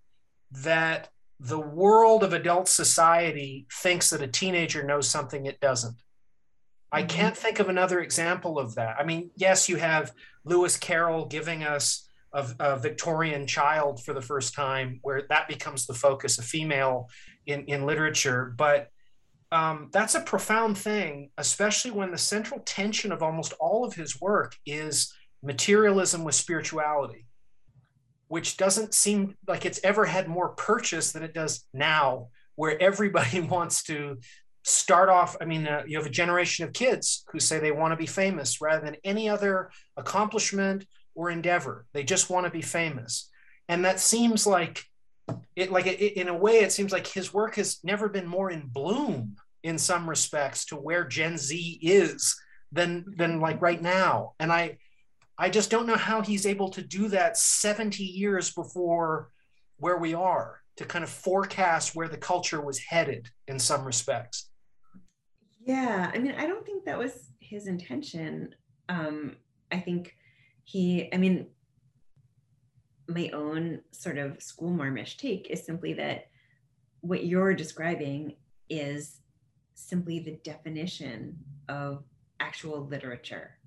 that 0.51 1.11
the 1.39 1.61
world 1.61 2.25
of 2.25 2.33
adult 2.33 2.69
society 2.69 3.67
thinks 3.73 4.11
that 4.11 4.23
a 4.23 4.29
teenager 4.29 4.83
knows 4.83 5.09
something 5.09 5.47
it 5.47 5.61
doesn't. 5.61 5.97
I 6.93 7.03
Mhm. 7.03 7.09
can't 7.09 7.37
think 7.37 7.59
of 7.59 7.69
another 7.69 8.01
example 8.01 8.59
of 8.59 8.75
that. 8.75 8.97
I 8.99 9.05
mean, 9.05 9.31
yes, 9.37 9.69
you 9.69 9.77
have 9.77 10.13
Lewis 10.45 10.77
Carroll 10.77 11.27
giving 11.27 11.65
us 11.65 12.09
a, 12.33 12.47
a 12.61 12.77
Victorian 12.79 13.47
child 13.47 14.03
for 14.05 14.13
the 14.15 14.23
first 14.23 14.55
time, 14.55 14.99
where 15.03 15.23
that 15.29 15.49
becomes 15.49 15.87
the 15.87 15.95
focus, 15.95 16.39
a 16.39 16.43
female 16.43 17.09
in, 17.47 17.65
in 17.67 17.87
literature. 17.87 18.55
But 18.57 18.89
um, 19.51 19.91
that's 19.93 20.15
a 20.15 20.21
profound 20.21 20.79
thing, 20.79 21.31
especially 21.37 21.91
when 21.91 22.11
the 22.11 22.19
central 22.19 22.61
tension 22.61 23.13
of 23.13 23.23
almost 23.23 23.53
all 23.61 23.85
of 23.85 23.95
his 23.95 24.19
work 24.21 24.57
is 24.65 25.13
materialism 25.43 26.25
with 26.25 26.35
spirituality, 26.35 27.27
which 28.29 28.57
doesn't 28.57 28.95
seem 28.95 29.37
like 29.47 29.67
it's 29.67 29.81
ever 29.85 30.07
had 30.07 30.27
more 30.29 30.51
purchase 30.51 31.13
than 31.13 31.23
it 31.23 31.35
does 31.35 31.67
now, 31.75 32.29
where 32.55 32.81
everybody 32.81 33.41
wants 33.57 33.83
to 33.85 34.19
start 34.63 35.09
off. 35.09 35.37
I 35.41 35.45
mean, 35.45 35.67
uh, 35.67 35.83
you 35.87 35.97
have 35.99 36.07
a 36.07 36.11
generation 36.11 36.65
of 36.65 36.73
kids 36.73 37.25
who 37.33 37.41
say 37.41 37.59
they 37.59 37.73
want 37.73 37.93
to 37.93 37.97
be 37.97 38.07
famous 38.07 38.61
rather 38.61 38.85
than 38.85 38.97
any 39.05 39.29
other 39.29 39.71
accomplishment 39.97 40.87
or 41.15 41.31
endeavor. 41.31 41.87
They 41.93 42.05
just 42.05 42.31
want 42.31 42.47
to 42.47 42.53
be 42.53 42.63
famous. 42.63 43.29
And 43.69 43.85
that 43.85 44.01
seems 44.01 44.47
like 44.47 44.85
it 45.57 45.71
like 45.71 45.87
it, 45.87 46.01
in 46.17 46.29
a 46.29 46.37
way 46.37 46.61
it 46.61 46.73
seems 46.73 46.93
like 46.93 47.07
his 47.07 47.33
work 47.33 47.57
has 47.57 47.79
never 47.85 48.09
been 48.09 48.27
more 48.27 48.51
in 48.51 48.69
bloom 48.69 49.37
in 49.63 49.79
some 49.79 50.09
respects 50.09 50.65
to 50.67 50.77
where 50.77 51.05
gen 51.05 51.39
z 51.39 51.79
is 51.81 52.37
than 52.73 53.05
than 53.17 53.41
like 53.41 53.61
right 53.63 53.81
now 53.81 54.33
and 54.41 54.53
i 54.53 54.77
i 55.39 55.49
just 55.49 55.71
don't 55.71 55.87
know 55.87 55.97
how 55.97 56.23
he's 56.23 56.47
able 56.47 56.69
to 56.71 56.83
do 56.83 57.09
that 57.09 57.37
70 57.37 58.03
years 58.03 58.53
before 58.53 59.31
where 59.79 59.99
we 59.99 60.15
are 60.15 60.61
to 60.77 60.85
kind 60.85 61.05
of 61.05 61.11
forecast 61.11 61.95
where 61.95 62.09
the 62.09 62.17
culture 62.17 62.61
was 62.61 62.79
headed 62.79 63.29
in 63.47 63.59
some 63.59 63.85
respects 63.85 64.51
Yeah, 65.65 66.11
I 66.13 66.19
mean, 66.19 66.35
I 66.37 66.47
don't 66.47 66.65
think 66.67 66.85
that 66.85 66.99
was 66.99 67.31
his 67.41 67.67
intention. 67.67 68.55
Um, 68.89 69.37
I 69.71 69.79
think 69.79 70.17
he, 70.65 71.09
I 71.13 71.17
mean, 71.17 71.47
my 73.09 73.31
own 73.33 73.81
sort 73.91 74.19
of 74.19 74.43
school 74.43 74.71
marmish 74.71 75.17
take 75.17 75.49
is 75.51 75.65
simply 75.65 75.93
that 75.95 76.29
what 77.01 77.25
you're 77.27 77.55
describing 77.55 78.37
is 78.69 79.21
simply 79.75 80.21
the 80.21 80.39
definition 80.45 81.39
of 81.69 82.05
actual 82.41 82.87
literature 82.87 83.59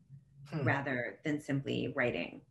Hmm. 0.52 0.64
rather 0.64 1.18
than 1.26 1.42
simply 1.42 1.92
writing, 1.96 2.42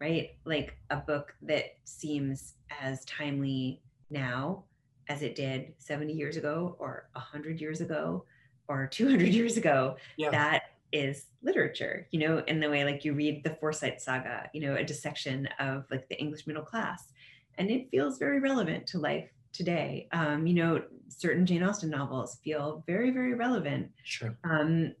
right? 0.00 0.30
Like 0.44 0.76
a 0.90 0.96
book 0.96 1.34
that 1.42 1.76
seems 1.84 2.54
as 2.80 3.04
timely 3.04 3.80
now 4.10 4.64
as 5.08 5.22
it 5.22 5.36
did 5.36 5.74
70 5.78 6.12
years 6.14 6.36
ago 6.36 6.74
or 6.80 7.08
100 7.12 7.60
years 7.60 7.80
ago 7.80 8.24
or 8.68 8.86
200 8.86 9.28
years 9.28 9.56
ago 9.56 9.96
Yeah. 10.16 10.30
that 10.30 10.62
is 10.92 11.26
literature 11.42 12.06
you 12.10 12.20
know 12.20 12.38
in 12.46 12.60
the 12.60 12.70
way 12.70 12.84
like 12.84 13.04
you 13.04 13.14
read 13.14 13.42
the 13.44 13.50
Forsyte 13.50 14.00
saga 14.00 14.48
you 14.54 14.60
know 14.60 14.76
a 14.76 14.84
dissection 14.84 15.48
of 15.58 15.84
like 15.90 16.08
the 16.08 16.18
english 16.20 16.46
middle 16.46 16.62
class 16.62 17.12
and 17.58 17.70
it 17.70 17.90
feels 17.90 18.18
very 18.18 18.40
relevant 18.40 18.86
to 18.88 18.98
life 18.98 19.28
today. 19.52 20.08
Um 20.12 20.46
you 20.46 20.54
know 20.54 20.82
certain 21.08 21.46
jane 21.46 21.62
austen 21.62 21.90
novels 21.90 22.38
feel 22.42 22.82
very 22.86 23.10
very 23.10 23.34
relevant. 23.34 23.90
Sure. 24.02 24.36
Um 24.44 24.94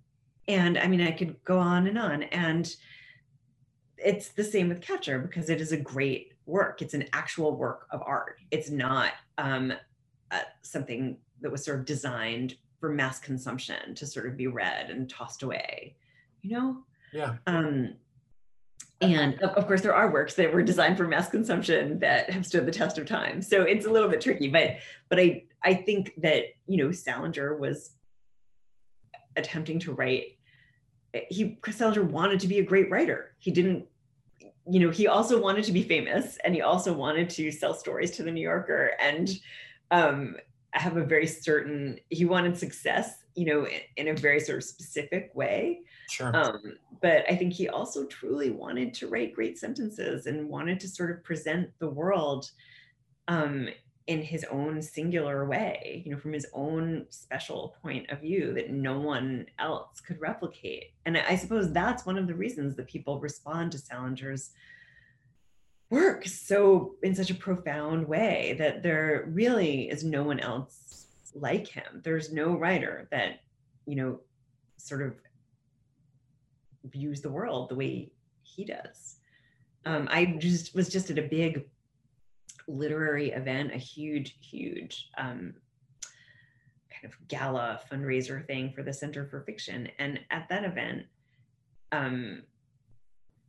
and 0.48 0.76
i 0.78 0.86
mean 0.86 1.00
i 1.00 1.10
could 1.10 1.42
go 1.44 1.58
on 1.58 1.86
and 1.86 1.98
on 1.98 2.22
and 2.24 2.76
it's 3.98 4.28
the 4.28 4.44
same 4.44 4.68
with 4.68 4.80
catcher 4.80 5.18
because 5.18 5.48
it 5.48 5.60
is 5.60 5.72
a 5.72 5.76
great 5.76 6.32
work. 6.46 6.82
It's 6.82 6.94
an 6.94 7.06
actual 7.12 7.56
work 7.56 7.86
of 7.90 8.02
art. 8.04 8.36
It's 8.50 8.68
not 8.70 9.12
um 9.38 9.72
uh, 10.30 10.40
something 10.62 11.16
that 11.40 11.50
was 11.50 11.64
sort 11.64 11.78
of 11.78 11.84
designed 11.84 12.56
for 12.84 12.90
mass 12.90 13.18
consumption 13.18 13.94
to 13.94 14.06
sort 14.06 14.26
of 14.26 14.36
be 14.36 14.46
read 14.46 14.90
and 14.90 15.08
tossed 15.08 15.42
away 15.42 15.96
you 16.42 16.50
know? 16.50 16.76
Yeah. 17.14 17.36
Um 17.46 17.94
and 19.00 19.40
of, 19.40 19.66
course 19.66 19.80
there 19.80 19.94
are 19.94 20.12
works 20.12 20.34
that 20.34 20.52
were 20.52 20.62
designed 20.62 20.98
for 20.98 21.08
mass 21.08 21.30
consumption 21.30 21.98
that 22.00 22.28
have 22.28 22.44
stood 22.44 22.66
the 22.66 22.72
test 22.72 22.98
of 22.98 23.06
time. 23.06 23.40
So 23.40 23.62
it's 23.62 23.86
a 23.86 23.90
little 23.90 24.10
bit 24.10 24.20
tricky 24.20 24.48
but 24.48 24.76
but 25.08 25.18
i 25.18 25.44
i 25.62 25.72
think 25.72 26.12
that 26.18 26.44
you 26.66 26.76
know 26.76 26.92
salinger 26.92 27.56
was 27.56 27.92
attempting 29.34 29.78
to 29.80 29.94
write 29.94 30.36
he 31.30 31.56
Chris 31.62 31.76
Salinger 31.76 32.02
wanted 32.02 32.40
to 32.40 32.48
be 32.48 32.58
a 32.58 32.64
great 32.64 32.90
writer. 32.90 33.36
He 33.38 33.52
didn't, 33.52 33.86
you 34.68 34.80
know, 34.80 34.90
he 34.90 35.06
also 35.06 35.40
wanted 35.40 35.64
to 35.64 35.72
be 35.72 35.84
famous 35.84 36.36
and 36.44 36.52
he 36.52 36.60
also 36.60 36.92
wanted 36.92 37.30
to 37.30 37.52
sell 37.52 37.72
stories 37.72 38.10
to 38.16 38.24
the 38.24 38.32
New 38.32 38.42
Yorker 38.42 38.92
and 39.00 39.30
um, 39.90 40.36
have 40.74 40.96
a 40.96 41.04
very 41.04 41.26
certain, 41.26 41.98
he 42.10 42.24
wanted 42.24 42.56
success, 42.56 43.24
you 43.34 43.46
know, 43.46 43.66
in, 43.66 43.80
in 43.96 44.08
a 44.08 44.14
very 44.14 44.40
sort 44.40 44.58
of 44.58 44.64
specific 44.64 45.30
way. 45.34 45.80
sure 46.08 46.34
Um, 46.34 46.76
but 47.00 47.24
I 47.30 47.36
think 47.36 47.52
he 47.52 47.68
also 47.68 48.06
truly 48.06 48.50
wanted 48.50 48.94
to 48.94 49.08
write 49.08 49.34
great 49.34 49.58
sentences 49.58 50.26
and 50.26 50.48
wanted 50.48 50.80
to 50.80 50.88
sort 50.88 51.10
of 51.10 51.22
present 51.22 51.70
the 51.78 51.88
world 51.88 52.50
um, 53.28 53.68
in 54.06 54.20
his 54.20 54.44
own 54.50 54.82
singular 54.82 55.46
way, 55.46 56.02
you 56.04 56.12
know, 56.12 56.18
from 56.18 56.32
his 56.32 56.46
own 56.52 57.06
special 57.08 57.76
point 57.82 58.10
of 58.10 58.20
view 58.20 58.52
that 58.52 58.70
no 58.70 59.00
one 59.00 59.46
else 59.58 60.00
could 60.00 60.20
replicate. 60.20 60.92
And 61.06 61.16
I 61.16 61.36
suppose 61.36 61.72
that's 61.72 62.04
one 62.04 62.18
of 62.18 62.26
the 62.26 62.34
reasons 62.34 62.74
that 62.76 62.86
people 62.86 63.18
respond 63.18 63.72
to 63.72 63.78
Salinger's 63.78 64.50
work 65.94 66.26
so 66.26 66.96
in 67.02 67.14
such 67.14 67.30
a 67.30 67.34
profound 67.34 68.06
way 68.06 68.56
that 68.58 68.82
there 68.82 69.28
really 69.28 69.88
is 69.88 70.02
no 70.02 70.24
one 70.24 70.40
else 70.40 71.06
like 71.34 71.68
him. 71.68 72.00
There's 72.02 72.32
no 72.32 72.56
writer 72.56 73.06
that, 73.10 73.40
you 73.86 73.96
know, 73.96 74.20
sort 74.76 75.02
of 75.02 75.14
views 76.84 77.20
the 77.20 77.30
world 77.30 77.68
the 77.68 77.76
way 77.76 78.10
he 78.42 78.64
does. 78.64 79.16
Um, 79.86 80.08
I 80.10 80.36
just 80.38 80.74
was 80.74 80.88
just 80.88 81.10
at 81.10 81.18
a 81.18 81.22
big 81.22 81.64
literary 82.66 83.30
event, 83.30 83.72
a 83.72 83.78
huge, 83.78 84.36
huge 84.40 85.10
um, 85.16 85.54
kind 86.90 87.04
of 87.04 87.28
gala 87.28 87.80
fundraiser 87.90 88.44
thing 88.46 88.72
for 88.72 88.82
the 88.82 88.92
Center 88.92 89.26
for 89.26 89.42
Fiction. 89.42 89.88
And 89.98 90.20
at 90.30 90.48
that 90.48 90.64
event, 90.64 91.04
um, 91.92 92.42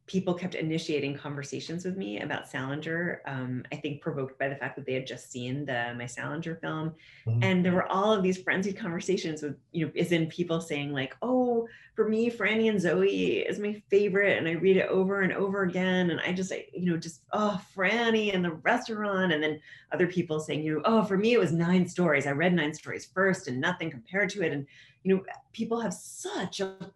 people 0.08 0.36
kept 0.36 0.54
initiating 0.54 1.18
conversations 1.18 1.84
with 1.84 1.98
me 1.98 2.20
about 2.20 2.48
Salinger. 2.48 3.22
Um, 3.26 3.64
I 3.72 3.76
think 3.76 4.02
provoked 4.02 4.38
by 4.38 4.48
the 4.48 4.56
fact 4.56 4.76
that 4.76 4.86
they 4.86 4.94
had 4.94 5.08
just 5.08 5.32
seen 5.32 5.66
the 5.66 5.96
my 5.98 6.06
Salinger 6.06 6.56
film, 6.56 6.94
mm-hmm. 7.26 7.44
and 7.44 7.66
there 7.66 7.74
were 7.74 7.92
all 7.92 8.14
of 8.14 8.22
these 8.22 8.38
frenzied 8.38 8.78
conversations 8.78 9.42
with 9.42 9.58
you 9.72 9.86
know, 9.86 9.92
is 9.96 10.12
in 10.12 10.28
people 10.28 10.62
saying 10.62 10.94
like, 10.94 11.16
"Oh, 11.24 11.68
for 11.96 12.08
me, 12.08 12.30
Franny 12.30 12.70
and 12.70 12.80
Zooey 12.80 13.50
is 13.50 13.58
my 13.58 13.82
favorite, 13.90 14.38
and 14.38 14.48
I 14.48 14.52
read 14.52 14.78
it 14.78 14.90
over 14.90 15.22
and 15.22 15.34
over 15.34 15.64
again, 15.64 16.12
and 16.12 16.20
I 16.20 16.34
just, 16.34 16.52
I, 16.52 16.66
you 16.72 16.92
know, 16.92 16.98
just 16.98 17.22
oh, 17.34 17.60
Franny 17.76 18.34
and 18.34 18.46
the 18.46 18.52
restaurant," 18.52 19.34
and 19.34 19.42
then 19.42 19.60
other 19.92 20.08
people 20.08 20.40
saying, 20.40 20.62
you 20.62 20.76
know, 20.76 20.82
"Oh, 20.86 21.04
for 21.04 21.18
me, 21.18 21.34
it 21.34 21.40
was 21.40 21.52
nine 21.52 21.88
stories. 21.88 22.28
I 22.28 22.32
read 22.32 22.54
nine 22.54 22.76
stories 22.76 23.06
first, 23.12 23.48
and 23.48 23.60
nothing 23.60 23.90
compared 23.90 24.30
to 24.32 24.44
it," 24.44 24.54
and 24.54 24.68
you 25.02 25.16
know, 25.16 25.24
people 25.52 25.80
have 25.80 25.94
such 25.94 26.60
a 26.60 26.92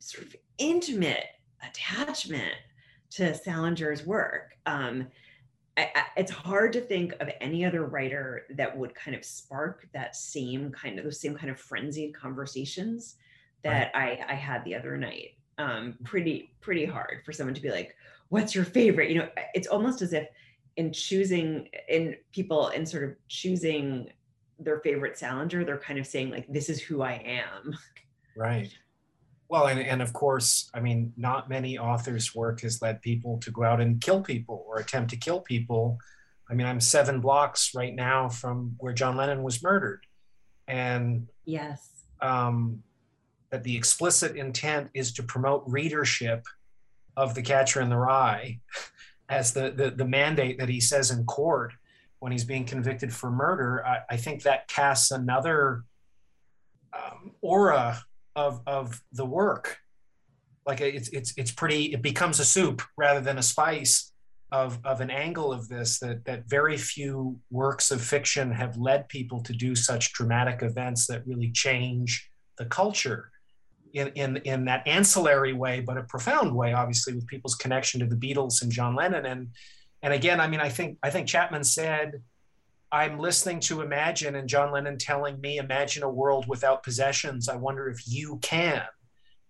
sort 0.00 0.26
of 0.26 0.36
intimate 0.58 1.26
attachment 1.68 2.54
to 3.10 3.34
Salinger's 3.34 4.04
work. 4.06 4.56
Um, 4.66 5.08
I, 5.76 5.90
I, 5.94 6.04
it's 6.16 6.30
hard 6.30 6.72
to 6.74 6.80
think 6.80 7.14
of 7.20 7.28
any 7.40 7.64
other 7.64 7.84
writer 7.86 8.42
that 8.50 8.76
would 8.76 8.94
kind 8.94 9.16
of 9.16 9.24
spark 9.24 9.88
that 9.92 10.14
same 10.14 10.70
kind 10.70 10.98
of 10.98 11.04
those 11.04 11.20
same 11.20 11.34
kind 11.34 11.50
of 11.50 11.58
frenzied 11.58 12.14
conversations 12.14 13.16
that 13.62 13.90
right. 13.94 14.20
I, 14.28 14.32
I 14.32 14.34
had 14.34 14.64
the 14.64 14.74
other 14.74 14.96
night. 14.96 15.36
Um, 15.58 15.96
pretty 16.02 16.52
pretty 16.60 16.84
hard 16.84 17.22
for 17.24 17.32
someone 17.32 17.54
to 17.54 17.62
be 17.62 17.70
like, 17.70 17.94
"What's 18.28 18.54
your 18.54 18.64
favorite?" 18.64 19.10
You 19.10 19.18
know, 19.18 19.28
it's 19.54 19.68
almost 19.68 20.02
as 20.02 20.12
if 20.12 20.26
in 20.76 20.92
choosing 20.92 21.68
in 21.88 22.16
people 22.32 22.68
in 22.68 22.84
sort 22.84 23.04
of 23.04 23.14
choosing 23.28 24.10
their 24.58 24.80
favorite 24.80 25.16
Salinger, 25.16 25.64
they're 25.64 25.78
kind 25.78 25.98
of 25.98 26.06
saying 26.06 26.30
like, 26.30 26.46
"This 26.52 26.68
is 26.68 26.80
who 26.80 27.02
I 27.02 27.22
am." 27.24 27.76
Right. 28.36 28.76
Well, 29.48 29.66
and, 29.66 29.80
and 29.80 30.02
of 30.02 30.12
course, 30.12 30.70
I 30.74 30.80
mean, 30.80 31.12
not 31.16 31.48
many 31.48 31.78
authors' 31.78 32.34
work 32.34 32.62
has 32.62 32.80
led 32.80 33.02
people 33.02 33.38
to 33.40 33.50
go 33.50 33.62
out 33.62 33.80
and 33.80 34.00
kill 34.00 34.22
people 34.22 34.64
or 34.66 34.78
attempt 34.78 35.10
to 35.10 35.16
kill 35.16 35.40
people. 35.40 35.98
I 36.50 36.54
mean, 36.54 36.66
I'm 36.66 36.80
seven 36.80 37.20
blocks 37.20 37.74
right 37.74 37.94
now 37.94 38.28
from 38.28 38.74
where 38.78 38.92
John 38.92 39.16
Lennon 39.16 39.42
was 39.42 39.62
murdered. 39.62 40.06
And 40.66 41.28
yes, 41.44 41.88
um, 42.20 42.82
that 43.50 43.62
the 43.62 43.76
explicit 43.76 44.36
intent 44.36 44.90
is 44.94 45.12
to 45.12 45.22
promote 45.22 45.64
readership 45.66 46.44
of 47.16 47.34
The 47.34 47.42
Catcher 47.42 47.80
in 47.80 47.90
the 47.90 47.96
Rye 47.96 48.60
as 49.28 49.52
the, 49.52 49.70
the, 49.70 49.90
the 49.90 50.04
mandate 50.04 50.58
that 50.58 50.68
he 50.68 50.80
says 50.80 51.10
in 51.10 51.24
court 51.24 51.72
when 52.18 52.32
he's 52.32 52.44
being 52.44 52.64
convicted 52.64 53.12
for 53.12 53.30
murder. 53.30 53.84
I, 53.86 54.00
I 54.10 54.16
think 54.16 54.42
that 54.42 54.68
casts 54.68 55.10
another 55.10 55.84
um, 56.92 57.32
aura 57.42 58.02
of 58.36 58.60
of 58.66 59.00
the 59.12 59.24
work. 59.24 59.78
Like 60.66 60.80
it's 60.80 61.08
it's 61.08 61.34
it's 61.36 61.52
pretty 61.52 61.92
it 61.92 62.02
becomes 62.02 62.40
a 62.40 62.44
soup 62.44 62.82
rather 62.96 63.20
than 63.20 63.38
a 63.38 63.42
spice 63.42 64.12
of 64.50 64.78
of 64.84 65.00
an 65.00 65.10
angle 65.10 65.52
of 65.52 65.68
this 65.68 65.98
that 65.98 66.24
that 66.24 66.48
very 66.48 66.76
few 66.76 67.38
works 67.50 67.90
of 67.90 68.00
fiction 68.00 68.52
have 68.52 68.76
led 68.76 69.08
people 69.08 69.42
to 69.42 69.52
do 69.52 69.74
such 69.74 70.12
dramatic 70.12 70.62
events 70.62 71.06
that 71.06 71.26
really 71.26 71.50
change 71.50 72.30
the 72.58 72.64
culture 72.66 73.30
in 73.94 74.08
in 74.08 74.36
in 74.38 74.64
that 74.64 74.86
ancillary 74.86 75.52
way 75.52 75.80
but 75.80 75.96
a 75.96 76.02
profound 76.04 76.54
way 76.54 76.72
obviously 76.72 77.14
with 77.14 77.26
people's 77.26 77.54
connection 77.54 78.00
to 78.00 78.06
the 78.06 78.16
Beatles 78.16 78.62
and 78.62 78.70
John 78.70 78.94
Lennon. 78.94 79.26
And 79.26 79.48
and 80.02 80.12
again 80.12 80.40
I 80.40 80.46
mean 80.48 80.60
I 80.60 80.68
think 80.68 80.98
I 81.02 81.10
think 81.10 81.28
Chapman 81.28 81.64
said 81.64 82.22
I'm 82.94 83.18
listening 83.18 83.58
to 83.62 83.80
Imagine 83.80 84.36
and 84.36 84.48
John 84.48 84.70
Lennon 84.70 84.98
telling 84.98 85.40
me, 85.40 85.58
Imagine 85.58 86.04
a 86.04 86.08
world 86.08 86.46
without 86.46 86.84
possessions. 86.84 87.48
I 87.48 87.56
wonder 87.56 87.88
if 87.88 88.06
you 88.06 88.38
can. 88.40 88.84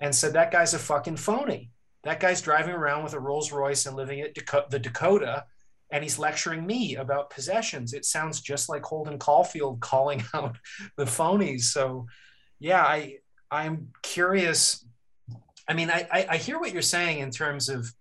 And 0.00 0.14
said, 0.14 0.32
That 0.32 0.50
guy's 0.50 0.72
a 0.72 0.78
fucking 0.78 1.18
phony. 1.18 1.70
That 2.04 2.20
guy's 2.20 2.40
driving 2.40 2.74
around 2.74 3.04
with 3.04 3.12
a 3.12 3.20
Rolls 3.20 3.52
Royce 3.52 3.84
and 3.84 3.96
living 3.96 4.22
at 4.22 4.34
the 4.34 4.78
Dakota, 4.78 5.44
and 5.90 6.02
he's 6.02 6.18
lecturing 6.18 6.64
me 6.64 6.96
about 6.96 7.28
possessions. 7.28 7.92
It 7.92 8.06
sounds 8.06 8.40
just 8.40 8.70
like 8.70 8.82
Holden 8.82 9.18
Caulfield 9.18 9.78
calling 9.80 10.24
out 10.34 10.56
the 10.96 11.04
phonies. 11.04 11.64
So, 11.64 12.06
yeah, 12.60 12.82
I 12.82 13.18
I'm 13.50 13.88
curious. 14.02 14.86
I 15.68 15.74
mean, 15.74 15.90
I, 15.90 16.08
I, 16.10 16.26
I 16.30 16.36
hear 16.38 16.58
what 16.58 16.72
you're 16.72 16.80
saying 16.80 17.18
in 17.18 17.30
terms 17.30 17.68
of 17.68 17.92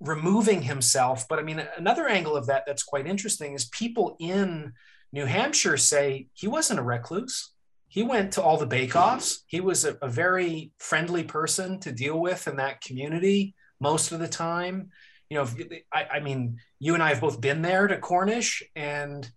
removing 0.00 0.62
himself. 0.62 1.26
But 1.28 1.38
I 1.38 1.42
mean, 1.42 1.62
another 1.76 2.08
angle 2.08 2.36
of 2.36 2.46
that 2.46 2.64
that's 2.66 2.82
quite 2.82 3.06
interesting 3.06 3.54
is 3.54 3.66
people 3.66 4.16
in 4.18 4.72
New 5.12 5.26
Hampshire 5.26 5.76
say 5.76 6.28
he 6.32 6.48
wasn't 6.48 6.80
a 6.80 6.82
recluse. 6.82 7.52
He 7.88 8.02
went 8.02 8.32
to 8.32 8.42
all 8.42 8.56
the 8.56 8.66
bake-offs. 8.66 9.44
He 9.46 9.60
was 9.60 9.84
a, 9.84 9.96
a 10.02 10.08
very 10.08 10.72
friendly 10.78 11.22
person 11.22 11.78
to 11.80 11.92
deal 11.92 12.18
with 12.20 12.48
in 12.48 12.56
that 12.56 12.80
community 12.80 13.54
most 13.80 14.10
of 14.10 14.18
the 14.18 14.26
time. 14.26 14.90
You 15.30 15.38
know, 15.38 15.48
I, 15.92 16.04
I 16.14 16.20
mean, 16.20 16.58
you 16.80 16.94
and 16.94 17.02
I 17.02 17.10
have 17.10 17.20
both 17.20 17.40
been 17.40 17.62
there 17.62 17.86
to 17.86 17.98
Cornish, 17.98 18.62
and 18.74 19.28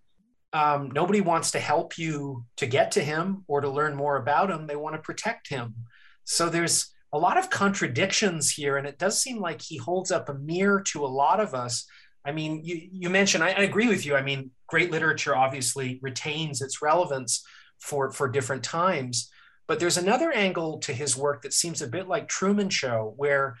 um, 0.52 0.90
nobody 0.90 1.20
wants 1.20 1.52
to 1.52 1.60
help 1.60 1.98
you 1.98 2.44
to 2.56 2.66
get 2.66 2.92
to 2.92 3.00
him 3.00 3.44
or 3.46 3.60
to 3.60 3.70
learn 3.70 3.94
more 3.94 4.16
about 4.16 4.50
him. 4.50 4.66
They 4.66 4.76
want 4.76 4.96
to 4.96 5.02
protect 5.02 5.48
him. 5.48 5.74
So 6.24 6.48
there's 6.48 6.92
a 7.12 7.18
lot 7.18 7.38
of 7.38 7.50
contradictions 7.50 8.50
here, 8.50 8.76
and 8.76 8.86
it 8.86 8.98
does 8.98 9.20
seem 9.20 9.40
like 9.40 9.62
he 9.62 9.76
holds 9.76 10.10
up 10.10 10.28
a 10.28 10.34
mirror 10.34 10.82
to 10.88 11.04
a 11.04 11.06
lot 11.06 11.40
of 11.40 11.54
us. 11.54 11.86
I 12.24 12.32
mean, 12.32 12.62
you, 12.64 12.88
you 12.92 13.10
mentioned, 13.10 13.42
I, 13.42 13.48
I 13.48 13.62
agree 13.62 13.88
with 13.88 14.04
you. 14.04 14.14
I 14.14 14.22
mean, 14.22 14.50
great 14.66 14.90
literature 14.90 15.34
obviously 15.34 15.98
retains 16.02 16.60
its 16.60 16.82
relevance 16.82 17.42
for, 17.78 18.10
for 18.10 18.28
different 18.28 18.62
times. 18.62 19.30
But 19.66 19.80
there's 19.80 19.96
another 19.96 20.32
angle 20.32 20.78
to 20.80 20.92
his 20.92 21.16
work 21.16 21.42
that 21.42 21.52
seems 21.52 21.80
a 21.80 21.88
bit 21.88 22.08
like 22.08 22.28
Truman 22.28 22.70
Show, 22.70 23.14
where 23.16 23.56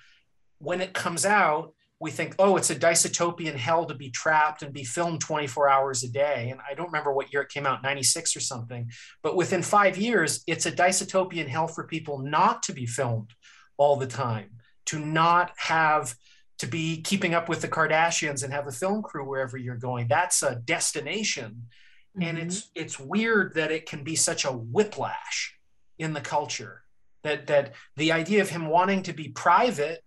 when 0.58 0.80
it 0.80 0.92
comes 0.92 1.24
out, 1.24 1.74
we 2.00 2.10
think, 2.10 2.34
oh, 2.38 2.56
it's 2.56 2.70
a 2.70 2.76
dystopian 2.76 3.56
hell 3.56 3.84
to 3.84 3.94
be 3.94 4.10
trapped 4.10 4.62
and 4.62 4.72
be 4.72 4.84
filmed 4.84 5.20
24 5.20 5.68
hours 5.68 6.04
a 6.04 6.08
day. 6.08 6.50
And 6.50 6.60
I 6.68 6.74
don't 6.74 6.86
remember 6.86 7.12
what 7.12 7.32
year 7.32 7.42
it 7.42 7.48
came 7.48 7.66
out, 7.66 7.82
96 7.82 8.36
or 8.36 8.40
something. 8.40 8.90
But 9.22 9.36
within 9.36 9.62
five 9.62 9.98
years, 9.98 10.44
it's 10.46 10.66
a 10.66 10.72
dystopian 10.72 11.48
hell 11.48 11.66
for 11.66 11.84
people 11.84 12.18
not 12.18 12.62
to 12.64 12.72
be 12.72 12.86
filmed 12.86 13.32
all 13.76 13.96
the 13.96 14.06
time, 14.06 14.50
to 14.86 14.98
not 15.00 15.52
have 15.56 16.14
to 16.58 16.66
be 16.66 17.00
keeping 17.02 17.34
up 17.34 17.48
with 17.48 17.62
the 17.62 17.68
Kardashians 17.68 18.44
and 18.44 18.52
have 18.52 18.66
a 18.68 18.72
film 18.72 19.02
crew 19.02 19.28
wherever 19.28 19.56
you're 19.56 19.76
going. 19.76 20.06
That's 20.08 20.42
a 20.42 20.56
destination. 20.56 21.68
Mm-hmm. 22.16 22.28
And 22.28 22.38
it's 22.38 22.70
it's 22.74 22.98
weird 22.98 23.54
that 23.54 23.72
it 23.72 23.86
can 23.86 24.04
be 24.04 24.16
such 24.16 24.44
a 24.44 24.52
whiplash 24.52 25.56
in 25.98 26.12
the 26.12 26.20
culture. 26.20 26.82
That 27.24 27.46
that 27.48 27.74
the 27.96 28.12
idea 28.12 28.40
of 28.40 28.50
him 28.50 28.66
wanting 28.66 29.02
to 29.04 29.12
be 29.12 29.28
private 29.28 30.02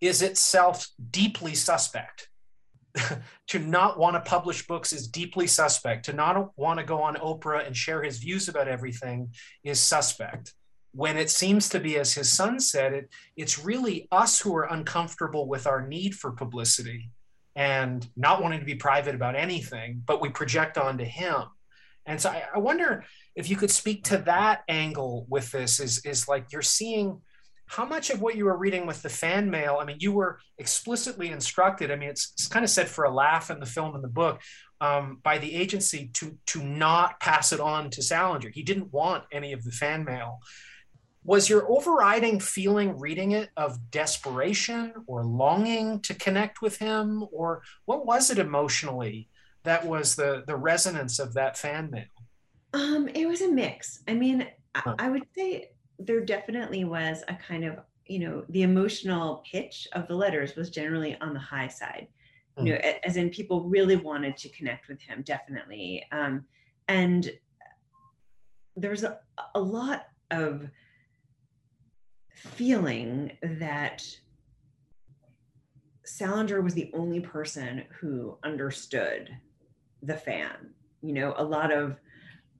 is 0.00 0.22
itself 0.22 0.88
deeply 1.10 1.54
suspect. 1.54 2.28
to 3.48 3.58
not 3.58 3.98
want 3.98 4.14
to 4.14 4.20
publish 4.20 4.66
books 4.66 4.92
is 4.92 5.08
deeply 5.08 5.46
suspect. 5.46 6.04
To 6.06 6.12
not 6.12 6.56
want 6.56 6.78
to 6.78 6.84
go 6.84 7.02
on 7.02 7.16
Oprah 7.16 7.66
and 7.66 7.76
share 7.76 8.02
his 8.02 8.18
views 8.18 8.48
about 8.48 8.68
everything 8.68 9.32
is 9.64 9.80
suspect. 9.80 10.54
When 10.92 11.16
it 11.16 11.28
seems 11.28 11.68
to 11.70 11.80
be, 11.80 11.98
as 11.98 12.14
his 12.14 12.30
son 12.30 12.60
said, 12.60 12.92
it, 12.92 13.10
it's 13.36 13.64
really 13.64 14.06
us 14.12 14.40
who 14.40 14.54
are 14.54 14.72
uncomfortable 14.72 15.48
with 15.48 15.66
our 15.66 15.86
need 15.86 16.14
for 16.14 16.30
publicity 16.30 17.10
and 17.56 18.06
not 18.16 18.42
wanting 18.42 18.60
to 18.60 18.66
be 18.66 18.76
private 18.76 19.14
about 19.14 19.34
anything, 19.34 20.02
but 20.06 20.20
we 20.20 20.28
project 20.28 20.78
onto 20.78 21.04
him. 21.04 21.42
And 22.06 22.20
so 22.20 22.30
I, 22.30 22.44
I 22.54 22.58
wonder 22.58 23.04
if 23.34 23.48
you 23.48 23.56
could 23.56 23.70
speak 23.70 24.04
to 24.04 24.18
that 24.18 24.62
angle 24.68 25.26
with 25.28 25.50
this 25.50 25.80
is, 25.80 26.04
is 26.04 26.28
like 26.28 26.52
you're 26.52 26.62
seeing 26.62 27.20
how 27.66 27.84
much 27.84 28.10
of 28.10 28.20
what 28.20 28.36
you 28.36 28.44
were 28.44 28.56
reading 28.56 28.86
with 28.86 29.02
the 29.02 29.08
fan 29.08 29.50
mail? 29.50 29.78
I 29.80 29.84
mean 29.84 29.96
you 30.00 30.12
were 30.12 30.38
explicitly 30.58 31.30
instructed 31.30 31.90
i 31.90 31.96
mean 31.96 32.10
it's, 32.10 32.32
it's 32.34 32.46
kind 32.46 32.64
of 32.64 32.70
said 32.70 32.88
for 32.88 33.04
a 33.04 33.10
laugh 33.10 33.50
in 33.50 33.58
the 33.58 33.66
film 33.66 33.94
and 33.94 34.04
the 34.04 34.08
book 34.08 34.40
um, 34.84 35.20
by 35.22 35.38
the 35.38 35.54
agency 35.54 36.10
to 36.14 36.36
to 36.46 36.62
not 36.62 37.20
pass 37.20 37.52
it 37.52 37.60
on 37.60 37.90
to 37.90 38.02
salinger. 38.02 38.50
He 38.50 38.62
didn't 38.62 38.92
want 38.92 39.24
any 39.32 39.52
of 39.52 39.64
the 39.64 39.70
fan 39.70 40.04
mail. 40.04 40.40
Was 41.24 41.48
your 41.48 41.70
overriding 41.70 42.38
feeling 42.38 42.98
reading 42.98 43.30
it 43.30 43.48
of 43.56 43.90
desperation 43.90 44.92
or 45.06 45.24
longing 45.24 46.00
to 46.00 46.12
connect 46.12 46.60
with 46.60 46.76
him? 46.78 47.24
Or 47.32 47.62
what 47.86 48.04
was 48.04 48.30
it 48.30 48.38
emotionally 48.38 49.28
that 49.62 49.86
was 49.86 50.16
the 50.16 50.44
the 50.46 50.56
resonance 50.56 51.18
of 51.18 51.34
that 51.34 51.56
fan 51.56 51.90
mail? 51.90 52.04
Um 52.74 53.08
it 53.08 53.26
was 53.26 53.40
a 53.40 53.48
mix. 53.48 54.02
I 54.06 54.14
mean 54.14 54.46
I, 54.74 54.94
I 54.98 55.08
would 55.08 55.24
say 55.34 55.70
there 55.98 56.20
definitely 56.20 56.84
was 56.84 57.22
a 57.28 57.34
kind 57.34 57.64
of 57.64 57.78
you 58.06 58.18
know 58.18 58.44
the 58.50 58.62
emotional 58.62 59.42
pitch 59.50 59.88
of 59.92 60.06
the 60.08 60.14
letters 60.14 60.56
was 60.56 60.70
generally 60.70 61.16
on 61.20 61.32
the 61.32 61.40
high 61.40 61.68
side 61.68 62.08
you 62.58 62.64
know 62.64 62.76
mm. 62.76 62.96
as 63.04 63.16
in 63.16 63.30
people 63.30 63.62
really 63.62 63.96
wanted 63.96 64.36
to 64.36 64.48
connect 64.50 64.88
with 64.88 65.00
him 65.00 65.22
definitely 65.22 66.04
um, 66.12 66.44
and 66.88 67.30
there's 68.76 69.04
a, 69.04 69.18
a 69.54 69.60
lot 69.60 70.08
of 70.30 70.68
feeling 72.34 73.32
that 73.42 74.04
Salinger 76.04 76.60
was 76.60 76.74
the 76.74 76.90
only 76.92 77.20
person 77.20 77.84
who 77.98 78.36
understood 78.44 79.34
the 80.02 80.14
fan. 80.14 80.70
You 81.02 81.14
know, 81.14 81.34
a 81.36 81.44
lot 81.44 81.72
of 81.72 81.98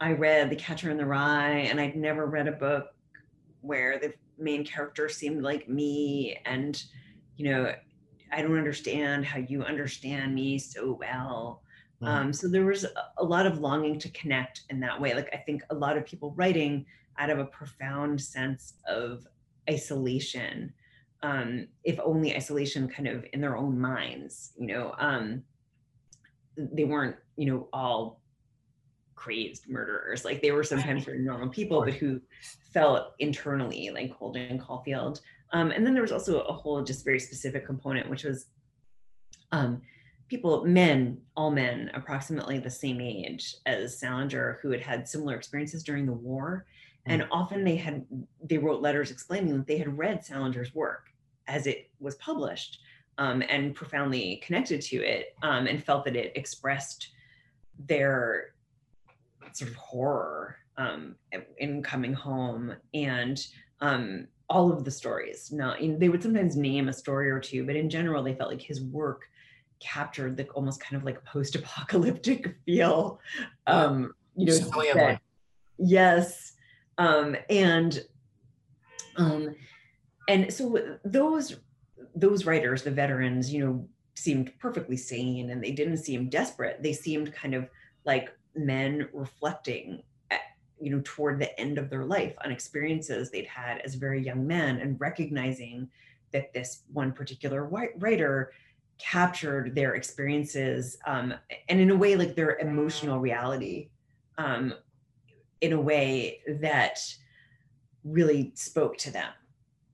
I 0.01 0.13
read 0.13 0.51
The 0.51 0.57
Catcher 0.57 0.91
in 0.91 0.97
the 0.97 1.07
Rye, 1.07 1.69
and 1.71 1.81
I'd 1.81 1.97
never 1.97 2.27
read 2.27 2.49
a 2.49 2.53
book 2.53 2.94
where 3.65 3.99
the 3.99 4.13
main 4.39 4.65
character 4.65 5.09
seemed 5.09 5.43
like 5.43 5.69
me, 5.69 6.39
and 6.45 6.83
you 7.37 7.51
know, 7.51 7.73
I 8.33 8.43
don't 8.43 8.59
understand 8.59 9.25
how 9.25 9.39
you 9.39 9.63
understand 9.63 10.35
me 10.35 10.59
so 10.59 10.99
well. 11.01 11.63
Mm-hmm. 12.03 12.13
Um, 12.13 12.33
so 12.33 12.49
there 12.49 12.65
was 12.65 12.87
a 13.19 13.25
lot 13.25 13.47
of 13.47 13.59
longing 13.59 13.99
to 14.01 14.09
connect 14.11 14.63
in 14.71 14.81
that 14.81 15.01
way. 15.01 15.15
Like 15.15 15.31
I 15.33 15.39
think 15.39 15.63
a 15.71 15.75
lot 15.75 15.97
of 15.97 16.05
people 16.05 16.35
writing 16.37 16.85
out 17.19 17.31
of 17.31 17.39
a 17.39 17.45
profound 17.47 18.21
sense 18.21 18.75
of 18.89 19.27
isolation, 19.71 20.73
um, 21.23 21.69
if 21.85 21.99
only 22.05 22.37
isolation 22.37 22.89
kind 22.89 23.09
of 23.09 23.25
in 23.33 23.41
their 23.41 23.57
own 23.57 23.81
minds, 23.81 24.53
you 24.59 24.67
know, 24.67 24.95
um, 24.99 25.43
they 26.57 26.85
weren't, 26.85 27.17
you 27.37 27.47
know, 27.47 27.69
all 27.73 28.21
crazed 29.15 29.69
murderers. 29.69 30.25
Like 30.25 30.43
they 30.43 30.53
were 30.53 30.65
sometimes 30.65 31.05
very 31.05 31.19
normal 31.21 31.49
people, 31.49 31.83
but 31.83 31.95
who 31.95 32.21
felt 32.73 33.15
internally 33.19 33.91
like 33.91 34.13
Holden 34.13 34.59
Caulfield. 34.59 35.21
Um, 35.53 35.71
and 35.71 35.87
then 35.87 35.95
there 35.95 36.03
was 36.03 36.13
also 36.13 36.41
a 36.41 36.53
whole 36.53 36.83
just 36.83 37.05
very 37.05 37.21
specific 37.21 37.67
component, 37.67 38.11
which 38.11 38.25
was 38.25 38.47
um, 39.53 39.83
people, 40.29 40.65
men, 40.65 41.19
all 41.37 41.51
men, 41.51 41.91
approximately 41.95 42.59
the 42.59 42.71
same 42.71 43.01
age 43.01 43.57
as 43.67 43.99
Salinger, 43.99 44.59
who 44.63 44.71
had 44.71 44.81
had 44.81 45.09
similar 45.09 45.37
experiences 45.37 45.83
during 45.83 46.07
the 46.07 46.13
war. 46.13 46.67
And 47.07 47.23
mm. 47.23 47.29
often 47.31 47.65
they 47.65 47.77
had, 47.77 48.05
they 48.43 48.59
wrote 48.59 48.83
letters 48.83 49.11
explaining 49.11 49.57
that 49.57 49.67
they 49.67 49.79
had 49.79 49.97
read 49.97 50.25
Salinger's 50.25 50.75
work 50.75 51.07
as 51.47 51.67
it 51.67 51.91
was 52.01 52.15
published 52.17 52.79
um, 53.19 53.43
and 53.49 53.75
profoundly 53.75 54.43
connected 54.45 54.81
to 54.81 54.97
it 54.97 55.37
um, 55.43 55.67
and 55.67 55.85
felt 55.85 56.05
that 56.05 56.17
it 56.17 56.33
expressed 56.37 57.11
their 57.87 58.54
sort 59.55 59.71
of 59.71 59.77
horror 59.77 60.57
um, 60.77 61.15
in 61.59 61.83
coming 61.83 62.13
home 62.13 62.75
and 62.93 63.47
um, 63.81 64.27
all 64.51 64.73
of 64.73 64.85
the 64.85 64.91
stories. 64.91 65.51
Not 65.53 65.79
they 65.81 66.09
would 66.09 66.23
sometimes 66.23 66.57
name 66.57 66.89
a 66.89 66.93
story 66.93 67.31
or 67.31 67.41
two, 67.41 67.65
but 67.65 67.77
in 67.77 67.89
general, 67.89 68.23
they 68.23 68.35
felt 68.35 68.51
like 68.51 68.61
his 68.61 68.83
work 68.83 69.23
captured 69.81 70.37
the 70.37 70.47
almost 70.49 70.81
kind 70.81 70.97
of 70.97 71.05
like 71.05 71.25
post-apocalyptic 71.25 72.57
feel. 72.67 73.21
Um, 73.67 74.15
you 74.37 74.47
know, 74.47 74.53
that, 74.95 75.21
yes, 75.79 76.55
um, 76.99 77.37
and 77.49 78.03
um, 79.17 79.55
and 80.29 80.53
so 80.53 80.99
those 81.05 81.57
those 82.17 82.45
writers, 82.45 82.83
the 82.83 82.91
veterans, 82.91 83.53
you 83.53 83.65
know, 83.65 83.89
seemed 84.17 84.53
perfectly 84.59 84.97
sane, 84.97 85.51
and 85.51 85.63
they 85.63 85.71
didn't 85.71 85.99
seem 85.99 86.29
desperate. 86.29 86.83
They 86.83 86.93
seemed 86.93 87.33
kind 87.33 87.55
of 87.55 87.69
like 88.05 88.37
men 88.55 89.09
reflecting 89.13 90.03
at, 90.31 90.41
you 90.81 90.91
know 90.91 91.03
toward 91.05 91.39
the 91.39 91.59
end 91.61 91.79
of 91.79 91.91
their 91.91 92.05
life 92.05 92.35
on 92.45 92.51
experiences 92.51 93.31
they'd 93.31 93.47
had 93.47 93.79
as 93.79 93.95
very 93.95 94.23
young 94.23 94.47
men 94.47 94.79
and 94.79 95.01
recognizing 95.01 95.89
that 96.33 96.53
this 96.53 96.83
one 96.93 97.13
particular 97.13 97.65
writer 97.65 98.53
captured 98.99 99.75
their 99.75 99.95
experiences 99.95 100.99
um, 101.07 101.35
and 101.69 101.81
in 101.81 101.91
a 101.91 101.97
way 101.97 102.17
like 102.17 102.35
their 102.35 102.59
emotional 102.59 103.19
reality 103.19 103.89
um, 104.39 104.75
in 105.61 105.73
a 105.73 105.81
way 105.81 106.41
that 106.61 106.99
really 108.05 108.53
spoke 108.55 108.97
to 108.99 109.11
them. 109.11 109.31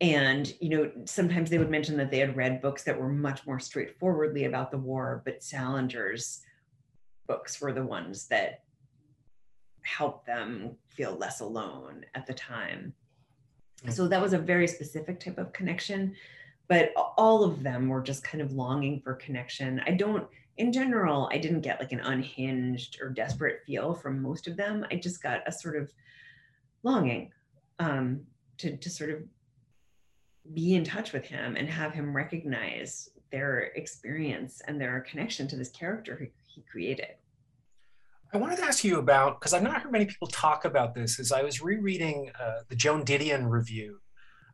And 0.00 0.52
you 0.60 0.70
know 0.70 0.90
sometimes 1.04 1.50
they 1.50 1.58
would 1.58 1.70
mention 1.70 1.96
that 1.98 2.10
they 2.10 2.18
had 2.18 2.36
read 2.36 2.62
books 2.62 2.82
that 2.84 2.98
were 2.98 3.08
much 3.08 3.46
more 3.46 3.60
straightforwardly 3.60 4.44
about 4.46 4.70
the 4.70 4.78
war 4.78 5.22
but 5.26 5.42
salinger's 5.42 6.40
books 7.30 7.60
were 7.60 7.72
the 7.72 7.84
ones 7.84 8.26
that 8.26 8.64
helped 9.82 10.26
them 10.26 10.76
feel 10.88 11.12
less 11.12 11.38
alone 11.38 12.04
at 12.16 12.26
the 12.26 12.34
time. 12.34 12.92
Mm. 13.84 13.92
So 13.92 14.08
that 14.08 14.20
was 14.20 14.32
a 14.32 14.38
very 14.38 14.66
specific 14.66 15.20
type 15.20 15.38
of 15.38 15.52
connection, 15.52 16.16
but 16.66 16.92
all 17.16 17.44
of 17.44 17.62
them 17.62 17.86
were 17.88 18.02
just 18.02 18.24
kind 18.24 18.42
of 18.42 18.50
longing 18.50 19.00
for 19.00 19.14
connection. 19.14 19.80
I 19.86 19.92
don't, 19.92 20.26
in 20.56 20.72
general, 20.72 21.28
I 21.32 21.38
didn't 21.38 21.60
get 21.60 21.78
like 21.78 21.92
an 21.92 22.00
unhinged 22.00 22.98
or 23.00 23.10
desperate 23.10 23.60
feel 23.64 23.94
from 23.94 24.20
most 24.20 24.48
of 24.48 24.56
them. 24.56 24.84
I 24.90 24.96
just 24.96 25.22
got 25.22 25.46
a 25.46 25.52
sort 25.52 25.76
of 25.76 25.92
longing 26.82 27.30
um, 27.78 28.22
to, 28.58 28.76
to 28.76 28.90
sort 28.90 29.10
of 29.10 29.22
be 30.52 30.74
in 30.74 30.82
touch 30.82 31.12
with 31.12 31.24
him 31.24 31.54
and 31.54 31.68
have 31.68 31.92
him 31.92 32.12
recognize 32.12 33.08
their 33.30 33.70
experience 33.76 34.60
and 34.66 34.80
their 34.80 35.00
connection 35.08 35.46
to 35.46 35.54
this 35.54 35.70
character 35.70 36.16
he, 36.18 36.30
he 36.52 36.62
created. 36.62 37.14
I 38.32 38.38
wanted 38.38 38.58
to 38.58 38.64
ask 38.64 38.84
you 38.84 38.98
about 38.98 39.40
because 39.40 39.52
I've 39.52 39.62
not 39.62 39.82
heard 39.82 39.90
many 39.90 40.06
people 40.06 40.28
talk 40.28 40.64
about 40.64 40.94
this. 40.94 41.18
As 41.18 41.32
I 41.32 41.42
was 41.42 41.60
rereading 41.60 42.30
uh, 42.40 42.60
the 42.68 42.76
Joan 42.76 43.04
Didion 43.04 43.50
review 43.50 43.98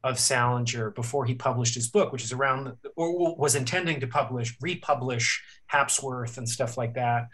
of 0.03 0.18
Salinger 0.18 0.93
before 0.93 1.27
he 1.27 1.35
published 1.35 1.74
his 1.74 1.89
book, 1.89 2.11
which 2.11 2.24
is 2.24 2.33
around 2.33 2.72
or 2.97 3.37
was 3.37 3.55
intending 3.55 4.01
to 4.01 4.07
publish, 4.07 4.57
republish 4.62 5.43
Hapworth 5.70 6.39
and 6.39 6.49
stuff 6.49 6.79
like 6.79 6.95
that. 6.95 7.29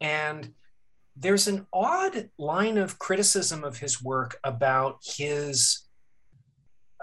And 0.00 0.52
there's 1.14 1.46
an 1.46 1.66
odd 1.72 2.30
line 2.36 2.78
of 2.78 2.98
criticism 2.98 3.62
of 3.62 3.78
his 3.78 4.02
work 4.02 4.38
about 4.42 4.98
his 5.04 5.86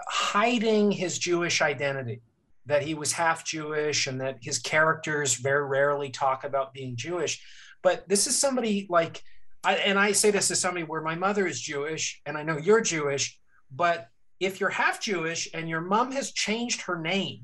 hiding 0.08 0.90
his 0.90 1.18
Jewish 1.18 1.62
identity, 1.62 2.20
that 2.66 2.82
he 2.82 2.94
was 2.94 3.12
half 3.12 3.46
Jewish 3.46 4.06
and 4.06 4.20
that 4.20 4.38
his 4.42 4.58
characters 4.58 5.36
very 5.36 5.64
rarely 5.66 6.10
talk 6.10 6.44
about 6.44 6.74
being 6.74 6.96
Jewish. 6.96 7.42
But 7.84 8.08
this 8.08 8.26
is 8.26 8.36
somebody 8.36 8.86
like, 8.90 9.22
I, 9.62 9.74
and 9.76 9.98
I 9.98 10.12
say 10.12 10.32
this 10.32 10.48
to 10.48 10.56
somebody 10.56 10.84
where 10.84 11.02
my 11.02 11.14
mother 11.14 11.46
is 11.46 11.60
Jewish 11.60 12.20
and 12.26 12.36
I 12.36 12.42
know 12.42 12.56
you're 12.56 12.80
Jewish, 12.80 13.38
but 13.70 14.08
if 14.40 14.58
you're 14.58 14.70
half 14.70 15.00
Jewish 15.00 15.48
and 15.54 15.68
your 15.68 15.82
mom 15.82 16.10
has 16.12 16.32
changed 16.32 16.82
her 16.82 16.98
name 16.98 17.42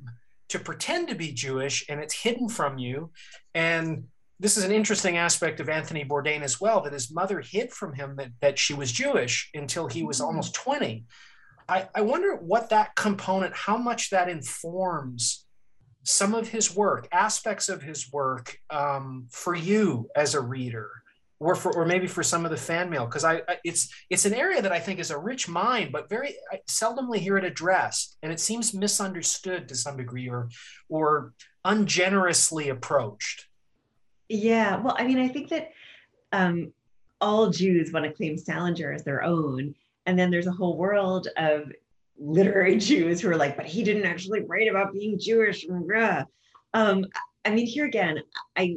to 0.49 0.59
pretend 0.59 1.09
to 1.09 1.15
be 1.15 1.33
Jewish 1.33 1.85
and 1.89 2.01
it's 2.01 2.15
hidden 2.15 2.49
from 2.49 2.79
you, 2.79 3.11
and 3.55 4.05
this 4.41 4.57
is 4.57 4.65
an 4.65 4.73
interesting 4.73 5.19
aspect 5.19 5.61
of 5.61 5.69
Anthony 5.69 6.05
Bourdain 6.05 6.41
as 6.41 6.59
well 6.59 6.81
that 6.81 6.95
his 6.95 7.13
mother 7.13 7.41
hid 7.41 7.71
from 7.71 7.93
him 7.93 8.17
that, 8.17 8.31
that 8.41 8.59
she 8.59 8.73
was 8.73 8.91
Jewish 8.91 9.51
until 9.55 9.87
he 9.87 10.03
was 10.03 10.17
mm-hmm. 10.17 10.27
almost 10.27 10.55
20. 10.55 11.05
I, 11.69 11.89
I 11.95 12.01
wonder 12.01 12.35
what 12.37 12.71
that 12.71 12.97
component, 12.97 13.55
how 13.55 13.77
much 13.77 14.09
that 14.11 14.31
informs 14.31 15.45
some 16.11 16.35
of 16.35 16.49
his 16.49 16.75
work, 16.75 17.09
aspects 17.13 17.69
of 17.69 17.83
his 17.83 18.13
work 18.13 18.59
um, 18.71 19.27
for 19.31 19.55
you 19.55 20.11
as 20.17 20.35
a 20.35 20.41
reader, 20.41 20.91
or 21.39 21.55
for, 21.55 21.73
or 21.75 21.87
maybe 21.87 22.07
for 22.07 22.23
some 22.23 22.45
of 22.45 22.51
the 22.51 22.57
fan 22.57 22.91
mail, 22.91 23.07
because 23.07 23.25
I, 23.25 23.37
I, 23.49 23.59
it's 23.65 23.89
it's 24.11 24.27
an 24.27 24.35
area 24.35 24.61
that 24.61 24.73
I 24.73 24.81
think 24.81 24.99
is 24.99 25.11
a 25.11 25.19
rich 25.19 25.49
mine, 25.49 25.91
but 25.93 26.09
very 26.09 26.35
I 26.53 26.61
seldomly 26.69 27.19
hear 27.19 27.39
it 27.39 27.45
addressed, 27.45 28.19
and 28.23 28.33
it 28.33 28.41
seems 28.41 28.75
misunderstood 28.75 29.69
to 29.69 29.75
some 29.75 29.97
degree, 29.97 30.29
or 30.29 30.49
or 30.89 31.33
ungenerously 31.65 32.71
approached. 32.71 33.47
Yeah, 34.29 34.77
well, 34.77 34.97
I 34.99 35.05
mean, 35.07 35.19
I 35.19 35.29
think 35.29 35.49
that 35.49 35.71
um, 36.33 36.73
all 37.21 37.51
Jews 37.51 37.93
want 37.93 38.05
to 38.05 38.13
claim 38.13 38.37
Salinger 38.37 38.93
as 38.93 39.05
their 39.05 39.23
own, 39.23 39.75
and 40.07 40.19
then 40.19 40.31
there's 40.31 40.47
a 40.47 40.53
whole 40.53 40.77
world 40.77 41.29
of 41.37 41.73
literary 42.21 42.77
Jews 42.79 43.21
who 43.21 43.31
are 43.31 43.37
like, 43.37 43.57
but 43.57 43.67
he 43.67 43.83
didn't 43.83 44.05
actually 44.05 44.43
write 44.43 44.69
about 44.69 44.93
being 44.93 45.19
Jewish. 45.19 45.67
Um, 46.75 47.07
I 47.45 47.51
mean, 47.51 47.67
here 47.67 47.87
again, 47.87 48.19
I 48.57 48.77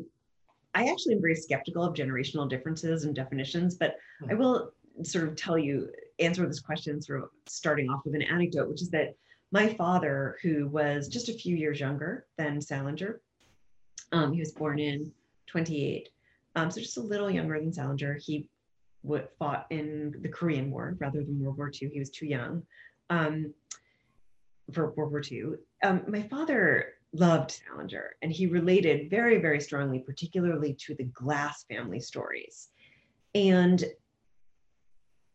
I 0.74 0.90
actually 0.90 1.16
am 1.16 1.22
very 1.22 1.36
skeptical 1.36 1.84
of 1.84 1.94
generational 1.94 2.50
differences 2.50 3.04
and 3.04 3.14
definitions, 3.16 3.76
but 3.76 3.98
hmm. 4.22 4.32
I 4.32 4.34
will 4.34 4.72
sort 5.04 5.28
of 5.28 5.36
tell 5.36 5.58
you, 5.58 5.90
answer 6.20 6.48
this 6.48 6.60
question 6.60 7.02
sort 7.02 7.24
of 7.24 7.30
starting 7.48 7.90
off 7.90 8.02
with 8.06 8.16
an 8.16 8.22
anecdote, 8.22 8.70
which 8.70 8.82
is 8.82 8.90
that 8.90 9.16
my 9.52 9.72
father, 9.76 10.38
who 10.42 10.68
was 10.68 11.08
just 11.08 11.30
a 11.30 11.34
few 11.34 11.56
years 11.56 11.80
younger 11.80 12.26
than 12.38 12.60
Salinger, 12.60 13.22
um, 14.12 14.34
he 14.34 14.40
was 14.40 14.52
born 14.52 14.80
in 14.80 15.12
28, 15.48 16.10
um, 16.56 16.72
so 16.72 16.82
just 16.82 16.98
a 16.98 17.02
little 17.02 17.30
younger 17.30 17.60
than 17.60 17.74
Salinger. 17.74 18.16
He 18.16 18.48
w- 19.04 19.28
fought 19.38 19.68
in 19.70 20.16
the 20.22 20.30
Korean 20.30 20.72
War 20.72 20.96
rather 21.00 21.24
than 21.24 21.40
World 21.40 21.58
War 21.58 21.72
II. 21.72 21.90
He 21.90 22.00
was 22.00 22.10
too 22.10 22.26
young 22.26 22.64
um, 23.14 23.54
for 24.72 24.92
World 24.92 25.12
War 25.12 25.22
II. 25.30 25.44
Um, 25.84 26.04
my 26.08 26.24
father 26.24 26.94
loved 27.14 27.52
Salinger 27.52 28.16
and 28.22 28.32
he 28.32 28.48
related 28.48 29.10
very, 29.10 29.38
very 29.38 29.60
strongly, 29.60 30.00
particularly 30.00 30.76
to 30.86 30.96
the 30.96 31.04
Glass 31.06 31.66
family 31.70 32.00
stories. 32.00 32.70
And 33.36 33.84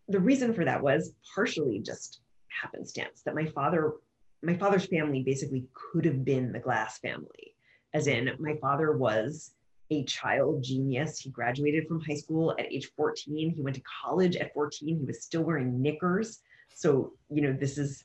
the 0.09 0.19
reason 0.19 0.55
for 0.55 0.65
that 0.65 0.83
was 0.83 1.13
partially 1.35 1.81
just 1.81 2.21
happenstance 2.49 3.23
that 3.25 3.35
my 3.35 3.47
father, 3.47 3.95
my 4.43 4.55
father's 4.55 4.87
family 4.87 5.23
basically 5.23 5.67
could 5.75 6.05
have 6.05 6.25
been 6.25 6.53
the 6.53 6.59
Glass 6.59 6.99
family, 6.99 7.55
as 7.95 8.07
in 8.07 8.31
my 8.39 8.55
father 8.61 8.97
was 8.97 9.53
a 9.91 10.05
child 10.05 10.63
genius. 10.63 11.21
He 11.21 11.31
graduated 11.31 11.87
from 11.87 12.01
high 12.01 12.15
school 12.15 12.53
at 12.59 12.73
age 12.73 12.91
14. 12.97 13.51
He 13.51 13.63
went 13.63 13.77
to 13.77 13.83
college 14.03 14.37
at 14.37 14.53
14. 14.53 14.99
He 14.99 15.05
was 15.05 15.23
still 15.23 15.43
wearing 15.43 15.81
knickers 15.81 16.41
so, 16.75 17.13
you 17.31 17.43
know, 17.43 17.53
this 17.53 17.79
is 17.79 18.05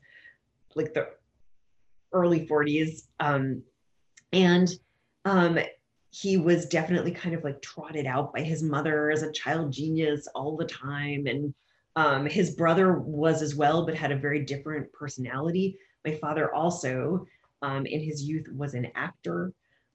like 0.75 0.93
the 0.93 1.09
early 2.11 2.47
40s. 2.47 3.07
Um, 3.19 3.63
And 4.31 4.69
um, 5.25 5.59
he 6.09 6.37
was 6.37 6.65
definitely 6.67 7.11
kind 7.11 7.35
of 7.35 7.43
like 7.43 7.61
trotted 7.61 8.05
out 8.05 8.33
by 8.33 8.41
his 8.41 8.61
mother 8.61 9.11
as 9.11 9.23
a 9.23 9.31
child 9.31 9.71
genius 9.71 10.27
all 10.35 10.55
the 10.57 10.65
time. 10.65 11.27
And 11.27 11.53
um, 11.95 12.25
his 12.25 12.55
brother 12.55 12.99
was 12.99 13.41
as 13.41 13.55
well, 13.55 13.85
but 13.85 13.95
had 13.95 14.11
a 14.11 14.17
very 14.17 14.43
different 14.43 14.91
personality. 14.93 15.77
My 16.05 16.15
father 16.15 16.53
also, 16.53 17.25
um, 17.61 17.85
in 17.85 18.01
his 18.01 18.23
youth, 18.23 18.47
was 18.51 18.73
an 18.73 18.87
actor 18.95 19.53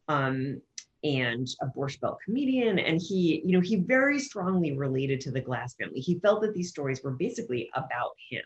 um, 0.09 0.61
and 1.05 1.49
a 1.61 1.66
Borscht 1.66 2.01
Belt 2.01 2.19
comedian. 2.25 2.79
And 2.79 3.01
he, 3.01 3.43
you 3.45 3.53
know, 3.53 3.61
he 3.61 3.77
very 3.77 4.19
strongly 4.19 4.77
related 4.77 5.21
to 5.23 5.31
the 5.31 5.41
Glass 5.41 5.75
family. 5.75 6.01
He 6.01 6.19
felt 6.19 6.41
that 6.43 6.55
these 6.55 6.71
stories 6.71 7.03
were 7.03 7.12
basically 7.12 7.71
about 7.75 8.12
him. 8.31 8.43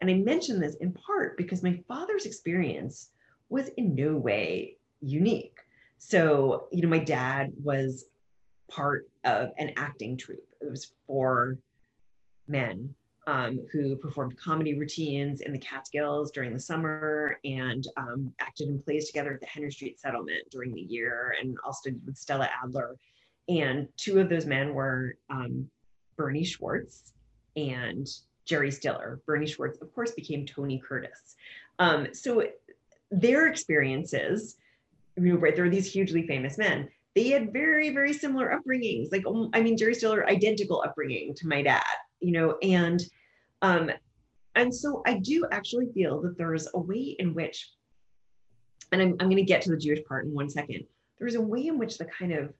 And 0.00 0.10
I 0.10 0.14
mention 0.14 0.60
this 0.60 0.76
in 0.76 0.92
part 0.92 1.36
because 1.36 1.62
my 1.62 1.80
father's 1.88 2.26
experience 2.26 3.10
was 3.48 3.68
in 3.76 3.94
no 3.94 4.16
way 4.16 4.76
unique. 5.00 5.58
So, 5.98 6.68
you 6.70 6.82
know, 6.82 6.88
my 6.88 6.98
dad 6.98 7.52
was 7.62 8.04
part 8.70 9.08
of 9.24 9.50
an 9.58 9.72
acting 9.76 10.16
troupe. 10.16 10.46
It 10.60 10.70
was 10.70 10.92
four 11.06 11.58
men 12.46 12.94
um, 13.26 13.60
who 13.72 13.96
performed 13.96 14.38
comedy 14.38 14.78
routines 14.78 15.40
in 15.40 15.52
the 15.52 15.58
Catskills 15.58 16.30
during 16.30 16.52
the 16.52 16.60
summer 16.60 17.38
and 17.44 17.86
um, 17.96 18.32
acted 18.40 18.68
in 18.68 18.80
plays 18.80 19.06
together 19.08 19.34
at 19.34 19.40
the 19.40 19.46
Henry 19.46 19.70
Street 19.70 20.00
Settlement 20.00 20.48
during 20.50 20.72
the 20.72 20.80
year 20.80 21.34
and 21.40 21.56
also 21.64 21.90
with 22.06 22.16
Stella 22.16 22.48
Adler. 22.62 22.96
And 23.48 23.88
two 23.96 24.20
of 24.20 24.28
those 24.28 24.46
men 24.46 24.72
were 24.72 25.16
um, 25.30 25.68
Bernie 26.16 26.44
Schwartz 26.44 27.12
and 27.56 28.06
Jerry 28.48 28.70
Stiller. 28.70 29.20
Bernie 29.26 29.46
Schwartz, 29.46 29.78
of 29.80 29.94
course, 29.94 30.12
became 30.12 30.46
Tony 30.46 30.82
Curtis. 30.86 31.36
Um, 31.78 32.08
so 32.12 32.44
their 33.10 33.46
experiences, 33.46 34.56
you 35.16 35.34
know, 35.34 35.36
right, 35.36 35.54
there 35.54 35.66
are 35.66 35.70
these 35.70 35.92
hugely 35.92 36.26
famous 36.26 36.58
men. 36.58 36.88
They 37.14 37.28
had 37.28 37.52
very, 37.52 37.90
very 37.90 38.12
similar 38.12 38.58
upbringings. 38.58 39.12
Like, 39.12 39.26
um, 39.26 39.50
I 39.52 39.60
mean, 39.60 39.76
Jerry 39.76 39.94
Stiller, 39.94 40.26
identical 40.26 40.82
upbringing 40.84 41.34
to 41.34 41.46
my 41.46 41.62
dad, 41.62 41.84
you 42.20 42.32
know, 42.32 42.56
and 42.62 43.04
um, 43.60 43.90
and 44.54 44.74
so 44.74 45.02
I 45.06 45.14
do 45.14 45.46
actually 45.52 45.88
feel 45.92 46.20
that 46.22 46.38
there's 46.38 46.68
a 46.74 46.78
way 46.78 47.16
in 47.18 47.34
which, 47.34 47.70
and 48.92 49.02
I'm, 49.02 49.16
I'm 49.20 49.28
going 49.28 49.36
to 49.36 49.42
get 49.42 49.62
to 49.62 49.70
the 49.70 49.76
Jewish 49.76 50.04
part 50.04 50.24
in 50.24 50.34
one 50.34 50.48
second. 50.48 50.84
There's 51.18 51.34
a 51.34 51.40
way 51.40 51.66
in 51.66 51.78
which 51.78 51.98
the 51.98 52.06
kind 52.06 52.32
of 52.32 52.52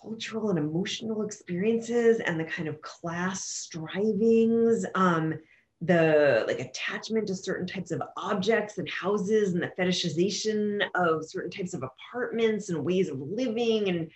cultural 0.00 0.50
and 0.50 0.58
emotional 0.58 1.22
experiences 1.22 2.20
and 2.20 2.38
the 2.38 2.44
kind 2.44 2.68
of 2.68 2.80
class 2.82 3.44
strivings 3.44 4.84
um, 4.94 5.34
the 5.82 6.44
like 6.46 6.60
attachment 6.60 7.26
to 7.26 7.34
certain 7.34 7.66
types 7.66 7.90
of 7.90 8.00
objects 8.16 8.78
and 8.78 8.88
houses 8.88 9.52
and 9.52 9.62
the 9.62 9.72
fetishization 9.78 10.80
of 10.94 11.28
certain 11.28 11.50
types 11.50 11.74
of 11.74 11.82
apartments 11.82 12.68
and 12.68 12.84
ways 12.84 13.08
of 13.08 13.18
living 13.18 13.88
and 13.88 14.10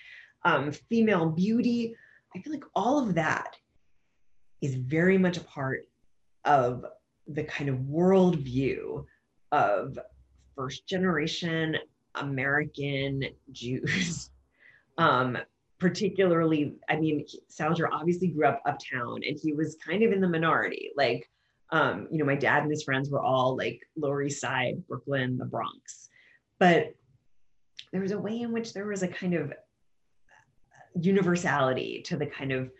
um, 0.45 0.71
female 0.89 1.29
beauty. 1.29 1.95
I 2.35 2.41
feel 2.41 2.53
like 2.53 2.65
all 2.77 3.01
of 3.03 3.15
that 3.17 3.57
is 4.61 4.77
very 4.77 5.19
much 5.19 5.39
a 5.39 5.45
part 5.45 5.89
of 6.45 6.85
the 7.27 7.43
kind 7.43 7.69
of 7.69 7.77
worldview 7.79 9.05
of 9.51 9.99
first 10.55 10.87
generation 10.87 11.77
american 12.15 13.25
jews. 13.53 14.31
Um, 14.99 15.37
particularly, 15.79 16.77
I 16.89 16.97
mean, 16.97 17.27
Salinger 17.49 17.89
obviously 17.93 18.29
grew 18.29 18.47
up 18.47 18.63
uptown 18.67 19.21
and 19.27 19.39
he 19.41 19.53
was 19.53 19.77
kind 19.85 20.03
of 20.03 20.13
in 20.13 20.21
the 20.21 20.29
minority. 20.29 20.91
Like, 20.97 21.29
um, 21.71 22.09
you 22.11 22.19
know, 22.19 22.25
my 22.25 22.37
dad 22.37 22.63
and 22.63 22.71
his 22.71 22.85
friends 22.85 23.11
were 23.11 23.21
all 23.21 23.57
like 23.57 23.81
Lower 23.97 24.23
East 24.23 24.41
Side, 24.41 24.87
Brooklyn, 24.89 25.37
the 25.37 25.45
Bronx. 25.45 26.09
But 26.59 26.95
there 27.93 28.01
was 28.01 28.13
a 28.13 28.19
way 28.19 28.41
in 28.41 28.53
which 28.53 28.73
there 28.73 28.87
was 28.87 29.03
a 29.03 29.09
kind 29.09 29.35
of 29.35 29.53
universality 30.99 32.03
to 32.07 32.17
the 32.17 32.27
kind 32.27 32.53
of 32.53 32.71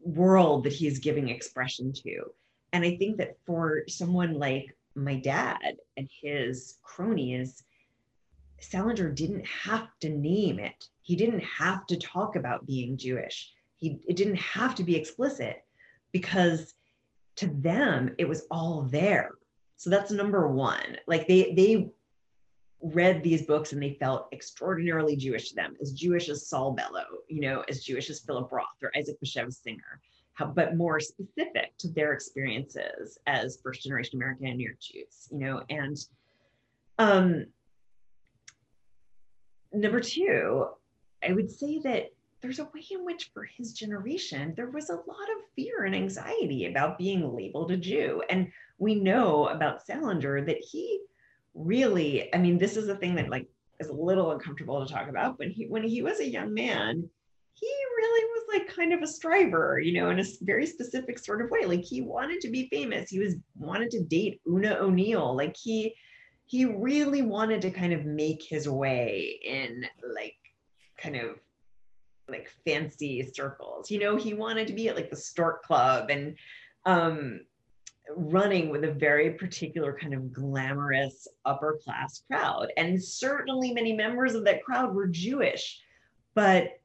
world 0.00 0.64
that 0.64 0.72
he's 0.72 0.98
giving 0.98 1.28
expression 1.28 1.92
to. 1.92 2.24
And 2.72 2.84
I 2.84 2.96
think 2.96 3.18
that 3.18 3.36
for 3.46 3.84
someone 3.88 4.34
like 4.34 4.76
my 4.94 5.14
dad 5.14 5.76
and 5.96 6.08
his 6.22 6.78
cronies, 6.82 7.62
Salinger 8.60 9.10
didn't 9.10 9.46
have 9.46 9.88
to 10.00 10.08
name 10.08 10.58
it. 10.58 10.88
He 11.02 11.16
didn't 11.16 11.40
have 11.40 11.86
to 11.86 11.96
talk 11.96 12.36
about 12.36 12.66
being 12.66 12.96
Jewish. 12.96 13.52
He 13.76 14.00
it 14.06 14.16
didn't 14.16 14.36
have 14.36 14.74
to 14.76 14.84
be 14.84 14.96
explicit 14.96 15.64
because 16.12 16.74
to 17.36 17.46
them 17.46 18.14
it 18.18 18.28
was 18.28 18.46
all 18.50 18.82
there. 18.82 19.32
So 19.76 19.90
that's 19.90 20.10
number 20.10 20.48
1. 20.48 20.98
Like 21.06 21.28
they 21.28 21.52
they 21.54 21.90
read 22.80 23.22
these 23.22 23.42
books 23.42 23.72
and 23.72 23.82
they 23.82 23.96
felt 24.00 24.28
extraordinarily 24.32 25.16
Jewish 25.16 25.48
to 25.48 25.54
them, 25.54 25.76
as 25.80 25.92
Jewish 25.92 26.28
as 26.28 26.48
Saul 26.48 26.72
Bellow, 26.72 27.06
you 27.28 27.40
know, 27.40 27.64
as 27.68 27.82
Jewish 27.82 28.10
as 28.10 28.20
Philip 28.20 28.50
Roth 28.52 28.66
or 28.82 28.92
Isaac 28.96 29.16
Bashevis 29.20 29.62
Singer, 29.62 30.00
how, 30.34 30.46
but 30.46 30.76
more 30.76 31.00
specific 31.00 31.76
to 31.78 31.88
their 31.88 32.12
experiences 32.12 33.18
as 33.26 33.58
first 33.62 33.82
generation 33.82 34.16
American 34.16 34.46
and 34.46 34.58
New 34.58 34.64
York 34.64 34.80
Jews, 34.80 35.28
you 35.32 35.38
know, 35.38 35.62
and 35.70 35.96
um, 36.98 37.46
number 39.72 40.00
two, 40.00 40.66
I 41.26 41.32
would 41.32 41.50
say 41.50 41.78
that 41.80 42.10
there's 42.40 42.60
a 42.60 42.64
way 42.64 42.84
in 42.90 43.04
which, 43.04 43.30
for 43.34 43.44
his 43.44 43.72
generation, 43.72 44.54
there 44.56 44.70
was 44.70 44.90
a 44.90 44.94
lot 44.94 45.06
of 45.06 45.44
fear 45.56 45.84
and 45.84 45.94
anxiety 45.94 46.66
about 46.66 46.98
being 46.98 47.34
labeled 47.34 47.72
a 47.72 47.76
Jew. 47.76 48.22
And 48.30 48.52
we 48.78 48.94
know 48.94 49.48
about 49.48 49.84
Salinger 49.84 50.44
that 50.44 50.58
he 50.58 51.00
really, 51.54 52.32
I 52.32 52.38
mean, 52.38 52.58
this 52.58 52.76
is 52.76 52.88
a 52.88 52.96
thing 52.96 53.16
that 53.16 53.28
like 53.28 53.48
is 53.80 53.88
a 53.88 53.92
little 53.92 54.30
uncomfortable 54.30 54.84
to 54.84 54.92
talk 54.92 55.08
about, 55.08 55.38
but 55.38 55.48
he 55.48 55.66
when 55.66 55.82
he 55.82 56.02
was 56.02 56.20
a 56.20 56.28
young 56.28 56.54
man, 56.54 57.08
he 57.54 57.66
really 57.96 58.24
was 58.26 58.44
like 58.54 58.74
kind 58.74 58.92
of 58.92 59.02
a 59.02 59.06
striver, 59.06 59.80
you 59.80 60.00
know, 60.00 60.10
in 60.10 60.20
a 60.20 60.24
very 60.42 60.66
specific 60.66 61.18
sort 61.18 61.42
of 61.42 61.50
way. 61.50 61.64
Like 61.64 61.82
he 61.82 62.02
wanted 62.02 62.40
to 62.42 62.50
be 62.50 62.68
famous. 62.68 63.10
He 63.10 63.18
was 63.18 63.34
wanted 63.56 63.90
to 63.92 64.04
date 64.04 64.40
Oona 64.46 64.76
O'Neill 64.80 65.36
Like 65.36 65.56
he 65.56 65.94
he 66.48 66.64
really 66.64 67.20
wanted 67.20 67.60
to 67.60 67.70
kind 67.70 67.92
of 67.92 68.06
make 68.06 68.42
his 68.42 68.66
way 68.68 69.38
in 69.44 69.84
like 70.14 70.36
kind 70.96 71.14
of 71.14 71.38
like 72.26 72.50
fancy 72.64 73.22
circles. 73.34 73.90
You 73.90 74.00
know, 74.00 74.16
he 74.16 74.32
wanted 74.32 74.66
to 74.66 74.72
be 74.72 74.88
at 74.88 74.96
like 74.96 75.10
the 75.10 75.16
Stork 75.16 75.62
Club 75.62 76.08
and 76.08 76.36
um, 76.86 77.40
running 78.16 78.70
with 78.70 78.84
a 78.84 78.92
very 78.92 79.32
particular 79.32 79.96
kind 80.00 80.14
of 80.14 80.32
glamorous 80.32 81.28
upper 81.44 81.78
class 81.84 82.22
crowd. 82.26 82.68
And 82.78 83.02
certainly 83.02 83.74
many 83.74 83.92
members 83.92 84.34
of 84.34 84.44
that 84.44 84.64
crowd 84.64 84.94
were 84.94 85.06
Jewish, 85.06 85.78
but 86.34 86.80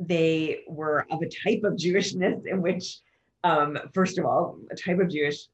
they 0.00 0.64
were 0.66 1.06
of 1.12 1.22
a 1.22 1.28
type 1.28 1.62
of 1.62 1.74
Jewishness 1.74 2.46
in 2.46 2.60
which, 2.60 2.98
um, 3.44 3.78
first 3.94 4.18
of 4.18 4.24
all, 4.24 4.58
a 4.72 4.74
type 4.74 4.98
of 4.98 5.08
Jewish, 5.08 5.46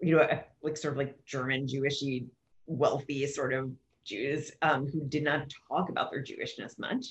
you 0.00 0.16
know, 0.16 0.26
like 0.62 0.78
sort 0.78 0.94
of 0.94 0.98
like 0.98 1.22
German 1.26 1.66
Jewishy 1.66 2.24
wealthy 2.66 3.26
sort 3.26 3.52
of 3.52 3.72
Jews 4.04 4.50
um, 4.62 4.86
who 4.86 5.04
did 5.08 5.22
not 5.22 5.52
talk 5.68 5.88
about 5.88 6.10
their 6.10 6.22
Jewishness 6.22 6.78
much. 6.78 7.06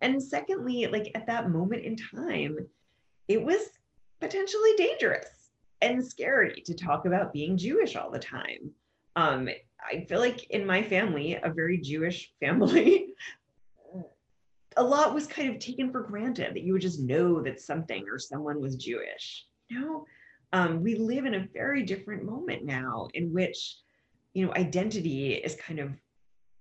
And 0.00 0.22
secondly, 0.22 0.86
like 0.86 1.10
at 1.14 1.26
that 1.26 1.50
moment 1.50 1.84
in 1.84 1.96
time, 1.96 2.58
it 3.26 3.42
was 3.42 3.70
potentially 4.20 4.72
dangerous 4.76 5.28
and 5.80 6.04
scary 6.04 6.62
to 6.66 6.74
talk 6.74 7.04
about 7.04 7.32
being 7.32 7.56
Jewish 7.56 7.96
all 7.96 8.10
the 8.10 8.18
time. 8.18 8.70
Um, 9.16 9.48
I 9.84 10.04
feel 10.08 10.20
like 10.20 10.50
in 10.50 10.66
my 10.66 10.82
family, 10.82 11.38
a 11.42 11.52
very 11.52 11.78
Jewish 11.78 12.32
family, 12.40 13.14
a 14.76 14.82
lot 14.82 15.14
was 15.14 15.26
kind 15.26 15.50
of 15.50 15.58
taken 15.58 15.90
for 15.90 16.02
granted 16.02 16.54
that 16.54 16.62
you 16.62 16.72
would 16.72 16.82
just 16.82 17.00
know 17.00 17.42
that 17.42 17.60
something 17.60 18.04
or 18.08 18.18
someone 18.18 18.60
was 18.60 18.76
Jewish. 18.76 19.46
You 19.68 19.80
know, 19.80 20.04
um, 20.52 20.82
we 20.82 20.94
live 20.94 21.26
in 21.26 21.34
a 21.34 21.48
very 21.52 21.82
different 21.82 22.24
moment 22.24 22.64
now 22.64 23.08
in 23.14 23.32
which 23.32 23.76
you 24.34 24.46
know 24.46 24.54
identity 24.54 25.34
is 25.34 25.54
kind 25.56 25.78
of 25.78 25.92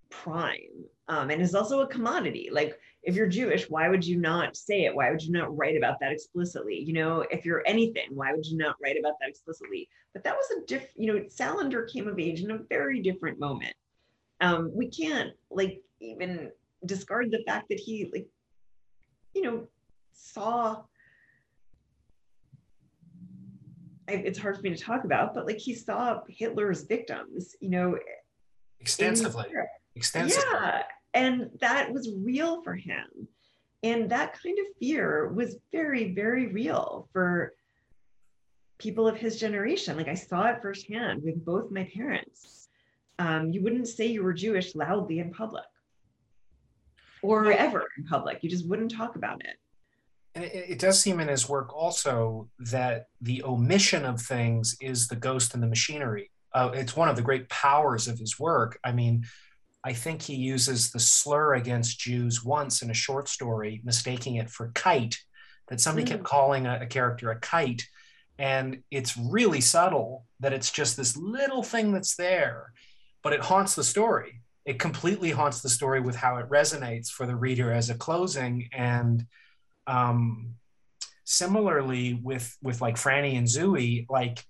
prime 0.10 0.86
um, 1.10 1.30
and 1.30 1.42
is 1.42 1.56
also 1.56 1.82
a 1.82 1.88
commodity. 1.88 2.50
Like 2.52 2.80
if 3.04 3.16
you're 3.16 3.28
jewish 3.28 3.70
why 3.70 3.90
would 3.90 4.06
you 4.06 4.18
not 4.18 4.56
say 4.56 4.86
it? 4.86 4.96
Why 4.96 5.12
would 5.12 5.22
you 5.22 5.32
not 5.32 5.56
write 5.56 5.78
about 5.78 6.00
that 6.00 6.12
explicitly? 6.12 6.80
You 6.80 6.94
know 6.94 7.26
if 7.32 7.46
you're 7.46 7.64
anything 7.66 8.10
why 8.10 8.34
would 8.34 8.46
you 8.46 8.58
not 8.58 8.76
write 8.82 8.98
about 9.00 9.14
that 9.20 9.30
explicitly? 9.30 9.90
But 10.14 10.24
that 10.24 10.36
was 10.36 10.50
a 10.52 10.66
diff 10.66 10.88
you 10.96 11.14
know 11.14 11.26
salinger 11.30 11.84
came 11.84 12.08
of 12.08 12.20
age 12.20 12.42
in 12.42 12.52
a 12.52 12.60
very 12.70 13.02
different 13.02 13.40
moment. 13.40 13.74
Um, 14.40 14.72
we 14.74 14.90
can't 14.90 15.32
like 15.50 15.82
even 16.00 16.52
discard 16.86 17.32
the 17.32 17.44
fact 17.46 17.70
that 17.70 17.80
he 17.80 18.10
like 18.14 18.28
you 19.34 19.42
know 19.42 19.68
saw 20.14 20.84
it's 24.08 24.40
hard 24.40 24.56
for 24.56 24.62
me 24.62 24.70
to 24.70 24.78
talk 24.78 25.04
about, 25.04 25.34
but 25.34 25.46
like 25.46 25.58
he 25.58 25.74
saw 25.74 26.22
Hitler's 26.30 26.84
victims, 26.84 27.56
you 27.60 27.70
know, 27.70 27.98
extensively. 28.80 29.46
Extensively. 29.96 30.50
Yeah. 30.52 30.84
And 31.14 31.50
that 31.62 31.92
was 31.92 32.12
real 32.16 32.62
for 32.64 32.76
him. 32.76 33.28
And 33.84 34.10
that 34.10 34.42
kind 34.42 34.58
of 34.60 34.66
fear 34.80 35.32
was 35.34 35.58
very, 35.72 36.14
very 36.14 36.48
real 36.48 37.10
for 37.12 37.54
people 38.78 39.08
of 39.08 39.18
his 39.18 39.40
generation. 39.40 39.98
Like 39.98 40.08
I 40.08 40.14
saw 40.14 40.46
it 40.48 40.62
firsthand 40.62 41.24
with 41.24 41.44
both 41.44 41.72
my 41.72 41.84
parents. 41.94 42.70
um, 43.20 43.52
you 43.52 43.62
wouldn't 43.64 43.88
say 43.88 44.06
you 44.06 44.24
were 44.24 44.34
Jewish 44.34 44.76
loudly 44.76 45.20
in 45.20 45.32
public 45.32 45.66
or 47.24 47.52
ever 47.52 47.88
in 47.98 48.04
public. 48.04 48.40
You 48.44 48.50
just 48.50 48.68
wouldn't 48.68 48.92
talk 48.92 49.16
about 49.16 49.42
it. 49.44 49.58
And 50.38 50.46
it, 50.46 50.70
it, 50.70 50.80
does 50.80 51.02
seem 51.02 51.20
in 51.20 51.30
his 51.30 51.50
work 51.50 51.76
also 51.76 52.48
that 52.60 53.08
the 53.22 53.44
omission 53.44 54.06
of 54.06 54.22
things 54.22 54.78
is 54.80 55.08
the 55.08 55.16
ghost 55.16 55.56
in 55.56 55.62
the 55.62 55.68
machinery. 55.68 56.30
Uh, 56.54 56.70
it's 56.76 56.96
one 56.96 57.10
of 57.10 57.16
the 57.16 57.24
great 57.24 57.50
powers 57.50 58.08
of 58.08 58.20
his 58.20 58.40
work. 58.40 58.78
I 58.84 58.92
mean, 58.92 59.26
I 59.84 59.94
think 59.94 60.22
he 60.22 60.36
uses 60.36 60.92
the 60.92 61.00
slur 61.00 61.56
against 61.56 62.00
Jews 62.00 62.44
once 62.44 62.84
in 62.84 62.92
a 62.92 62.94
short 62.94 63.28
story, 63.28 63.82
mistaking 63.84 64.36
it 64.36 64.48
for 64.48 64.70
kite, 64.76 65.18
that 65.70 65.82
somebody 65.82 66.06
mm. 66.06 66.10
kept 66.10 66.24
calling 66.24 66.68
a, 66.68 66.82
a 66.84 66.86
character 66.86 67.32
a 67.32 67.40
kite. 67.40 67.82
And 68.38 68.84
it's 68.92 69.18
really 69.18 69.62
subtle 69.62 70.28
that 70.40 70.54
it's 70.54 70.72
just 70.72 70.98
this 70.98 71.18
little 71.18 71.64
thing 71.64 71.94
that's 71.94 72.16
there, 72.16 72.74
but 73.24 73.34
it 73.34 73.42
haunts 73.42 73.74
the 73.74 73.84
story. 73.84 74.44
It 74.66 74.78
completely 74.78 75.32
haunts 75.32 75.62
the 75.62 75.70
story 75.70 76.00
with 76.00 76.16
how 76.16 76.38
it 76.38 76.48
resonates 76.48 77.08
for 77.08 77.26
the 77.26 77.36
reader 77.36 77.72
as 77.72 77.90
a 77.90 77.96
closing. 77.96 78.70
And 78.72 79.26
um, 79.88 80.56
similarly 81.24 82.20
with 82.24 82.56
with 82.62 82.82
like 82.82 82.96
Franny 82.96 83.38
and 83.38 83.48
Zooey, 83.48 84.06
like 84.10 84.44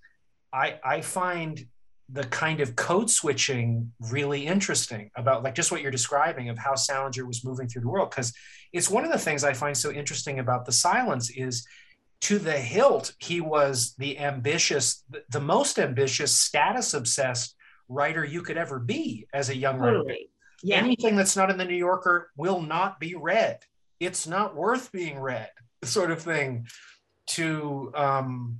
I 0.54 0.80
I 0.84 1.02
find 1.02 1.66
the 2.10 2.24
kind 2.24 2.62
of 2.62 2.76
code 2.76 3.10
switching 3.10 3.92
really 4.12 4.46
interesting 4.46 5.12
about 5.18 5.44
like 5.44 5.56
just 5.56 5.72
what 5.72 5.82
you're 5.82 5.92
describing 5.92 6.50
of 6.50 6.58
how 6.58 6.74
Salinger 6.74 7.26
was 7.26 7.44
moving 7.44 7.68
through 7.68 7.82
the 7.82 7.90
world 7.90 8.10
because 8.10 8.34
it's 8.72 8.90
one 8.90 9.04
of 9.04 9.12
the 9.12 9.20
things 9.20 9.44
I 9.44 9.54
find 9.54 9.76
so 9.76 9.92
interesting 9.92 10.40
about 10.40 10.66
the 10.66 10.72
silence 10.72 11.30
is 11.30 11.68
to 12.22 12.40
the 12.40 12.58
hilt 12.58 13.14
he 13.20 13.42
was 13.42 13.94
the 13.98 14.18
ambitious 14.20 15.04
the 15.30 15.42
most 15.42 15.78
ambitious 15.80 16.32
status 16.32 16.94
obsessed 16.94 17.56
writer 17.90 18.24
you 18.24 18.42
could 18.42 18.58
ever 18.58 18.80
be 18.80 19.28
as 19.34 19.50
a 19.50 19.56
young 19.56 19.78
totally. 19.78 20.08
writer 20.08 20.20
yeah. 20.64 20.78
anything 20.78 21.16
that's 21.16 21.36
not 21.36 21.50
in 21.50 21.58
the 21.58 21.66
New 21.66 21.76
Yorker 21.76 22.32
will 22.36 22.62
not 22.62 23.00
be 23.00 23.16
read 23.16 23.60
it's 24.00 24.28
not 24.28 24.56
worth 24.56 24.92
being 24.92 25.20
read 25.20 25.50
sort 25.84 26.12
of 26.12 26.22
thing 26.22 26.68
to 27.28 27.92
um 27.96 28.60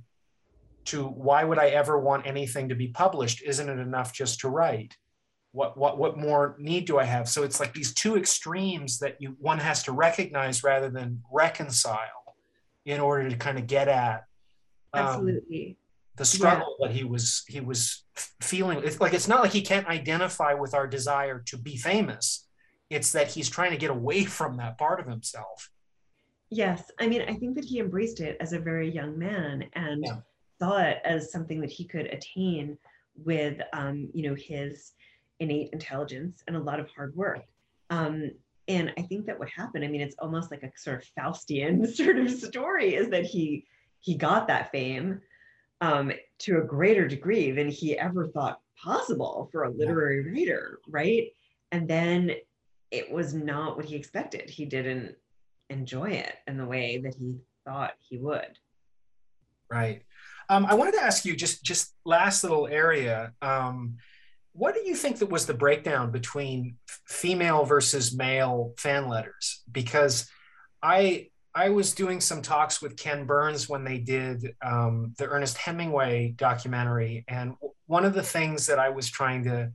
to 0.84 1.04
why 1.04 1.44
would 1.44 1.58
I 1.58 1.68
ever 1.68 1.98
want 1.98 2.26
anything 2.26 2.70
to 2.70 2.74
be 2.74 2.88
published? 2.88 3.42
Isn't 3.42 3.68
it 3.68 3.78
enough 3.78 4.12
just 4.12 4.40
to 4.40 4.48
write? 4.48 4.96
What 5.52 5.76
what 5.76 5.98
what 5.98 6.16
more 6.16 6.56
need 6.58 6.86
do 6.86 6.98
I 6.98 7.04
have? 7.04 7.28
So 7.28 7.42
it's 7.42 7.60
like 7.60 7.74
these 7.74 7.92
two 7.92 8.16
extremes 8.16 8.98
that 9.00 9.16
you 9.20 9.36
one 9.38 9.58
has 9.58 9.82
to 9.84 9.92
recognize 9.92 10.62
rather 10.62 10.88
than 10.90 11.22
reconcile 11.30 12.36
in 12.84 13.00
order 13.00 13.28
to 13.28 13.36
kind 13.36 13.58
of 13.58 13.66
get 13.66 13.88
at 13.88 14.24
um, 14.94 15.04
absolutely 15.04 15.76
the 16.16 16.24
struggle 16.24 16.76
yeah. 16.80 16.88
that 16.88 16.94
he 16.96 17.04
was 17.04 17.44
he 17.48 17.60
was 17.60 18.04
feeling. 18.40 18.80
It's 18.82 19.00
like 19.00 19.14
it's 19.14 19.28
not 19.28 19.42
like 19.42 19.52
he 19.52 19.62
can't 19.62 19.86
identify 19.86 20.54
with 20.54 20.74
our 20.74 20.86
desire 20.86 21.42
to 21.46 21.56
be 21.56 21.76
famous. 21.76 22.47
It's 22.90 23.12
that 23.12 23.28
he's 23.28 23.48
trying 23.48 23.72
to 23.72 23.76
get 23.76 23.90
away 23.90 24.24
from 24.38 24.56
that 24.58 24.78
part 24.78 25.00
of 25.00 25.06
himself. 25.06 25.70
Yes, 26.50 26.90
I 26.98 27.06
mean, 27.06 27.22
I 27.28 27.34
think 27.34 27.56
that 27.56 27.64
he 27.64 27.78
embraced 27.78 28.20
it 28.20 28.38
as 28.40 28.54
a 28.54 28.58
very 28.58 28.90
young 28.90 29.18
man, 29.18 29.64
and 29.74 30.02
yeah. 30.04 30.16
saw 30.58 30.78
it 30.78 30.98
as 31.04 31.30
something 31.30 31.60
that 31.60 31.70
he 31.70 31.84
could 31.84 32.06
attain 32.06 32.78
with 33.24 33.60
um, 33.72 34.08
you 34.14 34.28
know 34.28 34.34
his 34.34 34.92
innate 35.40 35.70
intelligence 35.72 36.42
and 36.46 36.56
a 36.56 36.60
lot 36.60 36.80
of 36.80 36.88
hard 36.90 37.14
work. 37.14 37.42
Um, 37.90 38.30
and 38.68 38.92
i 38.98 39.02
think 39.02 39.26
that 39.26 39.38
what 39.38 39.48
happened 39.48 39.84
i 39.84 39.88
mean 39.88 40.00
it's 40.00 40.16
almost 40.18 40.50
like 40.50 40.62
a 40.62 40.70
sort 40.76 41.02
of 41.02 41.08
faustian 41.18 41.86
sort 41.94 42.18
of 42.18 42.30
story 42.30 42.94
is 42.94 43.08
that 43.08 43.24
he 43.24 43.64
he 44.00 44.14
got 44.14 44.46
that 44.46 44.70
fame 44.70 45.20
um, 45.80 46.12
to 46.38 46.58
a 46.58 46.64
greater 46.64 47.06
degree 47.06 47.50
than 47.52 47.68
he 47.68 47.96
ever 47.98 48.26
thought 48.28 48.60
possible 48.80 49.48
for 49.50 49.64
a 49.64 49.70
literary 49.70 50.24
writer 50.24 50.80
right? 50.88 51.28
And 51.70 51.88
then 51.88 52.32
it 52.90 53.10
was 53.10 53.34
not 53.34 53.76
what 53.76 53.84
he 53.84 53.96
expected 53.96 54.48
he 54.48 54.64
didn't 54.64 55.14
enjoy 55.70 56.10
it 56.10 56.34
in 56.46 56.56
the 56.56 56.64
way 56.64 56.98
that 56.98 57.14
he 57.14 57.36
thought 57.64 57.92
he 58.00 58.18
would 58.18 58.58
right 59.70 60.02
um, 60.50 60.66
I 60.66 60.74
wanted 60.74 60.92
to 60.92 61.02
ask 61.02 61.24
you 61.24 61.36
just 61.36 61.62
just 61.62 61.94
last 62.04 62.42
little 62.42 62.66
area. 62.66 63.32
Um, 63.42 63.96
what 64.52 64.74
do 64.74 64.80
you 64.80 64.94
think 64.94 65.18
that 65.18 65.30
was 65.30 65.46
the 65.46 65.54
breakdown 65.54 66.10
between 66.10 66.76
female 67.06 67.64
versus 67.64 68.16
male 68.16 68.72
fan 68.78 69.08
letters? 69.08 69.62
Because 69.70 70.28
I 70.82 71.28
I 71.54 71.68
was 71.70 71.94
doing 71.94 72.20
some 72.20 72.40
talks 72.40 72.80
with 72.80 72.96
Ken 72.96 73.26
Burns 73.26 73.68
when 73.68 73.84
they 73.84 73.98
did 73.98 74.54
um, 74.62 75.14
the 75.18 75.26
Ernest 75.26 75.58
Hemingway 75.58 76.34
documentary, 76.36 77.24
and 77.28 77.54
one 77.86 78.04
of 78.04 78.14
the 78.14 78.22
things 78.22 78.66
that 78.66 78.78
I 78.78 78.88
was 78.88 79.10
trying 79.10 79.44
to 79.44 79.72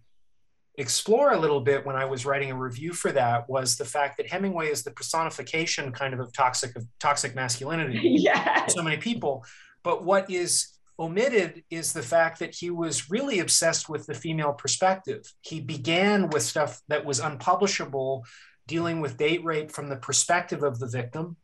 explore 0.76 1.34
a 1.34 1.40
little 1.40 1.62
bit 1.62 1.86
when 1.86 1.96
I 1.96 2.06
was 2.06 2.26
writing 2.26 2.52
a 2.52 2.58
review 2.58 2.94
for 2.94 3.12
that 3.12 3.48
was 3.48 3.76
the 3.76 3.86
fact 3.86 4.18
that 4.18 4.32
Hemingway 4.32 4.70
is 4.70 4.84
the 4.84 4.92
personification 4.92 5.92
kind 5.92 6.14
of 6.14 6.20
of 6.20 6.34
toxic 6.34 6.76
of 6.76 6.86
toxic 7.00 7.36
masculinity. 7.36 8.00
yeah. 8.04 8.66
So 8.68 8.82
many 8.82 8.98
people. 8.98 9.46
But 9.84 10.04
what 10.04 10.30
is 10.32 10.70
omitted 11.00 11.64
is 11.70 11.94
the 11.94 12.02
fact 12.02 12.40
that 12.40 12.56
he 12.56 12.70
was 12.70 13.10
really 13.10 13.40
obsessed 13.40 13.90
with 13.90 14.06
the 14.06 14.14
female 14.14 14.54
perspective. 14.54 15.22
He 15.42 15.60
began 15.60 16.30
with 16.30 16.44
stuff 16.44 16.82
that 16.88 17.06
was 17.06 17.20
unpublishable, 17.20 18.26
dealing 18.68 19.02
with 19.02 19.18
date 19.18 19.44
rape 19.44 19.72
from 19.72 19.90
the 19.90 19.98
perspective 19.98 20.64
of 20.64 20.80
the 20.80 20.88
victim. 20.88 21.38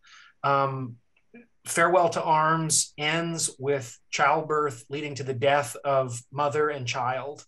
Um, 0.44 0.96
Farewell 1.66 2.10
to 2.10 2.24
Arms 2.24 2.94
ends 2.98 3.52
with 3.60 3.96
childbirth 4.10 4.86
leading 4.90 5.16
to 5.16 5.24
the 5.24 5.34
death 5.34 5.76
of 5.84 6.20
mother 6.32 6.70
and 6.70 6.88
child. 6.88 7.44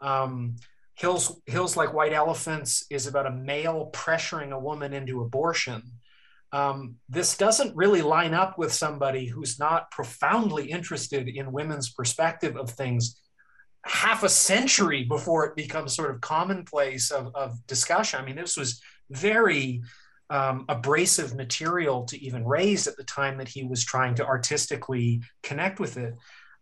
Um, 0.00 0.56
Hills, 0.94 1.40
Hills 1.46 1.76
Like 1.76 1.92
White 1.92 2.12
Elephants 2.12 2.86
is 2.90 3.06
about 3.06 3.26
a 3.26 3.32
male 3.32 3.90
pressuring 3.92 4.52
a 4.52 4.58
woman 4.58 4.92
into 4.92 5.22
abortion 5.22 5.82
um, 6.54 6.94
this 7.08 7.36
doesn't 7.36 7.74
really 7.74 8.00
line 8.00 8.32
up 8.32 8.58
with 8.58 8.72
somebody 8.72 9.26
who's 9.26 9.58
not 9.58 9.90
profoundly 9.90 10.70
interested 10.70 11.26
in 11.26 11.50
women's 11.50 11.90
perspective 11.90 12.56
of 12.56 12.70
things 12.70 13.20
half 13.84 14.22
a 14.22 14.28
century 14.28 15.02
before 15.02 15.46
it 15.46 15.56
becomes 15.56 15.96
sort 15.96 16.12
of 16.12 16.20
commonplace 16.20 17.10
of, 17.10 17.34
of 17.34 17.58
discussion. 17.66 18.20
I 18.20 18.24
mean, 18.24 18.36
this 18.36 18.56
was 18.56 18.80
very 19.10 19.82
um, 20.30 20.64
abrasive 20.68 21.34
material 21.34 22.04
to 22.04 22.24
even 22.24 22.44
raise 22.44 22.86
at 22.86 22.96
the 22.96 23.02
time 23.02 23.36
that 23.38 23.48
he 23.48 23.64
was 23.64 23.84
trying 23.84 24.14
to 24.14 24.24
artistically 24.24 25.22
connect 25.42 25.80
with 25.80 25.96
it. 25.96 26.14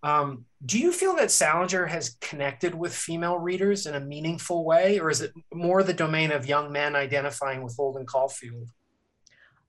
Um, 0.03 0.47
do 0.67 0.79
you 0.79 0.93
feel 0.93 1.15
that 1.17 1.31
Salinger 1.31 1.87
has 1.87 2.17
connected 2.21 2.75
with 2.75 2.95
female 2.95 3.39
readers 3.39 3.87
in 3.87 3.95
a 3.95 4.01
meaningful 4.01 4.65
way, 4.65 4.99
or 4.99 5.11
is 5.11 5.21
it 5.21 5.33
more 5.53 5.83
the 5.83 5.95
domain 5.95 6.33
of 6.33 6.47
young 6.47 6.73
men 6.73 6.97
identifying 6.97 7.63
with 7.63 7.77
Holden 7.77 8.07
Caulfield? 8.07 8.69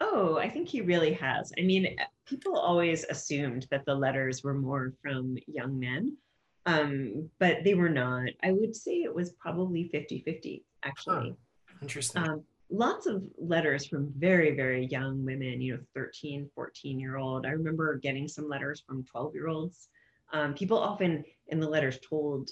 Oh, 0.01 0.37
I 0.37 0.49
think 0.49 0.67
he 0.67 0.81
really 0.81 1.13
has. 1.13 1.51
I 1.57 1.61
mean, 1.61 1.95
people 2.25 2.57
always 2.57 3.05
assumed 3.09 3.67
that 3.69 3.85
the 3.85 3.95
letters 3.95 4.43
were 4.43 4.53
more 4.53 4.93
from 5.01 5.37
young 5.47 5.79
men, 5.79 6.17
um, 6.65 7.29
but 7.39 7.63
they 7.63 7.75
were 7.75 7.89
not. 7.89 8.29
I 8.41 8.51
would 8.51 8.75
say 8.75 9.03
it 9.03 9.13
was 9.13 9.33
probably 9.33 9.89
50 9.89 10.23
50, 10.25 10.63
actually. 10.83 11.29
Huh. 11.29 11.75
Interesting. 11.81 12.23
Um, 12.23 12.43
lots 12.69 13.05
of 13.05 13.23
letters 13.37 13.85
from 13.85 14.11
very, 14.17 14.55
very 14.55 14.87
young 14.87 15.23
women, 15.23 15.61
you 15.61 15.75
know, 15.75 15.79
13, 15.95 16.49
14 16.55 16.99
year 16.99 17.17
old. 17.17 17.45
I 17.45 17.49
remember 17.49 17.97
getting 17.97 18.27
some 18.27 18.49
letters 18.49 18.83
from 18.85 19.03
12 19.05 19.35
year 19.35 19.47
olds. 19.47 19.89
Um, 20.33 20.53
people 20.53 20.77
often 20.77 21.23
in 21.47 21.59
the 21.59 21.69
letters 21.69 21.99
told 22.07 22.49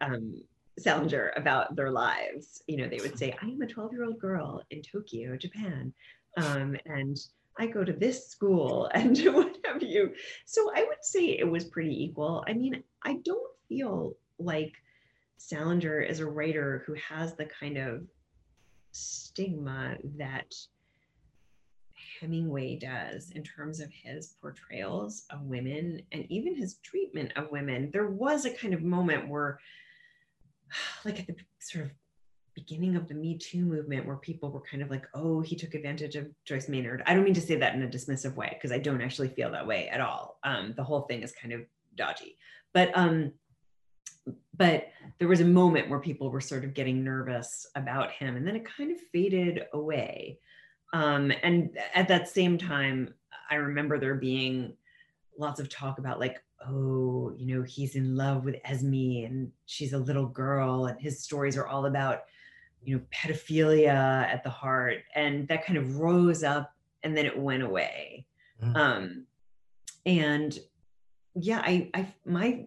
um, 0.00 0.42
Salinger 0.78 1.32
about 1.36 1.74
their 1.76 1.90
lives. 1.90 2.62
You 2.66 2.78
know, 2.78 2.88
they 2.88 2.98
would 2.98 3.18
say, 3.18 3.34
I 3.40 3.46
am 3.46 3.62
a 3.62 3.66
12 3.66 3.92
year 3.92 4.04
old 4.04 4.18
girl 4.18 4.62
in 4.70 4.82
Tokyo, 4.82 5.36
Japan 5.36 5.92
um, 6.36 6.76
and 6.86 7.18
I 7.58 7.66
go 7.66 7.84
to 7.84 7.92
this 7.92 8.28
school 8.28 8.90
and 8.94 9.16
what 9.34 9.56
have 9.64 9.82
you. 9.82 10.12
So 10.44 10.70
I 10.74 10.84
would 10.84 11.02
say 11.02 11.38
it 11.38 11.48
was 11.48 11.64
pretty 11.64 12.04
equal. 12.04 12.44
I 12.46 12.52
mean, 12.52 12.82
I 13.02 13.18
don't 13.24 13.52
feel 13.68 14.14
like 14.38 14.72
Salinger 15.38 16.00
is 16.00 16.20
a 16.20 16.26
writer 16.26 16.82
who 16.86 16.94
has 16.94 17.34
the 17.34 17.46
kind 17.46 17.78
of 17.78 18.02
stigma 18.92 19.96
that 20.16 20.54
Hemingway 22.20 22.76
does 22.76 23.30
in 23.30 23.42
terms 23.42 23.80
of 23.80 23.90
his 23.92 24.34
portrayals 24.40 25.24
of 25.30 25.42
women 25.42 26.02
and 26.12 26.26
even 26.30 26.54
his 26.54 26.76
treatment 26.82 27.32
of 27.36 27.50
women. 27.50 27.90
There 27.92 28.08
was 28.08 28.44
a 28.44 28.50
kind 28.50 28.74
of 28.74 28.82
moment 28.82 29.28
where, 29.28 29.58
like 31.04 31.20
at 31.20 31.26
the 31.26 31.36
sort 31.58 31.86
of 31.86 31.90
beginning 32.54 32.96
of 32.96 33.06
the 33.06 33.14
Me 33.14 33.36
Too 33.36 33.64
movement 33.64 34.06
where 34.06 34.16
people 34.16 34.50
were 34.50 34.62
kind 34.62 34.82
of 34.82 34.90
like, 34.90 35.06
oh, 35.14 35.40
he 35.40 35.54
took 35.54 35.74
advantage 35.74 36.16
of 36.16 36.26
Joyce 36.44 36.68
Maynard. 36.68 37.02
I 37.06 37.14
don't 37.14 37.24
mean 37.24 37.34
to 37.34 37.40
say 37.40 37.56
that 37.56 37.74
in 37.74 37.82
a 37.82 37.88
dismissive 37.88 38.34
way 38.34 38.50
because 38.54 38.72
I 38.72 38.78
don't 38.78 39.02
actually 39.02 39.28
feel 39.28 39.50
that 39.52 39.66
way 39.66 39.88
at 39.88 40.00
all. 40.00 40.38
Um, 40.42 40.72
the 40.76 40.84
whole 40.84 41.02
thing 41.02 41.22
is 41.22 41.32
kind 41.32 41.52
of 41.52 41.60
dodgy. 41.94 42.36
But 42.72 42.96
um, 42.96 43.32
but 44.56 44.88
there 45.18 45.28
was 45.28 45.40
a 45.40 45.44
moment 45.44 45.88
where 45.88 46.00
people 46.00 46.30
were 46.30 46.40
sort 46.40 46.64
of 46.64 46.74
getting 46.74 47.04
nervous 47.04 47.66
about 47.74 48.10
him, 48.12 48.36
and 48.36 48.46
then 48.46 48.56
it 48.56 48.64
kind 48.64 48.90
of 48.90 48.98
faded 49.12 49.66
away. 49.72 50.40
Um, 50.96 51.32
and 51.42 51.76
at 51.94 52.08
that 52.08 52.28
same 52.28 52.56
time, 52.58 53.12
I 53.50 53.56
remember 53.56 53.98
there 53.98 54.14
being 54.14 54.74
lots 55.38 55.60
of 55.60 55.68
talk 55.68 55.98
about 55.98 56.18
like 56.20 56.42
oh, 56.68 57.32
you 57.36 57.54
know, 57.54 57.62
he's 57.62 57.96
in 57.96 58.16
love 58.16 58.44
with 58.44 58.56
Esme 58.64 59.24
and 59.24 59.52
she's 59.66 59.92
a 59.92 59.98
little 59.98 60.26
girl, 60.26 60.86
and 60.86 61.00
his 61.00 61.22
stories 61.22 61.56
are 61.56 61.66
all 61.66 61.86
about, 61.86 62.24
you 62.82 62.96
know, 62.96 63.02
pedophilia 63.12 64.24
at 64.26 64.42
the 64.42 64.50
heart. 64.50 64.98
And 65.14 65.46
that 65.48 65.64
kind 65.64 65.78
of 65.78 65.98
rose 65.98 66.42
up 66.42 66.74
and 67.02 67.16
then 67.16 67.26
it 67.26 67.38
went 67.38 67.62
away. 67.62 68.26
Mm. 68.62 68.76
Um, 68.76 69.26
and 70.04 70.58
yeah, 71.34 71.62
I, 71.64 71.90
I, 71.94 72.12
my 72.24 72.66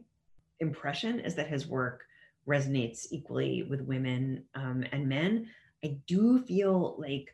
impression 0.60 1.20
is 1.20 1.36
that 1.36 1.48
his 1.48 1.68
work 1.68 2.04
resonates 2.48 3.08
equally 3.12 3.64
with 3.64 3.82
women 3.82 4.44
um, 4.56 4.86
and 4.92 5.08
men. 5.08 5.48
I 5.84 5.98
do 6.08 6.40
feel 6.44 6.96
like 6.98 7.34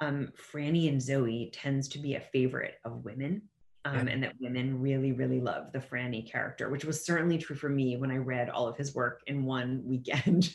um, 0.00 0.32
Franny 0.36 0.88
and 0.88 1.00
Zooey 1.00 1.50
tends 1.52 1.88
to 1.88 1.98
be 1.98 2.14
a 2.14 2.20
favorite 2.20 2.76
of 2.84 3.04
women. 3.04 3.42
Um, 3.84 4.06
yeah. 4.06 4.14
And 4.14 4.22
that 4.22 4.34
women 4.40 4.80
really, 4.80 5.12
really 5.12 5.40
love 5.40 5.72
the 5.72 5.78
Franny 5.78 6.28
character, 6.30 6.70
which 6.70 6.84
was 6.84 7.04
certainly 7.04 7.36
true 7.36 7.56
for 7.56 7.68
me 7.68 7.96
when 7.96 8.10
I 8.10 8.16
read 8.16 8.48
all 8.48 8.66
of 8.66 8.76
his 8.76 8.94
work 8.94 9.22
in 9.26 9.44
one 9.44 9.82
weekend. 9.86 10.54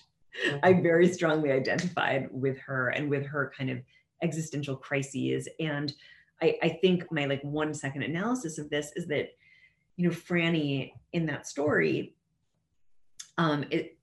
I 0.63 0.73
mm-hmm. 0.73 0.83
very 0.83 1.11
strongly 1.11 1.51
identified 1.51 2.29
with 2.31 2.57
her 2.59 2.89
and 2.89 3.09
with 3.09 3.25
her 3.27 3.51
kind 3.55 3.69
of 3.69 3.79
existential 4.23 4.75
crises. 4.75 5.47
And 5.59 5.93
I, 6.41 6.57
I 6.61 6.69
think 6.81 7.11
my 7.11 7.25
like 7.25 7.41
one 7.43 7.73
second 7.73 8.03
analysis 8.03 8.57
of 8.57 8.69
this 8.69 8.91
is 8.95 9.07
that, 9.07 9.29
you 9.95 10.07
know, 10.07 10.15
Franny 10.15 10.93
in 11.13 11.25
that 11.27 11.47
story 11.47 12.15
um, 13.37 13.65
it, 13.69 13.97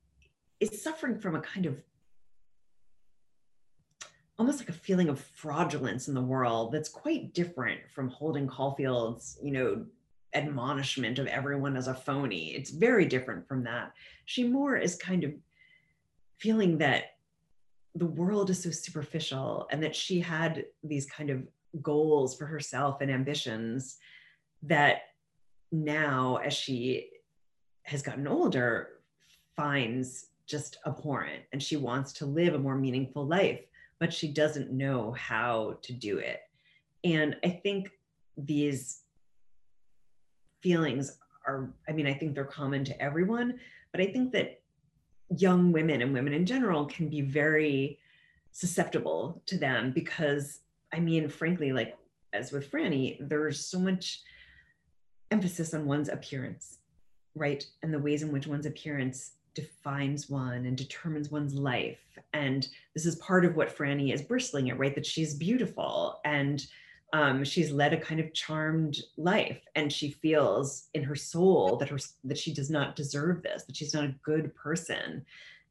is 0.61 0.83
suffering 0.83 1.19
from 1.19 1.37
a 1.37 1.41
kind 1.41 1.67
of 1.67 1.83
almost 4.39 4.59
like 4.59 4.69
a 4.69 4.73
feeling 4.73 5.09
of 5.09 5.21
fraudulence 5.21 6.09
in 6.09 6.15
the 6.15 6.21
world 6.21 6.73
that's 6.73 6.89
quite 6.89 7.33
different 7.33 7.81
from 7.91 8.09
Holden 8.09 8.47
Caulfield's, 8.47 9.39
you 9.43 9.53
know, 9.53 9.87
admonishment 10.35 11.19
of 11.19 11.27
everyone 11.27 11.77
as 11.77 11.89
a 11.89 11.95
phony. 11.95 12.55
It's 12.55 12.71
very 12.71 13.07
different 13.07 13.49
from 13.49 13.65
that. 13.65 13.93
She 14.27 14.45
more 14.45 14.77
is 14.77 14.97
kind 14.97 15.25
of 15.25 15.33
feeling 16.39 16.79
that 16.79 17.17
the 17.95 18.07
world 18.07 18.51
is 18.51 18.63
so 18.63 18.71
superficial 18.71 19.67
and 19.71 19.83
that 19.83 19.97
she 19.97 20.21
had 20.21 20.67
these 20.85 21.07
kind 21.07 21.31
of 21.31 21.43
goals 21.83 22.37
for 22.37 22.45
herself 22.45 23.01
and 23.01 23.11
ambitions 23.11 23.97
that 24.63 24.99
now 25.73 26.37
as 26.45 26.53
she 26.53 27.09
has 27.85 28.03
gotten 28.03 28.27
older 28.29 29.01
finds 29.57 30.27
just 30.47 30.79
abhorrent 30.87 31.43
and 31.53 31.63
she 31.63 31.77
wants 31.77 32.13
to 32.13 32.27
live 32.27 32.55
a 32.55 32.59
more 32.59 32.77
meaningful 32.77 33.27
life 33.27 33.61
but 33.99 34.13
she 34.13 34.29
doesn't 34.29 34.73
know 34.73 35.13
how 35.13 35.79
to 35.83 35.93
do 35.93 36.19
it. 36.19 36.41
And 37.05 37.37
I 37.45 37.49
think 37.63 37.91
these 38.37 39.03
feelings 40.63 41.19
are, 41.47 41.73
I 41.89 41.93
mean, 41.93 42.07
I 42.07 42.15
think 42.15 42.35
they're 42.35 42.45
common 42.45 42.85
to 42.85 43.03
everyone, 43.03 43.59
but 43.93 44.01
I 44.01 44.07
think 44.07 44.33
that 44.33 44.61
young 45.37 45.73
women 45.73 46.03
and 46.03 46.13
women 46.13 46.33
in 46.33 46.47
general 46.47 46.87
can 46.87 47.09
be 47.09 47.21
very 47.21 47.99
susceptible 48.53 49.43
to 49.47 49.59
them 49.59 49.93
because, 49.93 50.61
I 50.93 51.01
mean, 51.01 51.29
frankly, 51.29 51.73
like 51.73 51.97
as 52.33 52.53
with 52.53 52.71
Franny, 52.71 53.17
there's 53.21 53.65
so 53.65 53.79
much 53.79 54.23
emphasis 55.31 55.75
on 55.75 55.87
one's 55.87 56.09
appearance, 56.09 56.79
right? 57.35 57.65
And 57.83 57.93
the 57.93 57.99
ways 57.99 58.23
in 58.23 58.33
which 58.33 58.47
one's 58.47 58.67
appearance 58.67 59.33
defines 59.57 60.31
one 60.31 60.67
and 60.67 60.77
determines 60.77 61.33
one's 61.33 61.55
life. 61.55 61.99
And 62.33 62.69
this 62.95 63.07
is 63.07 63.17
part 63.17 63.45
of 63.45 63.57
what 63.57 63.77
Franny 63.77 64.15
is 64.15 64.23
bristling 64.23 64.71
at, 64.71 64.79
right? 64.79 64.95
That 64.95 65.07
she's 65.07 65.35
beautiful 65.35 66.21
and 66.25 66.65
um, 67.13 67.43
she's 67.45 67.73
led 67.73 67.93
a 67.93 68.01
kind 68.01 68.21
of 68.21 68.35
charmed 68.35 68.99
life, 69.17 69.61
and 69.75 69.93
she 69.93 70.11
feels 70.11 70.89
in 70.93 71.03
her 71.05 71.15
soul 71.15 71.77
that 71.77 71.89
her 71.89 71.99
that 72.25 72.37
she 72.37 72.53
does 72.53 72.69
not 72.69 72.97
deserve 72.97 73.43
this, 73.43 73.63
that 73.65 73.77
she's 73.77 73.95
not 73.95 74.05
a 74.05 74.15
good 74.23 74.55
person. 74.55 75.25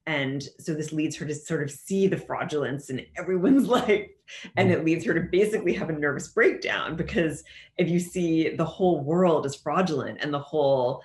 And 0.07 0.47
so 0.59 0.73
this 0.73 0.93
leads 0.93 1.15
her 1.17 1.25
to 1.25 1.35
sort 1.35 1.63
of 1.63 1.71
see 1.71 2.07
the 2.07 2.17
fraudulence 2.17 2.89
in 2.89 3.05
everyone's 3.17 3.67
life. 3.79 4.07
And 4.55 4.71
it 4.71 4.85
leads 4.85 5.03
her 5.05 5.13
to 5.13 5.27
basically 5.31 5.73
have 5.73 5.89
a 5.89 5.93
nervous 5.93 6.29
breakdown 6.29 6.95
because 6.95 7.43
if 7.77 7.89
you 7.89 7.99
see 7.99 8.55
the 8.55 8.65
whole 8.65 9.01
world 9.01 9.45
as 9.45 9.55
fraudulent 9.55 10.19
and 10.21 10.33
the 10.33 10.39
whole, 10.39 11.03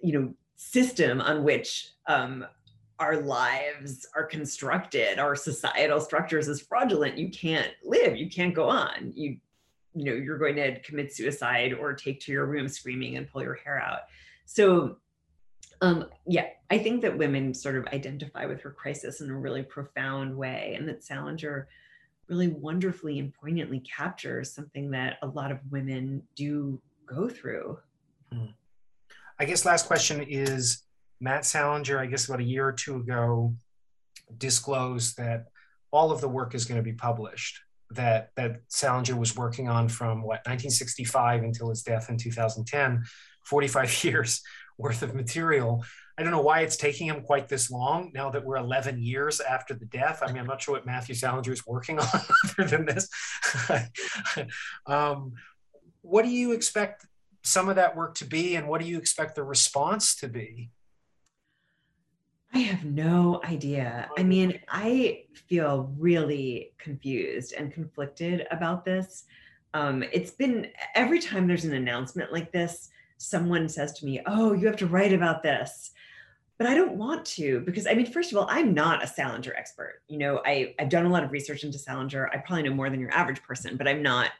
you 0.00 0.12
know, 0.12 0.34
system 0.58 1.20
on 1.20 1.44
which 1.44 1.92
um, 2.06 2.44
our 2.98 3.16
lives 3.16 4.06
are 4.14 4.24
constructed, 4.24 5.18
our 5.18 5.34
societal 5.34 6.00
structures 6.00 6.48
is 6.48 6.60
fraudulent. 6.60 7.16
You 7.16 7.30
can't 7.30 7.70
live, 7.84 8.16
you 8.16 8.28
can't 8.28 8.54
go 8.54 8.68
on. 8.68 9.12
You, 9.14 9.38
you 9.94 10.04
know, 10.04 10.12
you're 10.12 10.36
going 10.36 10.56
to 10.56 10.78
commit 10.80 11.14
suicide 11.14 11.72
or 11.72 11.94
take 11.94 12.20
to 12.20 12.32
your 12.32 12.46
room 12.46 12.68
screaming 12.68 13.16
and 13.16 13.26
pull 13.26 13.42
your 13.42 13.54
hair 13.54 13.80
out. 13.80 14.00
So 14.44 14.98
um, 15.80 16.06
yeah, 16.26 16.46
I 16.70 16.78
think 16.78 17.02
that 17.02 17.16
women 17.16 17.54
sort 17.54 17.76
of 17.76 17.86
identify 17.86 18.46
with 18.46 18.60
her 18.62 18.70
crisis 18.70 19.20
in 19.20 19.30
a 19.30 19.36
really 19.36 19.62
profound 19.62 20.36
way, 20.36 20.74
and 20.76 20.88
that 20.88 21.04
Salinger 21.04 21.68
really 22.28 22.48
wonderfully 22.48 23.20
and 23.20 23.32
poignantly 23.32 23.80
captures 23.80 24.52
something 24.52 24.90
that 24.90 25.18
a 25.22 25.26
lot 25.26 25.52
of 25.52 25.60
women 25.70 26.22
do 26.34 26.80
go 27.06 27.28
through. 27.28 27.78
Mm. 28.34 28.52
I 29.40 29.44
guess 29.44 29.64
last 29.64 29.86
question 29.86 30.24
is 30.28 30.82
Matt 31.20 31.44
Salinger, 31.44 31.98
I 31.98 32.06
guess 32.06 32.28
about 32.28 32.40
a 32.40 32.44
year 32.44 32.66
or 32.66 32.72
two 32.72 32.96
ago, 32.96 33.54
disclosed 34.36 35.16
that 35.18 35.46
all 35.90 36.10
of 36.10 36.20
the 36.20 36.28
work 36.28 36.54
is 36.54 36.64
going 36.64 36.78
to 36.78 36.82
be 36.82 36.92
published 36.92 37.60
that 37.90 38.30
that 38.36 38.60
Salinger 38.68 39.16
was 39.16 39.36
working 39.36 39.68
on 39.68 39.88
from 39.88 40.18
what 40.18 40.40
1965 40.46 41.42
until 41.42 41.70
his 41.70 41.82
death 41.82 42.10
in 42.10 42.18
2010, 42.18 43.04
45 43.46 44.04
years 44.04 44.42
worth 44.76 45.02
of 45.02 45.14
material. 45.14 45.84
I 46.18 46.22
don't 46.22 46.32
know 46.32 46.42
why 46.42 46.60
it's 46.60 46.76
taking 46.76 47.06
him 47.06 47.22
quite 47.22 47.48
this 47.48 47.70
long 47.70 48.10
now 48.12 48.30
that 48.30 48.44
we're 48.44 48.56
11 48.56 49.00
years 49.00 49.40
after 49.40 49.72
the 49.72 49.86
death. 49.86 50.20
I 50.20 50.26
mean, 50.26 50.38
I'm 50.38 50.46
not 50.46 50.60
sure 50.60 50.74
what 50.74 50.84
Matthew 50.84 51.14
Salinger 51.14 51.52
is 51.52 51.66
working 51.66 51.98
on 52.00 52.06
other 52.58 52.68
than 52.68 52.86
this. 52.86 53.08
um, 54.86 55.32
what 56.02 56.24
do 56.24 56.30
you 56.30 56.52
expect 56.52 57.06
some 57.42 57.68
of 57.68 57.76
that 57.76 57.96
work 57.96 58.14
to 58.16 58.24
be, 58.24 58.56
and 58.56 58.68
what 58.68 58.80
do 58.80 58.86
you 58.86 58.98
expect 58.98 59.34
the 59.34 59.42
response 59.42 60.14
to 60.16 60.28
be? 60.28 60.70
I 62.54 62.58
have 62.60 62.84
no 62.84 63.40
idea. 63.44 64.08
I 64.16 64.22
mean, 64.22 64.58
I 64.68 65.24
feel 65.34 65.92
really 65.98 66.72
confused 66.78 67.52
and 67.52 67.72
conflicted 67.72 68.46
about 68.50 68.84
this. 68.84 69.24
Um, 69.74 70.02
it's 70.12 70.30
been 70.30 70.68
every 70.94 71.20
time 71.20 71.46
there's 71.46 71.66
an 71.66 71.74
announcement 71.74 72.32
like 72.32 72.50
this, 72.52 72.88
someone 73.18 73.68
says 73.68 73.92
to 73.94 74.06
me, 74.06 74.20
Oh, 74.26 74.54
you 74.54 74.66
have 74.66 74.76
to 74.76 74.86
write 74.86 75.12
about 75.12 75.42
this. 75.42 75.90
But 76.56 76.66
I 76.66 76.74
don't 76.74 76.96
want 76.96 77.24
to 77.26 77.60
because 77.60 77.86
I 77.86 77.94
mean, 77.94 78.10
first 78.10 78.32
of 78.32 78.38
all, 78.38 78.46
I'm 78.48 78.74
not 78.74 79.04
a 79.04 79.06
Salinger 79.06 79.52
expert. 79.54 80.00
You 80.08 80.18
know, 80.18 80.40
I, 80.44 80.74
I've 80.80 80.88
done 80.88 81.06
a 81.06 81.10
lot 81.10 81.22
of 81.22 81.30
research 81.30 81.64
into 81.64 81.78
Salinger. 81.78 82.30
I 82.32 82.38
probably 82.38 82.64
know 82.64 82.74
more 82.74 82.90
than 82.90 82.98
your 82.98 83.12
average 83.12 83.42
person, 83.42 83.76
but 83.76 83.86
I'm 83.86 84.02
not 84.02 84.30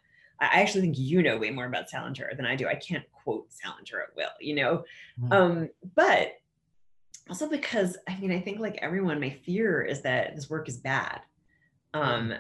I 0.41 0.61
actually 0.61 0.83
think 0.83 0.99
you 0.99 1.23
know 1.23 1.37
way 1.37 1.51
more 1.51 1.67
about 1.67 1.91
Salinger 1.91 2.31
than 2.37 2.47
I 2.47 2.55
do. 2.55 2.69
I 2.69 2.77
can't 2.77 3.05
quote 3.13 3.47
Salinger 3.53 4.03
at 4.03 4.17
will, 4.17 4.29
you 4.41 4.55
know. 4.55 4.85
Mm. 5.21 5.33
Um, 5.33 5.69
but 5.97 6.35
also 7.29 7.49
because 7.49 7.97
I 8.09 8.17
mean, 8.19 8.33
I 8.33 8.41
think 8.41 8.61
like 8.61 8.79
everyone, 8.81 9.21
my 9.21 9.31
fear 9.31 9.83
is 9.83 10.03
that 10.03 10.37
this 10.37 10.49
work 10.49 10.69
is 10.69 10.77
bad. 10.77 11.21
Um, 11.95 12.35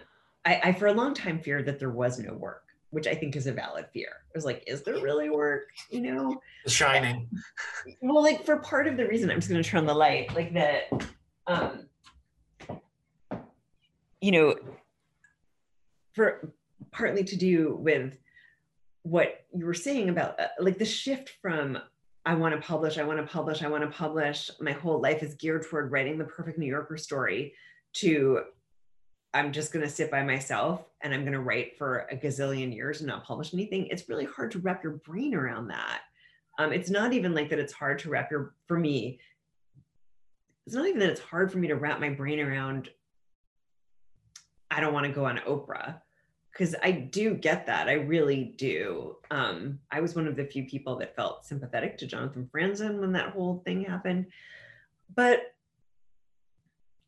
I, 0.44 0.60
I 0.64 0.72
for 0.72 0.86
a 0.86 0.92
long 0.92 1.14
time 1.14 1.40
feared 1.40 1.66
that 1.66 1.78
there 1.78 1.90
was 1.90 2.18
no 2.18 2.34
work, 2.34 2.64
which 2.90 3.06
I 3.06 3.14
think 3.14 3.34
is 3.34 3.46
a 3.46 3.52
valid 3.52 3.86
fear. 3.92 4.08
I 4.10 4.32
was 4.34 4.44
like, 4.44 4.62
is 4.66 4.82
there 4.82 5.00
really 5.00 5.30
work? 5.30 5.68
You 5.90 6.00
know, 6.02 6.40
the 6.64 6.70
shining. 6.70 7.28
Well, 8.02 8.22
like 8.22 8.44
for 8.44 8.58
part 8.58 8.86
of 8.86 8.96
the 8.96 9.06
reason 9.06 9.30
I'm 9.30 9.38
just 9.38 9.48
gonna 9.48 9.62
turn 9.62 9.86
the 9.86 9.94
light, 9.94 10.34
like 10.34 10.54
that, 10.54 10.84
um, 11.46 11.88
you 14.20 14.32
know, 14.32 14.56
for 16.12 16.52
partly 16.92 17.24
to 17.24 17.36
do 17.36 17.76
with 17.80 18.18
what 19.02 19.44
you 19.54 19.64
were 19.64 19.74
saying 19.74 20.08
about 20.08 20.38
uh, 20.38 20.48
like 20.58 20.78
the 20.78 20.84
shift 20.84 21.30
from 21.40 21.78
I 22.26 22.34
want 22.34 22.54
to 22.54 22.60
publish, 22.60 22.98
I 22.98 23.04
want 23.04 23.18
to 23.18 23.32
publish, 23.32 23.62
I 23.62 23.68
want 23.68 23.84
to 23.84 23.96
publish. 23.96 24.50
My 24.60 24.72
whole 24.72 25.00
life 25.00 25.22
is 25.22 25.34
geared 25.34 25.64
toward 25.64 25.90
writing 25.90 26.18
the 26.18 26.24
perfect 26.24 26.58
New 26.58 26.66
Yorker 26.66 26.98
story 26.98 27.54
to 27.94 28.42
I'm 29.34 29.52
just 29.52 29.72
going 29.72 29.84
to 29.84 29.90
sit 29.90 30.10
by 30.10 30.22
myself 30.22 30.84
and 31.02 31.12
I'm 31.12 31.20
going 31.20 31.32
to 31.32 31.40
write 31.40 31.76
for 31.76 32.06
a 32.10 32.16
gazillion 32.16 32.74
years 32.74 33.00
and 33.00 33.08
not 33.08 33.24
publish 33.24 33.52
anything. 33.52 33.86
It's 33.86 34.08
really 34.08 34.24
hard 34.24 34.50
to 34.52 34.58
wrap 34.58 34.82
your 34.82 34.94
brain 34.94 35.34
around 35.34 35.68
that. 35.68 36.00
Um, 36.58 36.72
it's 36.72 36.90
not 36.90 37.12
even 37.12 37.34
like 37.34 37.50
that 37.50 37.58
it's 37.58 37.72
hard 37.72 37.98
to 38.00 38.10
wrap 38.10 38.30
your, 38.30 38.54
for 38.66 38.78
me, 38.78 39.20
it's 40.66 40.74
not 40.74 40.86
even 40.86 40.98
that 41.00 41.10
it's 41.10 41.20
hard 41.20 41.52
for 41.52 41.58
me 41.58 41.68
to 41.68 41.76
wrap 41.76 42.00
my 42.00 42.08
brain 42.10 42.40
around. 42.40 42.90
I 44.70 44.80
don't 44.80 44.92
want 44.92 45.06
to 45.06 45.12
go 45.12 45.24
on 45.24 45.38
Oprah 45.38 46.00
because 46.58 46.74
I 46.82 46.90
do 46.90 47.34
get 47.34 47.66
that. 47.66 47.88
I 47.88 47.92
really 47.92 48.52
do. 48.56 49.16
Um, 49.30 49.78
I 49.92 50.00
was 50.00 50.16
one 50.16 50.26
of 50.26 50.34
the 50.34 50.44
few 50.44 50.64
people 50.64 50.96
that 50.96 51.14
felt 51.14 51.44
sympathetic 51.44 51.96
to 51.98 52.06
Jonathan 52.06 52.50
Franzen 52.52 52.98
when 52.98 53.12
that 53.12 53.30
whole 53.30 53.62
thing 53.64 53.84
happened, 53.84 54.26
but 55.14 55.54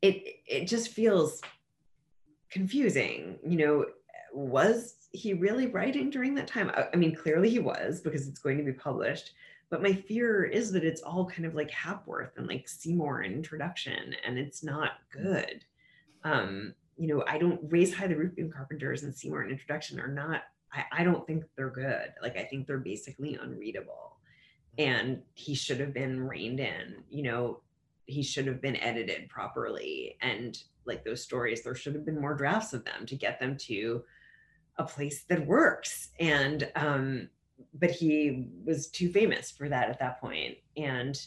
it 0.03 0.41
it 0.47 0.67
just 0.67 0.91
feels 0.91 1.41
confusing. 2.49 3.39
You 3.45 3.59
know, 3.59 3.87
was 4.33 4.95
he 5.13 5.35
really 5.35 5.67
writing 5.67 6.11
during 6.11 6.37
that 6.37 6.47
time? 6.47 6.71
I, 6.71 6.87
I 6.93 6.97
mean, 6.97 7.17
clearly 7.17 7.51
he 7.51 7.59
was 7.59 8.01
because 8.01 8.29
it's 8.29 8.39
going 8.39 8.59
to 8.59 8.65
be 8.65 8.73
published. 8.73 9.33
but 9.69 9.83
my 9.83 9.93
fear 9.93 10.45
is 10.45 10.73
that 10.73 10.85
it's 10.85 11.03
all 11.03 11.27
kind 11.27 11.45
of 11.47 11.55
like 11.57 11.71
Hapworth 11.71 12.37
and 12.37 12.47
like 12.47 12.69
Seymour 12.69 13.21
an 13.21 13.33
Introduction, 13.33 14.15
and 14.25 14.39
it's 14.39 14.63
not 14.63 14.93
good. 15.11 15.65
Um, 16.23 16.75
you 17.01 17.07
know, 17.07 17.25
I 17.27 17.39
don't 17.39 17.61
raise 17.69 17.95
high 17.95 18.07
the 18.07 18.17
roof 18.17 18.37
beam 18.37 18.53
carpenters 18.53 19.05
and 19.05 19.15
Seymour 19.15 19.41
an 19.41 19.51
Introduction 19.51 19.99
are 19.99 20.13
not. 20.13 20.43
I, 20.73 21.01
I 21.01 21.05
don't 21.05 21.27
think 21.27 21.45
they're 21.57 21.71
good. 21.71 22.13
Like 22.23 22.37
I 22.37 22.45
think 22.45 22.67
they're 22.67 22.79
basically 22.79 23.39
unreadable, 23.41 24.19
and 24.77 25.23
he 25.33 25.55
should 25.55 25.81
have 25.81 25.95
been 25.95 26.21
reined 26.21 26.61
in. 26.61 27.03
You 27.09 27.23
know, 27.23 27.63
he 28.05 28.23
should 28.23 28.47
have 28.47 28.61
been 28.61 28.77
edited 28.77 29.31
properly, 29.31 30.19
and 30.21 30.63
like 30.85 31.03
those 31.03 31.23
stories, 31.23 31.63
there 31.63 31.75
should 31.75 31.95
have 31.95 32.05
been 32.05 32.21
more 32.21 32.35
drafts 32.35 32.75
of 32.75 32.85
them 32.85 33.07
to 33.07 33.17
get 33.17 33.41
them 33.41 33.57
to 33.63 34.03
a 34.77 34.85
place 34.85 35.25
that 35.25 35.47
works. 35.47 36.11
And 36.19 36.71
um, 36.77 37.31
but 37.75 37.91
he 37.91 38.47
was 38.65 38.89
too 38.89 39.11
famous 39.11 39.51
for 39.51 39.69
that 39.69 39.89
at 39.89 39.99
that 39.99 40.21
point 40.21 40.57
and 40.77 41.27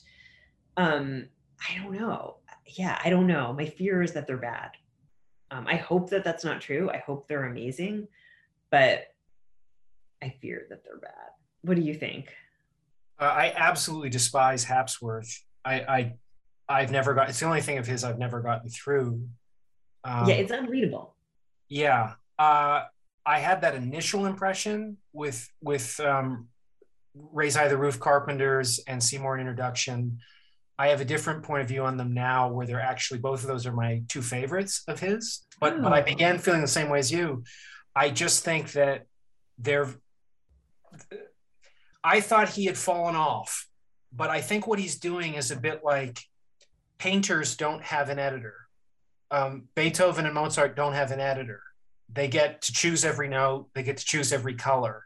um 0.78 1.26
i 1.70 1.78
don't 1.78 1.94
know 1.94 2.38
yeah 2.66 3.00
i 3.04 3.10
don't 3.10 3.28
know 3.28 3.54
my 3.54 3.66
fear 3.66 4.02
is 4.02 4.14
that 4.14 4.26
they're 4.28 4.38
bad 4.38 4.72
um, 5.52 5.66
i 5.68 5.76
hope 5.76 6.10
that 6.10 6.24
that's 6.24 6.44
not 6.44 6.62
true. 6.62 6.90
I 6.90 6.98
hope 6.98 7.28
they're 7.28 7.46
amazing 7.46 8.08
but 8.72 9.08
i 10.22 10.30
fear 10.42 10.66
that 10.70 10.84
they're 10.84 10.98
bad. 10.98 11.32
What 11.62 11.76
do 11.76 11.82
you 11.82 11.94
think? 11.94 12.34
Uh, 13.20 13.26
i 13.26 13.54
absolutely 13.56 14.10
despise 14.10 14.66
Hapworth. 14.66 15.40
I 15.64 15.74
i 15.82 16.14
i've 16.70 16.92
never 16.92 17.14
got 17.14 17.30
it's 17.30 17.40
the 17.40 17.46
only 17.46 17.62
thing 17.62 17.78
of 17.78 17.86
his 17.88 18.04
i've 18.04 18.20
never 18.20 18.42
gotten 18.42 18.70
through. 18.70 19.28
Um, 20.04 20.28
yeah 20.28 20.36
it's 20.36 20.52
unreadable. 20.52 21.16
Yeah 21.70 22.14
uh 22.40 22.84
I 23.26 23.40
had 23.40 23.62
that 23.62 23.76
initial 23.76 24.26
impression 24.26 24.98
with 25.14 25.50
with 25.62 26.00
um, 26.00 26.50
Raise 27.16 27.56
High 27.56 27.68
the 27.68 27.78
Roof 27.78 28.00
Carpenters 28.00 28.80
and 28.88 29.02
Seymour 29.02 29.40
Introduction. 29.40 30.20
I 30.78 30.88
have 30.88 31.02
a 31.02 31.06
different 31.06 31.44
point 31.44 31.62
of 31.62 31.68
view 31.68 31.84
on 31.84 31.98
them 31.98 32.14
now, 32.14 32.52
where 32.52 32.66
they're 32.66 32.82
actually 32.82 33.20
both 33.20 33.42
of 33.42 33.48
those 33.48 33.66
are 33.66 33.74
my 33.74 34.02
two 34.08 34.22
favorites 34.22 34.84
of 34.88 35.00
his. 35.00 35.46
But 35.60 35.74
oh. 35.74 35.82
but 35.82 35.94
I 35.94 36.02
oh. 36.02 36.06
began 36.06 36.40
feeling 36.40 36.62
the 36.62 36.68
same 36.68 36.90
way 36.90 37.00
as 37.00 37.12
you. 37.12 37.44
I 37.96 38.10
just 38.10 38.44
think 38.44 38.72
that 38.74 39.06
they're. 39.58 39.90
I 42.04 42.20
thought 42.20 42.50
he 42.50 42.66
had 42.66 42.78
fallen 42.78 43.16
off, 43.16 43.68
but 44.12 44.30
I 44.30 44.42
think 44.42 44.68
what 44.68 44.80
he's 44.80 45.00
doing 45.00 45.36
is 45.36 45.52
a 45.52 45.56
bit 45.56 45.82
like 45.84 46.20
painters 46.98 47.56
don't 47.56 47.82
have 47.84 48.10
an 48.10 48.20
editor. 48.20 48.56
Um, 49.32 49.64
Beethoven 49.76 50.26
and 50.26 50.36
Mozart 50.36 50.76
don't 50.76 50.94
have 50.94 51.12
an 51.12 51.20
editor 51.20 51.62
they 52.14 52.28
get 52.28 52.62
to 52.64 52.74
choose 52.74 53.06
every 53.06 53.28
note, 53.28 53.68
they 53.74 53.84
get 53.84 53.98
to 53.98 54.06
choose 54.06 54.32
every 54.32 54.56
color. 54.56 55.06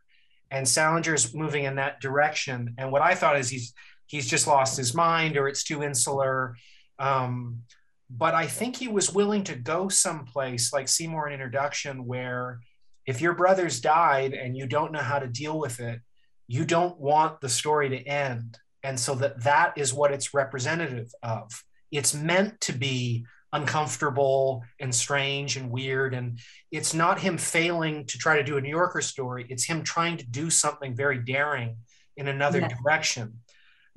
And 0.51 0.65
Salinger's 0.65 1.33
moving 1.33 1.65
in 1.65 1.75
that 1.75 1.99
direction. 1.99 2.75
And 2.77 2.91
what 2.91 3.01
I 3.01 3.15
thought 3.15 3.37
is 3.37 3.49
he's 3.49 3.73
he's 4.07 4.27
just 4.27 4.47
lost 4.47 4.77
his 4.77 4.93
mind 4.93 5.37
or 5.37 5.47
it's 5.47 5.63
too 5.63 5.83
insular. 5.83 6.55
Um, 6.99 7.63
but 8.09 8.33
I 8.33 8.47
think 8.47 8.77
he 8.77 8.87
was 8.87 9.13
willing 9.13 9.43
to 9.45 9.55
go 9.55 9.89
someplace 9.89 10.71
like 10.73 10.87
Seymour 10.87 11.27
an 11.27 11.33
Introduction, 11.33 12.05
where 12.05 12.61
if 13.05 13.21
your 13.21 13.33
brothers 13.33 13.81
died 13.81 14.33
and 14.33 14.55
you 14.55 14.65
don't 14.65 14.91
know 14.91 14.99
how 14.99 15.19
to 15.19 15.27
deal 15.27 15.59
with 15.59 15.79
it, 15.79 15.99
you 16.47 16.63
don't 16.63 16.97
want 16.99 17.41
the 17.41 17.49
story 17.49 17.89
to 17.89 18.07
end. 18.07 18.57
And 18.83 18.97
so 18.97 19.15
that 19.15 19.43
that 19.43 19.77
is 19.77 19.93
what 19.93 20.11
it's 20.11 20.33
representative 20.33 21.11
of. 21.21 21.51
It's 21.91 22.13
meant 22.13 22.61
to 22.61 22.73
be 22.73 23.25
uncomfortable 23.53 24.63
and 24.79 24.93
strange 24.93 25.57
and 25.57 25.71
weird. 25.71 26.13
And 26.13 26.39
it's 26.71 26.93
not 26.93 27.19
him 27.19 27.37
failing 27.37 28.05
to 28.05 28.17
try 28.17 28.37
to 28.37 28.43
do 28.43 28.57
a 28.57 28.61
New 28.61 28.69
Yorker 28.69 29.01
story, 29.01 29.45
it's 29.49 29.65
him 29.65 29.83
trying 29.83 30.17
to 30.17 30.25
do 30.25 30.49
something 30.49 30.95
very 30.95 31.19
daring 31.19 31.77
in 32.15 32.27
another 32.27 32.59
yeah. 32.59 32.69
direction. 32.69 33.39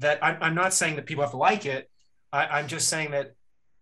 That 0.00 0.18
I'm, 0.22 0.36
I'm, 0.40 0.54
not 0.54 0.74
saying 0.74 0.96
that 0.96 1.06
people 1.06 1.22
have 1.22 1.30
to 1.30 1.36
like 1.36 1.64
it. 1.66 1.90
I, 2.32 2.60
am 2.60 2.68
just 2.68 2.88
saying 2.88 3.12
that 3.12 3.34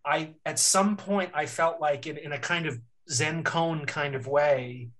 I, 0.04 0.34
at 0.44 0.58
some 0.58 0.96
point, 0.96 1.30
I 1.34 1.46
felt 1.46 1.80
like 1.80 2.06
in, 2.06 2.16
in 2.16 2.32
a 2.32 2.38
kind 2.38 2.66
of 2.66 2.78
Zen 3.10 3.44
koan 3.44 3.86
kind 3.86 4.14
of 4.14 4.26
way 4.26 4.90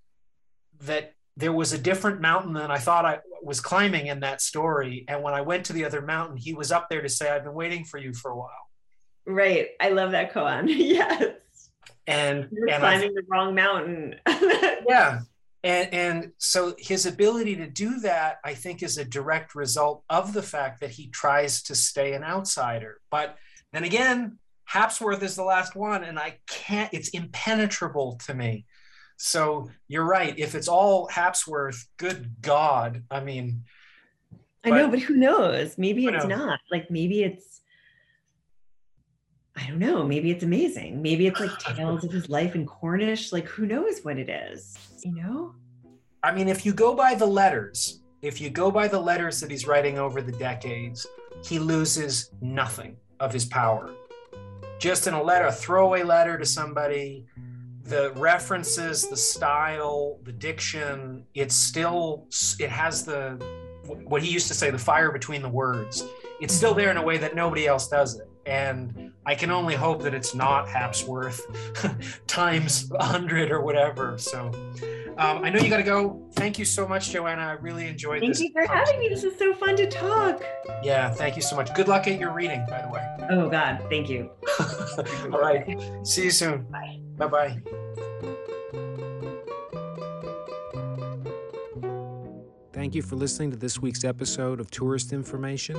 that 0.81 1.13
there 1.39 1.53
was 1.53 1.71
a 1.71 1.77
different 1.77 2.19
mountain 2.19 2.53
than 2.53 2.69
I 2.69 2.77
thought 2.77 3.05
I 3.05 3.19
was 3.41 3.61
climbing 3.61 4.07
in 4.07 4.19
that 4.21 4.41
story. 4.41 5.05
And 5.07 5.23
when 5.23 5.33
I 5.33 5.41
went 5.41 5.65
to 5.67 5.73
the 5.73 5.85
other 5.85 6.01
mountain, 6.01 6.37
he 6.37 6.53
was 6.53 6.71
up 6.71 6.89
there 6.89 7.01
to 7.01 7.09
say, 7.09 7.29
I've 7.29 7.43
been 7.43 7.53
waiting 7.53 7.85
for 7.85 7.97
you 7.97 8.13
for 8.13 8.31
a 8.31 8.37
while. 8.37 8.67
Right. 9.25 9.69
I 9.79 9.89
love 9.89 10.11
that 10.11 10.33
koan. 10.33 10.65
yes. 10.67 11.69
And 12.07 12.49
you're 12.51 12.69
and 12.69 12.79
climbing 12.79 13.13
the 13.13 13.23
wrong 13.29 13.55
mountain. 13.55 14.15
yeah. 14.87 15.21
And 15.63 15.93
and 15.93 16.31
so 16.37 16.75
his 16.77 17.05
ability 17.05 17.57
to 17.57 17.67
do 17.67 17.99
that, 17.99 18.37
I 18.45 18.53
think, 18.53 18.81
is 18.81 18.97
a 18.97 19.05
direct 19.05 19.55
result 19.55 20.03
of 20.09 20.33
the 20.33 20.41
fact 20.41 20.79
that 20.79 20.91
he 20.91 21.09
tries 21.09 21.63
to 21.63 21.75
stay 21.75 22.13
an 22.13 22.23
outsider. 22.23 23.01
But 23.09 23.37
then 23.73 23.83
again, 23.83 24.39
Hapworth 24.71 25.23
is 25.23 25.35
the 25.35 25.43
last 25.43 25.75
one, 25.75 26.03
and 26.03 26.19
I 26.19 26.37
can't, 26.47 26.93
it's 26.93 27.09
impenetrable 27.09 28.19
to 28.25 28.33
me. 28.33 28.65
So 29.17 29.69
you're 29.87 30.05
right. 30.05 30.37
If 30.37 30.55
it's 30.55 30.67
all 30.67 31.09
Hapworth, 31.09 31.85
good 31.97 32.35
God. 32.39 33.03
I 33.11 33.19
mean, 33.19 33.63
I 34.63 34.69
know, 34.69 34.89
but 34.89 34.99
who 34.99 35.15
knows? 35.15 35.77
Maybe 35.77 36.05
it's 36.05 36.25
not. 36.25 36.59
Like 36.71 36.91
maybe 36.91 37.23
it's 37.23 37.61
I 39.59 39.67
don't 39.67 39.79
know. 39.79 40.05
Maybe 40.05 40.31
it's 40.31 40.43
amazing. 40.43 41.01
Maybe 41.01 41.27
it's 41.27 41.39
like 41.39 41.57
tales 41.59 42.03
of 42.03 42.11
his 42.11 42.29
life 42.29 42.55
in 42.55 42.65
Cornish. 42.65 43.31
Like, 43.31 43.47
who 43.47 43.65
knows 43.65 43.99
what 44.03 44.17
it 44.17 44.29
is, 44.29 44.77
you 45.03 45.13
know? 45.13 45.53
I 46.23 46.33
mean, 46.33 46.47
if 46.47 46.65
you 46.65 46.73
go 46.73 46.95
by 46.95 47.15
the 47.15 47.25
letters, 47.25 48.01
if 48.21 48.39
you 48.39 48.49
go 48.49 48.71
by 48.71 48.87
the 48.87 48.99
letters 48.99 49.39
that 49.41 49.51
he's 49.51 49.67
writing 49.67 49.97
over 49.97 50.21
the 50.21 50.31
decades, 50.33 51.05
he 51.43 51.59
loses 51.59 52.31
nothing 52.41 52.95
of 53.19 53.33
his 53.33 53.45
power. 53.45 53.93
Just 54.79 55.07
in 55.07 55.13
a 55.13 55.21
letter, 55.21 55.47
a 55.47 55.51
throwaway 55.51 56.03
letter 56.03 56.37
to 56.37 56.45
somebody, 56.45 57.25
the 57.83 58.13
references, 58.13 59.09
the 59.09 59.17
style, 59.17 60.19
the 60.23 60.31
diction, 60.31 61.25
it's 61.33 61.55
still, 61.55 62.27
it 62.59 62.69
has 62.69 63.03
the, 63.03 63.43
what 64.05 64.21
he 64.21 64.31
used 64.31 64.47
to 64.47 64.53
say, 64.53 64.69
the 64.69 64.77
fire 64.77 65.11
between 65.11 65.41
the 65.41 65.49
words. 65.49 66.05
It's 66.39 66.53
still 66.53 66.71
mm-hmm. 66.71 66.79
there 66.79 66.91
in 66.91 66.97
a 66.97 67.03
way 67.03 67.17
that 67.17 67.35
nobody 67.35 67.67
else 67.67 67.89
does 67.89 68.19
it. 68.19 68.29
And 68.45 69.11
I 69.25 69.35
can 69.35 69.51
only 69.51 69.75
hope 69.75 70.01
that 70.03 70.13
it's 70.13 70.33
not 70.33 70.67
Hapworth 70.67 71.41
times 72.27 72.89
100 72.89 73.51
or 73.51 73.61
whatever. 73.61 74.17
So 74.17 74.51
um, 75.19 75.43
I 75.43 75.49
know 75.49 75.59
you 75.59 75.69
got 75.69 75.77
to 75.77 75.83
go. 75.83 76.25
Thank 76.33 76.57
you 76.57 76.65
so 76.65 76.87
much, 76.87 77.11
Joanna. 77.11 77.41
I 77.41 77.51
really 77.53 77.87
enjoyed 77.87 78.21
thank 78.21 78.31
this. 78.31 78.39
Thank 78.39 78.55
you 78.55 78.65
for 78.65 78.73
having 78.73 78.99
me. 78.99 79.09
This 79.09 79.23
is 79.23 79.37
so 79.37 79.53
fun 79.53 79.75
to 79.75 79.87
talk. 79.87 80.41
Yeah, 80.81 81.11
thank 81.11 81.35
you 81.35 81.41
so 81.41 81.55
much. 81.55 81.73
Good 81.75 81.89
luck 81.89 82.07
at 82.07 82.19
your 82.19 82.31
reading, 82.31 82.65
by 82.69 82.81
the 82.81 82.89
way. 82.89 83.05
Oh, 83.29 83.49
God. 83.49 83.85
Thank 83.89 84.09
you. 84.09 84.31
All 85.33 85.41
right. 85.41 85.79
See 86.03 86.23
you 86.23 86.31
soon. 86.31 86.63
Bye. 86.71 86.99
Bye 87.17 87.27
bye. 87.27 87.61
Thank 92.79 92.95
you 92.95 93.01
for 93.01 93.17
listening 93.17 93.51
to 93.51 93.57
this 93.57 93.81
week's 93.81 94.05
episode 94.05 94.61
of 94.61 94.71
Tourist 94.71 95.11
Information. 95.11 95.75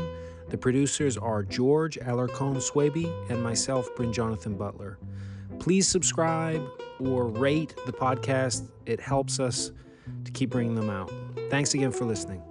The 0.51 0.59
producers 0.59 1.17
are 1.17 1.43
George 1.43 1.99
Alarcon 1.99 2.57
Swaby 2.57 3.11
and 3.31 3.43
myself, 3.43 3.89
Bryn 3.97 4.13
Jonathan 4.13 4.55
Butler. 4.55 4.99
Please 5.61 5.89
subscribe 5.89 6.63
or 6.99 7.27
rate 7.27 7.75
the 7.87 7.93
podcast. 7.93 8.69
It 8.85 9.01
helps 9.01 9.41
us 9.41 9.73
to 10.27 10.31
keep 10.31 10.51
bringing 10.51 10.75
them 10.75 10.91
out. 10.91 11.11
Thanks 11.49 11.73
again 11.73 11.91
for 11.91 12.05
listening. 12.05 12.43